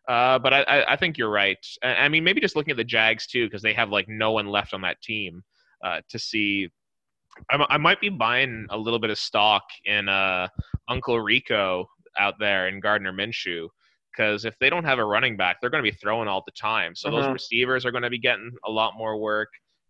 Uh, 0.09 0.37
but 0.37 0.53
I, 0.53 0.83
I, 0.85 0.97
think 0.97 1.17
you're 1.17 1.29
right. 1.29 1.65
I 1.81 2.09
mean, 2.09 2.25
maybe 2.25 2.41
just 2.41 2.57
looking 2.57 2.71
at 2.71 2.75
the 2.75 2.83
Jags 2.83 3.25
too, 3.25 3.45
because 3.45 3.61
they 3.61 3.71
have 3.71 3.89
like 3.89 4.09
no 4.09 4.33
one 4.33 4.47
left 4.47 4.73
on 4.73 4.81
that 4.81 5.01
team 5.01 5.45
uh, 5.81 6.01
to 6.09 6.19
see. 6.19 6.67
I, 7.49 7.65
I, 7.69 7.77
might 7.77 8.01
be 8.01 8.09
buying 8.09 8.67
a 8.69 8.77
little 8.77 8.99
bit 8.99 9.11
of 9.11 9.17
stock 9.17 9.63
in 9.85 10.09
uh, 10.09 10.49
Uncle 10.89 11.21
Rico 11.21 11.87
out 12.19 12.33
there 12.37 12.67
in 12.67 12.81
Gardner 12.81 13.13
Minshew 13.13 13.69
because 14.11 14.43
if 14.43 14.59
they 14.59 14.69
don't 14.69 14.83
have 14.83 14.99
a 14.99 15.05
running 15.05 15.37
back, 15.37 15.61
they're 15.61 15.69
going 15.69 15.85
to 15.85 15.89
be 15.89 15.95
throwing 15.95 16.27
all 16.27 16.43
the 16.45 16.51
time. 16.51 16.95
So 16.95 17.07
uh-huh. 17.07 17.21
those 17.21 17.31
receivers 17.31 17.85
are 17.85 17.91
going 17.91 18.03
to 18.03 18.09
be 18.09 18.19
getting 18.19 18.51
a 18.65 18.69
lot 18.69 18.97
more 18.97 19.15
work. 19.17 19.47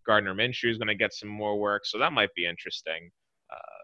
Gardner 0.10 0.34
Minshew 0.34 0.72
is 0.72 0.80
going 0.80 0.88
to 0.88 0.95
get 0.95 1.13
some 1.13 1.30
more 1.30 1.60
work, 1.60 1.86
so 1.86 2.00
that 2.00 2.12
might 2.13 2.34
be 2.36 2.48
interesting. 2.48 3.12
Uh, 3.54 3.80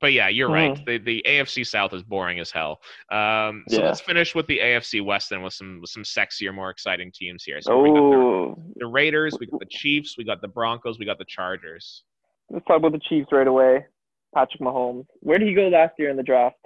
but 0.00 0.12
yeah, 0.12 0.28
you're 0.28 0.48
right. 0.48 0.78
Hmm. 0.78 0.84
The 0.86 0.98
the 0.98 1.24
AFC 1.26 1.66
South 1.66 1.92
is 1.92 2.04
boring 2.04 2.38
as 2.38 2.52
hell. 2.52 2.78
Um, 3.10 3.64
so 3.68 3.78
yeah. 3.78 3.86
let's 3.86 4.00
finish 4.00 4.36
with 4.36 4.46
the 4.46 4.60
AFC 4.60 5.04
West 5.04 5.30
then 5.30 5.42
with 5.42 5.52
some 5.52 5.80
with 5.80 5.90
some 5.90 6.04
sexier, 6.04 6.54
more 6.54 6.70
exciting 6.70 7.10
teams 7.12 7.42
here. 7.42 7.60
So 7.60 7.82
we 7.82 7.88
got 7.88 8.10
the, 8.10 8.54
the, 8.76 8.86
Raiders, 8.86 9.36
we 9.40 9.46
got 9.46 9.58
the 9.58 9.66
Chiefs, 9.68 10.14
we 10.16 10.22
got 10.22 10.40
the 10.40 10.48
Broncos, 10.48 11.00
we 11.00 11.06
got 11.06 11.18
the 11.18 11.26
Chargers. 11.28 12.04
Let's 12.48 12.64
talk 12.66 12.76
about 12.76 12.92
the 12.92 13.00
Chiefs 13.08 13.28
right 13.32 13.48
away. 13.48 13.84
Patrick 14.32 14.60
Mahomes. 14.60 15.06
Where 15.20 15.38
did 15.38 15.48
he 15.48 15.54
go 15.54 15.66
last 15.66 15.94
year 15.98 16.10
in 16.10 16.16
the 16.16 16.22
draft? 16.22 16.56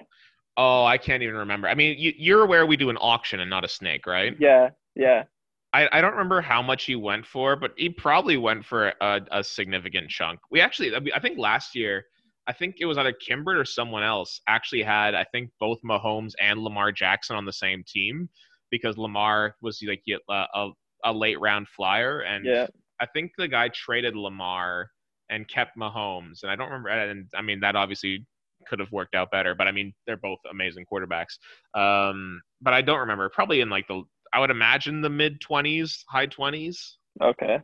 Oh, 0.58 0.84
I 0.84 0.98
can't 0.98 1.22
even 1.22 1.36
remember. 1.36 1.68
I 1.68 1.74
mean, 1.74 1.96
you, 1.98 2.12
you're 2.18 2.42
aware 2.42 2.66
we 2.66 2.76
do 2.76 2.90
an 2.90 2.98
auction 2.98 3.40
and 3.40 3.48
not 3.48 3.64
a 3.64 3.68
snake, 3.68 4.06
right? 4.06 4.36
Yeah, 4.38 4.70
yeah. 4.94 5.22
I, 5.72 5.88
I 5.92 6.00
don't 6.00 6.12
remember 6.12 6.40
how 6.40 6.62
much 6.62 6.84
he 6.84 6.96
went 6.96 7.26
for, 7.26 7.54
but 7.56 7.72
he 7.76 7.90
probably 7.90 8.36
went 8.36 8.64
for 8.64 8.92
a, 9.00 9.20
a 9.30 9.44
significant 9.44 10.10
chunk. 10.10 10.40
We 10.50 10.60
actually, 10.60 10.92
I 11.14 11.20
think 11.20 11.38
last 11.38 11.74
year, 11.76 12.04
I 12.46 12.52
think 12.52 12.76
it 12.80 12.86
was 12.86 12.98
either 12.98 13.12
Kimbert 13.12 13.56
or 13.56 13.64
someone 13.64 14.02
else 14.02 14.40
actually 14.48 14.82
had, 14.82 15.14
I 15.14 15.24
think, 15.24 15.50
both 15.60 15.78
Mahomes 15.84 16.32
and 16.40 16.60
Lamar 16.60 16.90
Jackson 16.90 17.36
on 17.36 17.44
the 17.44 17.52
same 17.52 17.84
team 17.86 18.28
because 18.70 18.98
Lamar 18.98 19.54
was 19.62 19.80
like 19.86 20.02
a, 20.08 20.34
a, 20.54 20.70
a 21.04 21.12
late 21.12 21.38
round 21.38 21.68
flyer. 21.68 22.20
And 22.20 22.44
yeah. 22.44 22.66
I 23.00 23.06
think 23.06 23.32
the 23.38 23.46
guy 23.46 23.68
traded 23.68 24.16
Lamar 24.16 24.90
and 25.28 25.46
kept 25.46 25.78
Mahomes. 25.78 26.42
And 26.42 26.50
I 26.50 26.56
don't 26.56 26.70
remember, 26.70 26.88
and 26.88 27.28
I 27.36 27.42
mean, 27.42 27.60
that 27.60 27.76
obviously 27.76 28.26
could 28.66 28.80
have 28.80 28.90
worked 28.90 29.14
out 29.14 29.30
better, 29.30 29.54
but 29.54 29.68
I 29.68 29.72
mean, 29.72 29.92
they're 30.06 30.16
both 30.16 30.38
amazing 30.50 30.86
quarterbacks. 30.92 31.38
Um, 31.74 32.40
but 32.60 32.74
I 32.74 32.82
don't 32.82 32.98
remember. 32.98 33.28
Probably 33.28 33.60
in 33.60 33.70
like 33.70 33.86
the 33.86 34.02
I 34.32 34.40
would 34.40 34.50
imagine 34.50 35.00
the 35.00 35.10
mid 35.10 35.40
twenties, 35.40 36.04
high 36.08 36.26
twenties. 36.26 36.96
Okay, 37.22 37.58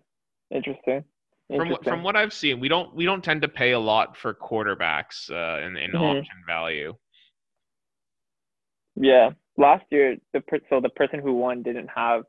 interesting. 0.50 1.04
From 1.54 1.68
what, 1.70 1.84
from 1.84 2.02
what 2.02 2.16
I've 2.16 2.32
seen, 2.32 2.58
we 2.58 2.68
don't 2.68 2.94
we 2.94 3.04
don't 3.04 3.22
tend 3.22 3.42
to 3.42 3.48
pay 3.48 3.72
a 3.72 3.78
lot 3.78 4.16
for 4.16 4.34
quarterbacks 4.34 5.30
uh, 5.30 5.64
in 5.64 5.76
in 5.76 5.92
mm-hmm. 5.92 6.02
auction 6.02 6.42
value. 6.46 6.94
Yeah, 8.96 9.30
last 9.56 9.84
year 9.90 10.16
the 10.32 10.42
so 10.68 10.80
the 10.80 10.88
person 10.88 11.20
who 11.20 11.34
won 11.34 11.62
didn't 11.62 11.88
have 11.94 12.24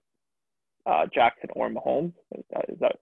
uh, 0.85 1.05
Jackson 1.11 1.49
or 1.55 1.69
Mahomes. 1.69 2.13
Is 2.35 2.45
that, 2.51 2.65
is 2.69 2.79
that 2.79 2.95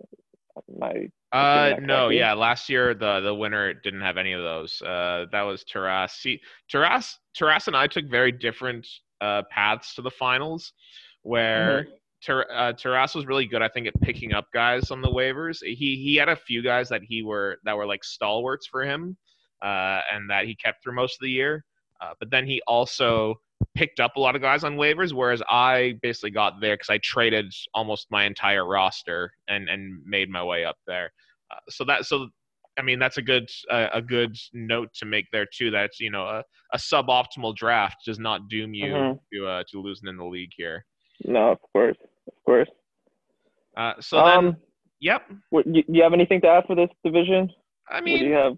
my? 0.79 1.09
Uh, 1.31 1.75
no, 1.81 2.07
yeah. 2.09 2.33
Last 2.33 2.69
year 2.69 2.93
the 2.93 3.19
the 3.19 3.35
winner 3.35 3.73
didn't 3.73 4.01
have 4.01 4.17
any 4.17 4.31
of 4.31 4.41
those. 4.41 4.81
Uh, 4.81 5.25
that 5.33 5.41
was 5.41 5.65
Taras. 5.65 6.13
See, 6.13 6.39
Taras, 6.71 7.19
Taras 7.37 7.67
and 7.67 7.75
I 7.75 7.87
took 7.87 8.05
very 8.05 8.31
different 8.31 8.87
uh, 9.19 9.41
paths 9.51 9.95
to 9.95 10.01
the 10.01 10.11
finals 10.11 10.71
where 11.25 11.83
mm-hmm. 11.83 11.91
Ter- 12.23 12.47
uh, 12.51 12.73
Taras 12.73 13.15
was 13.15 13.25
really 13.25 13.45
good, 13.45 13.61
I 13.61 13.67
think, 13.67 13.87
at 13.87 14.01
picking 14.01 14.33
up 14.33 14.47
guys 14.53 14.91
on 14.91 15.01
the 15.01 15.09
waivers. 15.09 15.57
He 15.61 16.01
he 16.03 16.15
had 16.15 16.29
a 16.29 16.35
few 16.35 16.61
guys 16.61 16.87
that 16.89 17.01
he 17.03 17.23
were 17.23 17.57
that 17.65 17.75
were 17.75 17.85
like 17.85 18.03
stalwarts 18.03 18.67
for 18.67 18.83
him, 18.83 19.17
uh, 19.61 20.01
and 20.11 20.29
that 20.29 20.45
he 20.45 20.55
kept 20.55 20.83
through 20.83 20.95
most 20.95 21.15
of 21.15 21.23
the 21.23 21.29
year. 21.29 21.65
Uh, 22.01 22.13
but 22.19 22.29
then 22.29 22.45
he 22.45 22.61
also 22.67 23.35
picked 23.73 23.99
up 23.99 24.15
a 24.15 24.19
lot 24.19 24.35
of 24.35 24.41
guys 24.41 24.63
on 24.63 24.75
waivers, 24.75 25.13
whereas 25.13 25.41
I 25.49 25.95
basically 26.01 26.31
got 26.31 26.61
there 26.61 26.75
because 26.75 26.89
I 26.89 26.99
traded 26.99 27.51
almost 27.73 28.07
my 28.11 28.25
entire 28.25 28.65
roster 28.65 29.31
and 29.47 29.67
and 29.67 30.01
made 30.05 30.29
my 30.29 30.43
way 30.43 30.63
up 30.63 30.77
there. 30.85 31.11
Uh, 31.51 31.59
so 31.69 31.83
that 31.85 32.05
so 32.05 32.29
I 32.77 32.81
mean 32.81 32.99
that's 32.99 33.17
a 33.17 33.23
good 33.23 33.49
uh, 33.69 33.87
a 33.93 34.01
good 34.01 34.35
note 34.53 34.89
to 34.95 35.05
make 35.05 35.25
there 35.31 35.47
too. 35.51 35.71
That 35.71 35.91
you 35.99 36.11
know 36.11 36.25
a, 36.25 36.43
a 36.73 36.77
suboptimal 36.77 37.55
draft 37.55 37.97
does 38.05 38.19
not 38.19 38.47
doom 38.47 38.73
you 38.73 38.85
mm-hmm. 38.85 39.37
to 39.37 39.47
uh, 39.47 39.63
to 39.71 39.81
losing 39.81 40.09
in 40.09 40.17
the 40.17 40.25
league 40.25 40.51
here. 40.55 40.85
No, 41.23 41.51
of 41.51 41.59
course, 41.73 41.97
of 42.27 42.33
course. 42.45 42.69
Uh, 43.77 43.93
so 43.99 44.17
um, 44.17 44.45
then, 44.45 44.57
yep. 44.99 45.23
What, 45.49 45.65
you, 45.67 45.83
you 45.87 46.03
have 46.03 46.13
anything 46.13 46.41
to 46.41 46.47
add 46.47 46.65
for 46.67 46.75
this 46.75 46.89
division? 47.03 47.51
I 47.89 48.01
mean, 48.01 48.19
do 48.19 48.25
you 48.25 48.33
have? 48.33 48.57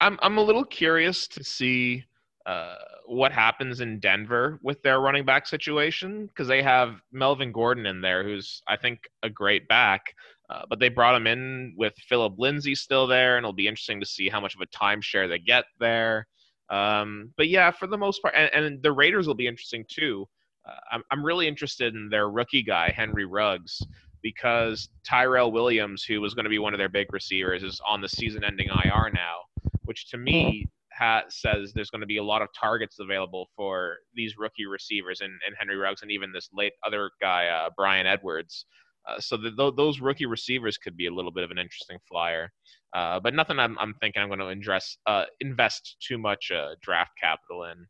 I'm 0.00 0.18
I'm 0.22 0.38
a 0.38 0.42
little 0.42 0.64
curious 0.64 1.28
to 1.28 1.44
see 1.44 2.04
uh, 2.46 2.74
what 3.06 3.32
happens 3.32 3.80
in 3.80 4.00
Denver 4.00 4.58
with 4.62 4.82
their 4.82 5.00
running 5.00 5.24
back 5.24 5.46
situation 5.46 6.26
because 6.26 6.48
they 6.48 6.62
have 6.62 6.96
Melvin 7.12 7.52
Gordon 7.52 7.86
in 7.86 8.00
there, 8.00 8.24
who's 8.24 8.62
I 8.66 8.76
think 8.76 9.00
a 9.22 9.30
great 9.30 9.68
back. 9.68 10.14
Uh, 10.50 10.62
but 10.68 10.78
they 10.78 10.90
brought 10.90 11.14
him 11.14 11.26
in 11.26 11.72
with 11.78 11.94
Phillip 12.08 12.34
Lindsay 12.36 12.74
still 12.74 13.06
there, 13.06 13.36
and 13.36 13.44
it'll 13.44 13.54
be 13.54 13.68
interesting 13.68 14.00
to 14.00 14.06
see 14.06 14.28
how 14.28 14.40
much 14.40 14.54
of 14.54 14.60
a 14.60 14.66
timeshare 14.66 15.28
they 15.28 15.38
get 15.38 15.64
there. 15.78 16.26
Um, 16.68 17.32
but 17.36 17.48
yeah, 17.48 17.70
for 17.70 17.86
the 17.86 17.96
most 17.96 18.20
part, 18.20 18.34
and, 18.36 18.50
and 18.52 18.82
the 18.82 18.92
Raiders 18.92 19.26
will 19.26 19.34
be 19.34 19.46
interesting 19.46 19.84
too 19.88 20.26
uh, 20.68 20.74
I'm, 20.92 21.02
I'm 21.10 21.24
really 21.24 21.48
interested 21.48 21.94
in 21.94 22.08
their 22.08 22.28
rookie 22.28 22.62
guy, 22.62 22.92
Henry 22.94 23.24
Ruggs, 23.24 23.82
because 24.22 24.88
Tyrell 25.04 25.50
Williams, 25.52 26.04
who 26.04 26.20
was 26.20 26.34
going 26.34 26.44
to 26.44 26.50
be 26.50 26.58
one 26.58 26.74
of 26.74 26.78
their 26.78 26.88
big 26.88 27.12
receivers, 27.12 27.62
is 27.62 27.80
on 27.86 28.00
the 28.00 28.08
season 28.08 28.44
ending 28.44 28.68
IR 28.68 29.10
now, 29.12 29.38
which 29.84 30.08
to 30.10 30.18
me 30.18 30.68
hmm. 30.68 31.04
ha- 31.04 31.24
says 31.28 31.72
there's 31.74 31.90
going 31.90 32.00
to 32.00 32.06
be 32.06 32.18
a 32.18 32.24
lot 32.24 32.42
of 32.42 32.48
targets 32.58 32.98
available 33.00 33.48
for 33.56 33.96
these 34.14 34.36
rookie 34.38 34.66
receivers 34.66 35.20
and, 35.20 35.32
and 35.46 35.56
Henry 35.58 35.76
Ruggs 35.76 36.02
and 36.02 36.10
even 36.10 36.32
this 36.32 36.48
late 36.52 36.72
other 36.86 37.10
guy, 37.20 37.46
uh, 37.48 37.70
Bryan 37.76 38.06
Edwards. 38.06 38.66
Uh, 39.08 39.18
so 39.18 39.36
the, 39.36 39.50
th- 39.50 39.74
those 39.76 40.00
rookie 40.00 40.26
receivers 40.26 40.78
could 40.78 40.96
be 40.96 41.06
a 41.06 41.12
little 41.12 41.32
bit 41.32 41.42
of 41.42 41.50
an 41.50 41.58
interesting 41.58 41.98
flyer, 42.08 42.52
uh, 42.94 43.18
but 43.18 43.34
nothing 43.34 43.58
I'm, 43.58 43.76
I'm, 43.80 43.94
thinking 44.00 44.22
I'm 44.22 44.28
going 44.28 44.38
to 44.38 44.46
invest 44.46 44.98
uh, 45.06 45.24
invest 45.40 45.96
too 46.06 46.18
much 46.18 46.52
uh, 46.54 46.76
draft 46.82 47.10
capital 47.20 47.64
in. 47.64 47.86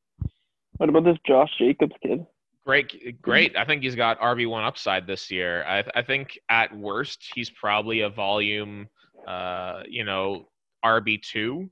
What 0.78 0.88
about 0.88 1.04
this 1.04 1.18
Josh 1.26 1.50
Jacobs 1.58 1.92
kid? 2.02 2.24
Great, 2.64 3.20
great. 3.20 3.56
I 3.56 3.64
think 3.64 3.82
he's 3.82 3.96
got 3.96 4.20
RB 4.20 4.48
one 4.48 4.64
upside 4.64 5.06
this 5.06 5.30
year. 5.30 5.64
I, 5.64 5.82
I 5.96 6.02
think 6.02 6.38
at 6.48 6.76
worst 6.76 7.32
he's 7.34 7.50
probably 7.50 8.02
a 8.02 8.08
volume, 8.08 8.86
uh, 9.26 9.82
you 9.88 10.04
know, 10.04 10.48
RB 10.84 11.20
two. 11.20 11.70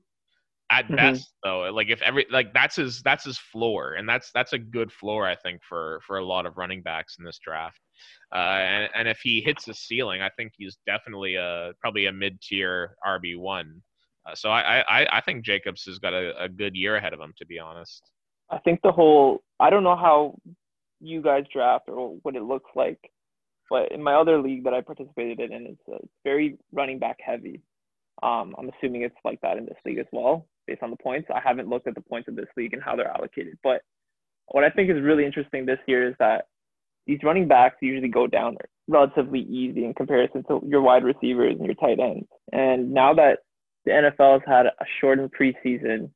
At 0.69 0.85
mm-hmm. 0.85 0.95
best, 0.95 1.33
though, 1.43 1.69
like 1.73 1.89
if 1.89 2.01
every 2.01 2.25
like 2.31 2.53
that's 2.53 2.77
his 2.77 3.01
that's 3.01 3.25
his 3.25 3.37
floor, 3.37 3.95
and 3.95 4.07
that's 4.07 4.31
that's 4.33 4.53
a 4.53 4.57
good 4.57 4.89
floor 4.89 5.27
I 5.27 5.35
think 5.35 5.61
for 5.67 5.99
for 6.07 6.17
a 6.17 6.25
lot 6.25 6.45
of 6.45 6.57
running 6.57 6.81
backs 6.81 7.17
in 7.19 7.25
this 7.25 7.39
draft. 7.43 7.79
Uh, 8.33 8.37
and 8.37 8.89
and 8.95 9.07
if 9.07 9.19
he 9.21 9.41
hits 9.41 9.65
the 9.65 9.73
ceiling, 9.73 10.21
I 10.21 10.29
think 10.29 10.53
he's 10.57 10.77
definitely 10.85 11.35
a 11.35 11.71
probably 11.81 12.05
a 12.05 12.13
mid 12.13 12.41
tier 12.41 12.95
RB 13.05 13.37
one. 13.37 13.81
Uh, 14.25 14.35
so 14.35 14.49
I, 14.49 14.79
I 14.87 15.17
I 15.17 15.21
think 15.21 15.43
Jacobs 15.43 15.83
has 15.85 15.99
got 15.99 16.13
a, 16.13 16.41
a 16.41 16.47
good 16.47 16.75
year 16.75 16.95
ahead 16.95 17.13
of 17.13 17.19
him, 17.19 17.33
to 17.37 17.45
be 17.45 17.59
honest. 17.59 18.01
I 18.49 18.57
think 18.59 18.79
the 18.81 18.93
whole 18.93 19.41
I 19.59 19.69
don't 19.69 19.83
know 19.83 19.97
how 19.97 20.35
you 21.01 21.21
guys 21.21 21.43
draft 21.51 21.85
or 21.87 22.17
what 22.23 22.35
it 22.35 22.43
looks 22.43 22.69
like. 22.75 22.99
But 23.69 23.91
in 23.91 24.03
my 24.03 24.15
other 24.15 24.41
league 24.41 24.65
that 24.65 24.73
I 24.73 24.81
participated 24.81 25.51
in, 25.51 25.65
it's, 25.65 25.81
uh, 25.89 25.95
it's 25.95 26.11
very 26.23 26.57
running 26.73 26.99
back 26.99 27.17
heavy. 27.25 27.61
Um, 28.21 28.53
I'm 28.57 28.69
assuming 28.69 29.03
it's 29.03 29.15
like 29.23 29.39
that 29.41 29.57
in 29.57 29.65
this 29.65 29.77
league 29.85 29.97
as 29.97 30.05
well, 30.11 30.45
based 30.67 30.83
on 30.83 30.91
the 30.91 30.97
points. 30.97 31.29
I 31.33 31.39
haven't 31.39 31.69
looked 31.69 31.87
at 31.87 31.95
the 31.95 32.01
points 32.01 32.27
of 32.27 32.35
this 32.35 32.49
league 32.57 32.73
and 32.73 32.83
how 32.83 32.95
they're 32.95 33.07
allocated. 33.07 33.57
But 33.63 33.81
what 34.47 34.63
I 34.63 34.69
think 34.69 34.89
is 34.89 35.01
really 35.01 35.25
interesting 35.25 35.65
this 35.65 35.79
year 35.87 36.09
is 36.09 36.15
that 36.19 36.47
these 37.07 37.19
running 37.23 37.47
backs 37.47 37.77
usually 37.81 38.09
go 38.09 38.27
down 38.27 38.57
relatively 38.87 39.39
easy 39.41 39.85
in 39.85 39.93
comparison 39.93 40.43
to 40.43 40.61
your 40.67 40.81
wide 40.81 41.03
receivers 41.03 41.55
and 41.57 41.65
your 41.65 41.75
tight 41.75 41.99
ends. 41.99 42.27
And 42.51 42.91
now 42.91 43.13
that 43.13 43.39
the 43.85 43.91
NFL 43.91 44.39
has 44.39 44.41
had 44.45 44.65
a 44.67 44.85
shortened 44.99 45.31
preseason, 45.33 46.09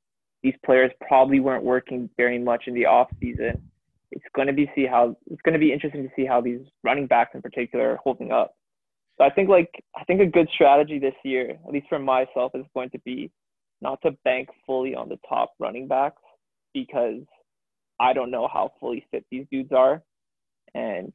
these 0.44 0.54
players 0.64 0.92
probably 1.08 1.40
weren't 1.40 1.64
working 1.64 2.10
very 2.18 2.38
much 2.38 2.66
in 2.68 2.76
the 2.76 2.86
off 2.86 3.10
season. 3.20 3.72
It's 4.12 4.26
going 4.36 4.48
to 4.48 4.54
be 4.54 4.70
see 4.76 4.86
how 4.86 5.16
it's 5.30 5.42
going 5.42 5.54
to 5.54 5.60
be 5.60 5.74
interesting 5.74 6.04
to 6.04 6.10
see 6.16 6.26
how 6.26 6.42
these 6.42 6.62
running 6.84 7.08
backs 7.08 7.32
in 7.34 7.42
particular 7.42 7.94
are 7.94 7.98
holding 7.98 8.32
up. 8.32 8.56
So 9.18 9.24
I 9.24 9.30
think 9.30 9.50
like 9.50 9.70
I 9.96 10.04
think 10.04 10.22
a 10.22 10.26
good 10.26 10.50
strategy 10.54 11.00
this 11.00 11.16
year, 11.24 11.52
at 11.52 11.74
least 11.74 11.88
for 11.90 12.00
myself, 12.00 12.52
is 12.56 12.66
going 12.74 12.90
to 12.92 13.00
be 13.00 13.32
not 13.82 14.02
to 14.04 14.12
bank 14.24 14.50
fully 14.66 14.96
on 14.96 15.10
the 15.10 15.20
top 15.28 15.54
running 15.60 15.88
backs 15.88 16.22
because 16.74 17.22
I 18.00 18.14
don't 18.14 18.32
know 18.32 18.48
how 18.52 18.72
fully 18.80 19.06
fit 19.12 19.26
these 19.32 19.46
dudes 19.52 19.72
are, 19.72 20.02
and 20.74 21.14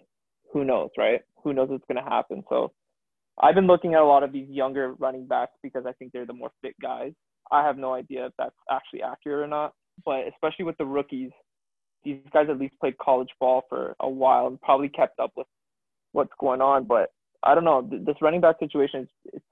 who 0.52 0.64
knows, 0.64 0.90
right? 0.96 1.20
Who 1.44 1.52
knows 1.52 1.68
what's 1.68 1.84
going 1.86 2.02
to 2.02 2.10
happen? 2.10 2.42
So 2.48 2.72
I've 3.40 3.54
been 3.54 3.66
looking 3.66 3.94
at 3.94 4.00
a 4.00 4.06
lot 4.06 4.22
of 4.22 4.32
these 4.32 4.48
younger 4.48 4.94
running 4.94 5.26
backs 5.26 5.52
because 5.62 5.84
I 5.86 5.92
think 5.92 6.12
they're 6.12 6.26
the 6.26 6.32
more 6.32 6.52
fit 6.62 6.74
guys. 6.80 7.12
I 7.50 7.64
have 7.64 7.78
no 7.78 7.94
idea 7.94 8.26
if 8.26 8.32
that's 8.38 8.54
actually 8.70 9.02
accurate 9.02 9.44
or 9.44 9.46
not, 9.46 9.74
but 10.04 10.26
especially 10.28 10.64
with 10.64 10.78
the 10.78 10.86
rookies, 10.86 11.30
these 12.04 12.18
guys 12.32 12.46
at 12.48 12.58
least 12.58 12.74
played 12.80 12.98
college 12.98 13.30
ball 13.38 13.64
for 13.68 13.94
a 14.00 14.08
while 14.08 14.46
and 14.46 14.60
probably 14.60 14.88
kept 14.88 15.18
up 15.20 15.32
with 15.36 15.46
what's 16.12 16.32
going 16.38 16.60
on. 16.60 16.84
But 16.84 17.12
I 17.42 17.54
don't 17.54 17.64
know. 17.64 17.88
This 17.90 18.16
running 18.20 18.40
back 18.40 18.58
situation 18.58 19.02
is 19.02 19.08
it's 19.34 19.44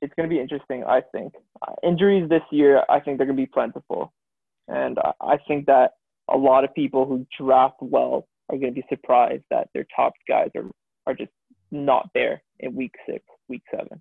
it's 0.00 0.14
going 0.14 0.28
to 0.28 0.34
be 0.34 0.40
interesting. 0.40 0.84
I 0.84 1.00
think 1.12 1.32
uh, 1.66 1.72
injuries 1.82 2.28
this 2.28 2.42
year. 2.50 2.84
I 2.88 3.00
think 3.00 3.18
they're 3.18 3.26
going 3.26 3.36
to 3.36 3.42
be 3.42 3.46
plentiful, 3.46 4.12
and 4.68 4.98
I, 5.20 5.38
think 5.48 5.66
that 5.66 5.92
a 6.30 6.36
lot 6.36 6.64
of 6.64 6.74
people 6.74 7.04
who 7.04 7.26
draft 7.38 7.76
well 7.80 8.28
are 8.48 8.56
going 8.56 8.72
to 8.72 8.80
be 8.80 8.86
surprised 8.88 9.42
that 9.50 9.68
their 9.74 9.86
top 9.94 10.12
guys 10.28 10.50
are 10.56 10.70
are 11.06 11.14
just 11.14 11.32
not 11.70 12.08
there 12.14 12.42
in 12.60 12.74
week 12.74 12.94
six, 13.06 13.24
week 13.48 13.62
seven. 13.70 14.00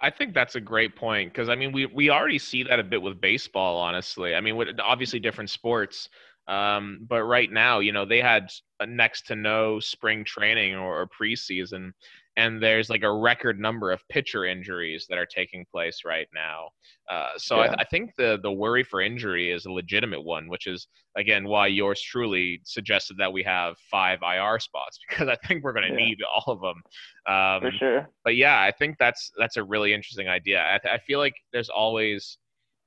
I 0.00 0.10
think 0.10 0.32
that's 0.32 0.54
a 0.54 0.60
great 0.60 0.94
point 0.94 1.32
because 1.32 1.48
I 1.48 1.56
mean 1.56 1.72
we 1.72 1.86
we 1.86 2.10
already 2.10 2.38
see 2.38 2.62
that 2.62 2.78
a 2.78 2.84
bit 2.84 3.02
with 3.02 3.20
baseball. 3.20 3.78
Honestly, 3.78 4.34
I 4.34 4.40
mean 4.40 4.56
with 4.56 4.68
obviously 4.82 5.18
different 5.18 5.50
sports, 5.50 6.08
um, 6.48 7.06
but 7.08 7.22
right 7.24 7.52
now 7.52 7.78
you 7.78 7.92
know 7.92 8.04
they 8.04 8.20
had 8.20 8.50
next 8.86 9.26
to 9.26 9.36
no 9.36 9.80
spring 9.80 10.24
training 10.24 10.74
or, 10.74 11.02
or 11.02 11.08
preseason, 11.08 11.92
and 12.36 12.62
there's 12.62 12.88
like 12.88 13.02
a 13.02 13.12
record 13.12 13.58
number 13.58 13.90
of 13.90 14.06
pitcher 14.08 14.44
injuries 14.44 15.06
that 15.08 15.18
are 15.18 15.26
taking 15.26 15.66
place 15.72 16.02
right 16.06 16.28
now. 16.32 16.68
Uh, 17.10 17.30
so 17.36 17.56
yeah. 17.56 17.74
I, 17.76 17.80
I, 17.82 17.84
think 17.84 18.12
the 18.16 18.38
the 18.42 18.52
worry 18.52 18.84
for 18.84 19.00
injury 19.00 19.50
is 19.50 19.66
a 19.66 19.72
legitimate 19.72 20.22
one, 20.22 20.48
which 20.48 20.68
is 20.68 20.86
again 21.16 21.48
why 21.48 21.66
yours 21.66 22.00
truly 22.00 22.60
suggested 22.64 23.16
that 23.18 23.32
we 23.32 23.42
have 23.42 23.76
five 23.90 24.20
IR 24.22 24.60
spots 24.60 24.98
because 25.08 25.28
I 25.28 25.36
think 25.46 25.64
we're 25.64 25.72
going 25.72 25.92
to 25.92 26.00
yeah. 26.00 26.06
need 26.06 26.18
all 26.34 26.52
of 26.52 26.60
them. 26.60 26.82
Um, 27.34 27.60
for 27.60 27.76
sure. 27.76 28.08
But 28.24 28.36
yeah, 28.36 28.60
I 28.60 28.70
think 28.70 28.96
that's 28.98 29.32
that's 29.38 29.56
a 29.56 29.64
really 29.64 29.92
interesting 29.92 30.28
idea. 30.28 30.62
I, 30.62 30.78
th- 30.78 30.94
I 30.94 30.98
feel 30.98 31.18
like 31.18 31.34
there's 31.52 31.70
always 31.70 32.38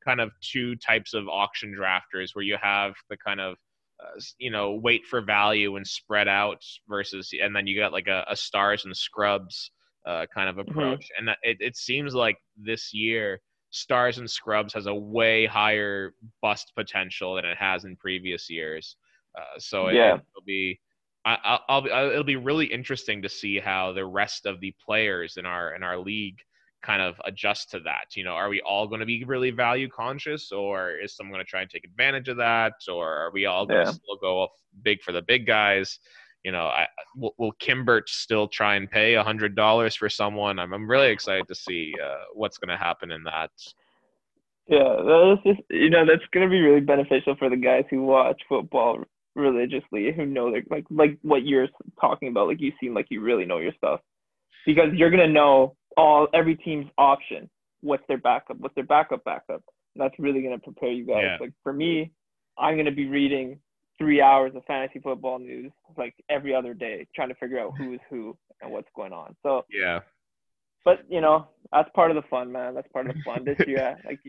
kind 0.05 0.19
of 0.19 0.31
two 0.41 0.75
types 0.77 1.13
of 1.13 1.27
auction 1.27 1.75
drafters 1.77 2.29
where 2.33 2.43
you 2.43 2.57
have 2.61 2.93
the 3.09 3.17
kind 3.17 3.39
of 3.39 3.55
uh, 4.01 4.19
you 4.39 4.51
know 4.51 4.79
wait 4.81 5.05
for 5.05 5.21
value 5.21 5.75
and 5.75 5.85
spread 5.85 6.27
out 6.27 6.63
versus 6.87 7.31
and 7.41 7.55
then 7.55 7.67
you 7.67 7.79
got 7.79 7.91
like 7.91 8.07
a, 8.07 8.25
a 8.29 8.35
stars 8.35 8.85
and 8.85 8.95
scrubs 8.95 9.71
uh, 10.07 10.25
kind 10.33 10.49
of 10.49 10.55
mm-hmm. 10.55 10.71
approach 10.71 11.05
mm-hmm. 11.05 11.27
and 11.27 11.37
it, 11.43 11.57
it 11.59 11.75
seems 11.75 12.15
like 12.15 12.37
this 12.57 12.93
year 12.93 13.39
stars 13.69 14.17
and 14.17 14.29
scrubs 14.29 14.73
has 14.73 14.87
a 14.87 14.93
way 14.93 15.45
higher 15.45 16.13
bust 16.41 16.71
potential 16.75 17.35
than 17.35 17.45
it 17.45 17.57
has 17.57 17.85
in 17.85 17.95
previous 17.95 18.49
years 18.49 18.97
uh, 19.37 19.59
so 19.59 19.89
yeah. 19.89 20.15
it, 20.15 20.21
will 20.35 20.43
be 20.45 20.79
I, 21.23 21.59
will 21.69 21.85
it'll 21.85 22.23
be 22.23 22.35
really 22.35 22.65
interesting 22.65 23.21
to 23.21 23.29
see 23.29 23.59
how 23.59 23.93
the 23.93 24.05
rest 24.05 24.47
of 24.47 24.59
the 24.59 24.73
players 24.83 25.37
in 25.37 25.45
our 25.45 25.75
in 25.75 25.83
our 25.83 25.99
league 25.99 26.39
kind 26.81 27.01
of 27.01 27.15
adjust 27.25 27.71
to 27.71 27.79
that? 27.81 28.15
You 28.15 28.23
know, 28.23 28.31
are 28.31 28.49
we 28.49 28.61
all 28.61 28.87
going 28.87 28.99
to 28.99 29.05
be 29.05 29.23
really 29.23 29.51
value 29.51 29.89
conscious, 29.89 30.51
or 30.51 30.91
is 30.91 31.15
someone 31.15 31.33
going 31.33 31.45
to 31.45 31.49
try 31.49 31.61
and 31.61 31.69
take 31.69 31.85
advantage 31.85 32.27
of 32.27 32.37
that, 32.37 32.73
or 32.91 33.07
are 33.07 33.31
we 33.31 33.45
all 33.45 33.65
going 33.65 33.85
to 33.85 33.93
still 33.93 34.17
go 34.19 34.47
big 34.83 35.01
for 35.01 35.11
the 35.11 35.21
big 35.21 35.45
guys? 35.45 35.99
You 36.43 36.51
know, 36.51 36.65
I, 36.65 36.87
will, 37.15 37.35
will 37.37 37.53
Kimbert 37.53 38.09
still 38.09 38.47
try 38.47 38.75
and 38.75 38.89
pay 38.89 39.13
a 39.13 39.23
hundred 39.23 39.55
dollars 39.55 39.95
for 39.95 40.09
someone? 40.09 40.57
I'm, 40.57 40.73
I'm 40.73 40.89
really 40.89 41.09
excited 41.09 41.47
to 41.47 41.55
see 41.55 41.93
uh, 42.03 42.23
what's 42.33 42.57
going 42.57 42.75
to 42.75 42.83
happen 42.83 43.11
in 43.11 43.23
that. 43.25 43.51
Yeah, 44.67 44.95
that's 45.05 45.43
just 45.43 45.69
you 45.69 45.89
know 45.89 46.05
that's 46.05 46.25
going 46.31 46.47
to 46.47 46.49
be 46.49 46.61
really 46.61 46.79
beneficial 46.79 47.35
for 47.37 47.49
the 47.49 47.57
guys 47.57 47.83
who 47.89 48.03
watch 48.03 48.41
football 48.47 49.03
religiously, 49.35 50.11
who 50.15 50.25
know 50.25 50.45
like 50.45 50.65
like 50.69 50.85
like 50.89 51.17
what 51.21 51.45
you're 51.45 51.67
talking 51.99 52.29
about. 52.29 52.47
Like 52.47 52.61
you 52.61 52.71
seem 52.79 52.93
like 52.93 53.07
you 53.09 53.21
really 53.21 53.45
know 53.45 53.57
your 53.57 53.73
stuff 53.77 53.99
because 54.65 54.93
you're 54.93 55.11
gonna 55.11 55.27
know 55.27 55.75
all 55.97 56.27
every 56.33 56.55
team's 56.55 56.87
option. 56.97 57.49
What's 57.81 58.03
their 58.07 58.17
backup? 58.17 58.57
What's 58.57 58.75
their 58.75 58.83
backup 58.85 59.23
backup? 59.23 59.63
And 59.95 60.01
that's 60.01 60.17
really 60.19 60.41
gonna 60.41 60.59
prepare 60.59 60.91
you 60.91 61.05
guys. 61.05 61.23
Yeah. 61.23 61.37
Like 61.39 61.53
for 61.63 61.73
me, 61.73 62.11
I'm 62.57 62.77
gonna 62.77 62.91
be 62.91 63.07
reading 63.07 63.59
three 63.97 64.21
hours 64.21 64.53
of 64.55 64.63
fantasy 64.65 64.99
football 64.99 65.39
news 65.39 65.71
like 65.97 66.15
every 66.29 66.55
other 66.55 66.73
day, 66.73 67.07
trying 67.15 67.29
to 67.29 67.35
figure 67.35 67.59
out 67.59 67.73
who 67.77 67.93
is 67.93 67.99
who 68.09 68.37
and 68.61 68.71
what's 68.71 68.89
going 68.95 69.13
on. 69.13 69.35
So 69.43 69.65
yeah. 69.71 69.99
But 70.83 70.99
you 71.09 71.21
know, 71.21 71.47
that's 71.71 71.89
part 71.95 72.11
of 72.11 72.15
the 72.15 72.27
fun, 72.29 72.51
man. 72.51 72.73
That's 72.73 72.87
part 72.91 73.07
of 73.09 73.15
the 73.15 73.21
fun 73.23 73.45
this 73.45 73.59
year. 73.67 73.97
Like 74.05 74.19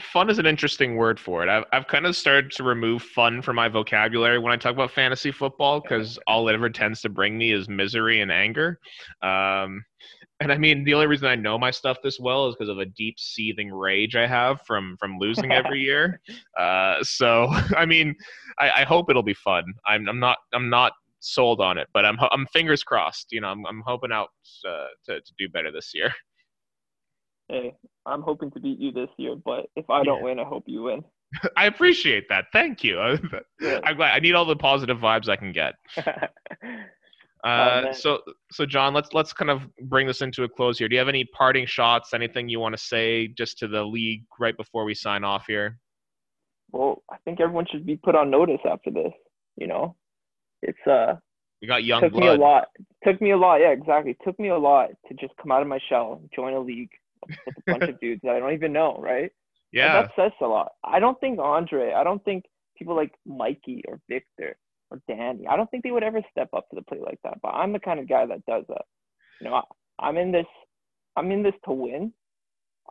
fun 0.00 0.30
is 0.30 0.38
an 0.38 0.46
interesting 0.46 0.96
word 0.96 1.18
for 1.18 1.42
it. 1.42 1.48
I've, 1.48 1.64
I've 1.72 1.86
kind 1.86 2.06
of 2.06 2.16
started 2.16 2.50
to 2.52 2.62
remove 2.62 3.02
fun 3.02 3.42
from 3.42 3.56
my 3.56 3.68
vocabulary 3.68 4.38
when 4.38 4.52
I 4.52 4.56
talk 4.56 4.72
about 4.72 4.90
fantasy 4.90 5.32
football 5.32 5.80
because 5.80 6.18
all 6.26 6.48
it 6.48 6.54
ever 6.54 6.70
tends 6.70 7.00
to 7.02 7.08
bring 7.08 7.36
me 7.38 7.52
is 7.52 7.68
misery 7.68 8.20
and 8.20 8.30
anger. 8.30 8.78
Um, 9.22 9.84
and 10.40 10.52
I 10.52 10.58
mean, 10.58 10.84
the 10.84 10.94
only 10.94 11.06
reason 11.06 11.26
I 11.26 11.34
know 11.34 11.58
my 11.58 11.70
stuff 11.70 11.98
this 12.02 12.20
well 12.20 12.48
is 12.48 12.54
because 12.54 12.68
of 12.68 12.78
a 12.78 12.84
deep 12.84 13.18
seething 13.18 13.72
rage 13.72 14.14
I 14.14 14.26
have 14.26 14.60
from 14.62 14.96
from 14.98 15.18
losing 15.18 15.52
every 15.52 15.80
year. 15.80 16.20
Uh, 16.58 16.96
so, 17.02 17.48
I 17.76 17.86
mean, 17.86 18.14
I, 18.58 18.82
I, 18.82 18.84
hope 18.84 19.10
it'll 19.10 19.22
be 19.22 19.34
fun. 19.34 19.64
I'm, 19.86 20.08
I'm 20.08 20.20
not 20.20 20.38
I'm 20.54 20.70
not 20.70 20.92
sold 21.20 21.60
on 21.60 21.76
it, 21.78 21.88
but 21.92 22.04
I'm 22.04 22.18
I'm 22.30 22.46
fingers 22.46 22.84
crossed. 22.84 23.32
You 23.32 23.40
know, 23.40 23.48
I'm 23.48 23.66
I'm 23.66 23.82
hoping 23.84 24.12
out 24.12 24.28
uh, 24.68 24.86
to 25.06 25.20
to 25.20 25.32
do 25.38 25.48
better 25.48 25.72
this 25.72 25.92
year. 25.94 26.12
Hey, 27.50 27.74
I'm 28.04 28.20
hoping 28.20 28.50
to 28.50 28.60
beat 28.60 28.78
you 28.78 28.92
this 28.92 29.08
year, 29.16 29.34
but 29.34 29.70
if 29.74 29.88
I 29.88 30.04
don't 30.04 30.18
yeah. 30.18 30.24
win, 30.24 30.38
I 30.38 30.44
hope 30.44 30.64
you 30.66 30.82
win. 30.82 31.02
I 31.56 31.64
appreciate 31.64 32.28
that. 32.28 32.44
Thank 32.52 32.84
you. 32.84 33.00
I'm 33.00 33.96
glad. 33.96 34.00
I 34.14 34.18
need 34.18 34.34
all 34.34 34.44
the 34.44 34.54
positive 34.54 34.98
vibes 34.98 35.30
I 35.30 35.36
can 35.36 35.52
get. 35.52 35.72
Uh, 37.44 37.84
oh, 37.86 37.92
so, 37.92 38.20
so 38.50 38.66
John, 38.66 38.92
let's 38.94 39.12
let's 39.12 39.32
kind 39.32 39.50
of 39.50 39.62
bring 39.82 40.06
this 40.06 40.22
into 40.22 40.42
a 40.42 40.48
close 40.48 40.78
here. 40.78 40.88
Do 40.88 40.94
you 40.94 40.98
have 40.98 41.08
any 41.08 41.24
parting 41.24 41.66
shots? 41.66 42.12
Anything 42.12 42.48
you 42.48 42.58
want 42.58 42.76
to 42.76 42.82
say 42.82 43.28
just 43.28 43.58
to 43.58 43.68
the 43.68 43.82
league 43.82 44.24
right 44.40 44.56
before 44.56 44.84
we 44.84 44.94
sign 44.94 45.24
off 45.24 45.44
here? 45.46 45.78
Well, 46.72 47.02
I 47.10 47.16
think 47.24 47.40
everyone 47.40 47.66
should 47.70 47.86
be 47.86 47.96
put 47.96 48.16
on 48.16 48.30
notice 48.30 48.60
after 48.68 48.90
this. 48.90 49.12
You 49.56 49.68
know, 49.68 49.94
it's 50.62 50.86
uh. 50.86 51.14
We 51.60 51.66
got 51.66 51.82
young 51.82 52.02
took 52.02 52.12
blood. 52.12 52.22
me 52.22 52.28
a 52.28 52.34
lot. 52.34 52.68
Took 53.04 53.20
me 53.20 53.32
a 53.32 53.36
lot. 53.36 53.56
Yeah, 53.56 53.70
exactly. 53.70 54.16
Took 54.24 54.38
me 54.38 54.50
a 54.50 54.58
lot 54.58 54.90
to 55.08 55.14
just 55.14 55.32
come 55.42 55.50
out 55.50 55.60
of 55.60 55.66
my 55.66 55.80
shell, 55.88 56.22
join 56.32 56.52
a 56.54 56.60
league, 56.60 56.90
with 57.26 57.36
a 57.66 57.72
bunch 57.72 57.90
of 57.90 57.98
dudes 58.00 58.20
that 58.22 58.36
I 58.36 58.38
don't 58.38 58.52
even 58.52 58.72
know, 58.72 58.96
right? 59.00 59.30
Yeah. 59.72 59.98
And 59.98 60.08
that 60.08 60.12
says 60.14 60.32
a 60.40 60.46
lot. 60.46 60.72
I 60.84 61.00
don't 61.00 61.18
think 61.20 61.40
Andre, 61.40 61.92
I 61.92 62.04
don't 62.04 62.24
think 62.24 62.44
people 62.76 62.94
like 62.94 63.12
Mikey 63.26 63.82
or 63.88 64.00
Victor 64.08 64.56
or 64.90 65.00
Danny, 65.08 65.46
I 65.46 65.56
don't 65.56 65.70
think 65.70 65.84
they 65.84 65.90
would 65.90 66.02
ever 66.02 66.22
step 66.30 66.48
up 66.54 66.68
to 66.70 66.76
the 66.76 66.82
plate 66.82 67.02
like 67.02 67.18
that. 67.24 67.40
But 67.42 67.50
I'm 67.50 67.72
the 67.72 67.78
kind 67.80 68.00
of 68.00 68.08
guy 68.08 68.26
that 68.26 68.44
does 68.46 68.64
that. 68.68 68.82
You 69.40 69.48
know, 69.48 69.54
I, 69.54 69.62
I'm 69.98 70.16
in 70.16 70.32
this 70.32 70.46
I'm 71.16 71.32
in 71.32 71.42
this 71.42 71.54
to 71.64 71.72
win. 71.72 72.12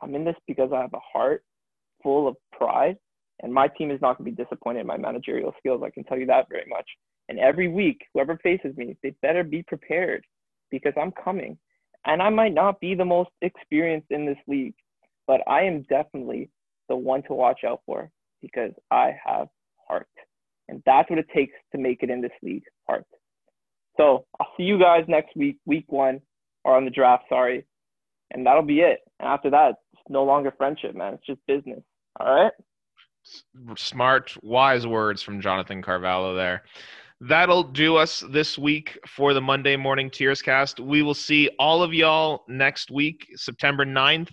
I'm 0.01 0.13
in 0.13 0.25
this 0.25 0.35
because 0.47 0.71
I 0.73 0.81
have 0.81 0.93
a 0.93 0.99
heart 0.99 1.43
full 2.03 2.27
of 2.27 2.35
pride. 2.51 2.97
And 3.41 3.53
my 3.53 3.67
team 3.67 3.91
is 3.91 4.01
not 4.01 4.17
going 4.17 4.29
to 4.29 4.35
be 4.35 4.43
disappointed 4.43 4.81
in 4.81 4.87
my 4.87 4.97
managerial 4.97 5.53
skills. 5.59 5.81
I 5.85 5.91
can 5.91 6.03
tell 6.03 6.17
you 6.17 6.25
that 6.25 6.49
very 6.49 6.65
much. 6.67 6.87
And 7.29 7.39
every 7.39 7.67
week, 7.67 8.01
whoever 8.13 8.37
faces 8.37 8.75
me, 8.75 8.97
they 9.03 9.13
better 9.21 9.43
be 9.43 9.63
prepared 9.63 10.25
because 10.71 10.93
I'm 10.99 11.11
coming. 11.11 11.57
And 12.05 12.21
I 12.21 12.29
might 12.29 12.53
not 12.53 12.79
be 12.79 12.95
the 12.95 13.05
most 13.05 13.29
experienced 13.41 14.07
in 14.09 14.25
this 14.25 14.37
league, 14.47 14.75
but 15.25 15.41
I 15.47 15.63
am 15.63 15.83
definitely 15.83 16.49
the 16.89 16.95
one 16.95 17.23
to 17.23 17.33
watch 17.33 17.61
out 17.65 17.81
for 17.85 18.09
because 18.41 18.71
I 18.91 19.15
have 19.25 19.47
heart. 19.87 20.07
And 20.69 20.81
that's 20.85 21.09
what 21.09 21.19
it 21.19 21.27
takes 21.33 21.53
to 21.71 21.77
make 21.77 22.03
it 22.03 22.09
in 22.09 22.21
this 22.21 22.31
league 22.41 22.63
heart. 22.87 23.05
So 23.97 24.25
I'll 24.39 24.51
see 24.57 24.63
you 24.63 24.79
guys 24.79 25.05
next 25.07 25.35
week, 25.35 25.57
week 25.65 25.85
one, 25.87 26.21
or 26.63 26.75
on 26.75 26.85
the 26.85 26.91
draft, 26.91 27.25
sorry. 27.29 27.65
And 28.31 28.45
that'll 28.45 28.61
be 28.61 28.81
it. 28.81 28.99
And 29.19 29.29
after 29.29 29.49
that, 29.49 29.75
it's 29.93 30.01
no 30.09 30.23
longer 30.23 30.53
friendship, 30.57 30.95
man. 30.95 31.13
It's 31.13 31.25
just 31.25 31.39
business. 31.47 31.81
All 32.19 32.43
right. 32.43 32.51
Smart, 33.75 34.35
wise 34.43 34.85
words 34.85 35.21
from 35.21 35.41
Jonathan 35.41 35.81
Carvalho 35.81 36.35
there 36.35 36.63
that'll 37.21 37.63
do 37.63 37.95
us 37.95 38.23
this 38.29 38.57
week 38.57 38.99
for 39.07 39.33
the 39.33 39.41
Monday 39.41 39.75
Morning 39.75 40.09
Tears 40.09 40.41
cast. 40.41 40.79
We 40.79 41.01
will 41.01 41.13
see 41.13 41.49
all 41.59 41.81
of 41.81 41.93
y'all 41.93 42.43
next 42.47 42.91
week, 42.91 43.27
September 43.35 43.85
9th, 43.85 44.29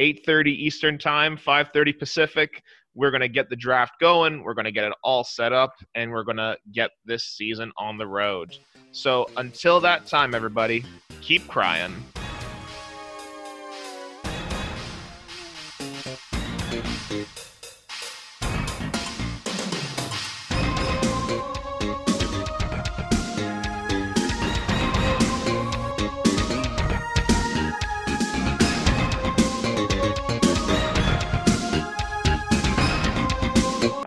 8.30 0.00 0.46
Eastern 0.48 0.98
Time, 0.98 1.36
5.30 1.36 1.98
Pacific. 1.98 2.62
We're 2.96 3.10
going 3.10 3.20
to 3.20 3.28
get 3.28 3.48
the 3.50 3.56
draft 3.56 4.00
going. 4.00 4.42
We're 4.42 4.54
going 4.54 4.64
to 4.64 4.72
get 4.72 4.84
it 4.84 4.94
all 5.04 5.22
set 5.22 5.52
up, 5.52 5.74
and 5.94 6.10
we're 6.10 6.24
going 6.24 6.38
to 6.38 6.56
get 6.72 6.90
this 7.04 7.24
season 7.24 7.70
on 7.76 7.98
the 7.98 8.06
road. 8.06 8.56
So 8.90 9.28
until 9.36 9.78
that 9.80 10.06
time, 10.06 10.34
everybody, 10.34 10.84
keep 11.20 11.46
crying. 11.46 11.94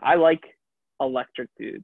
I 0.09 0.15
like 0.15 0.43
electric 0.99 1.49
dudes. 1.55 1.77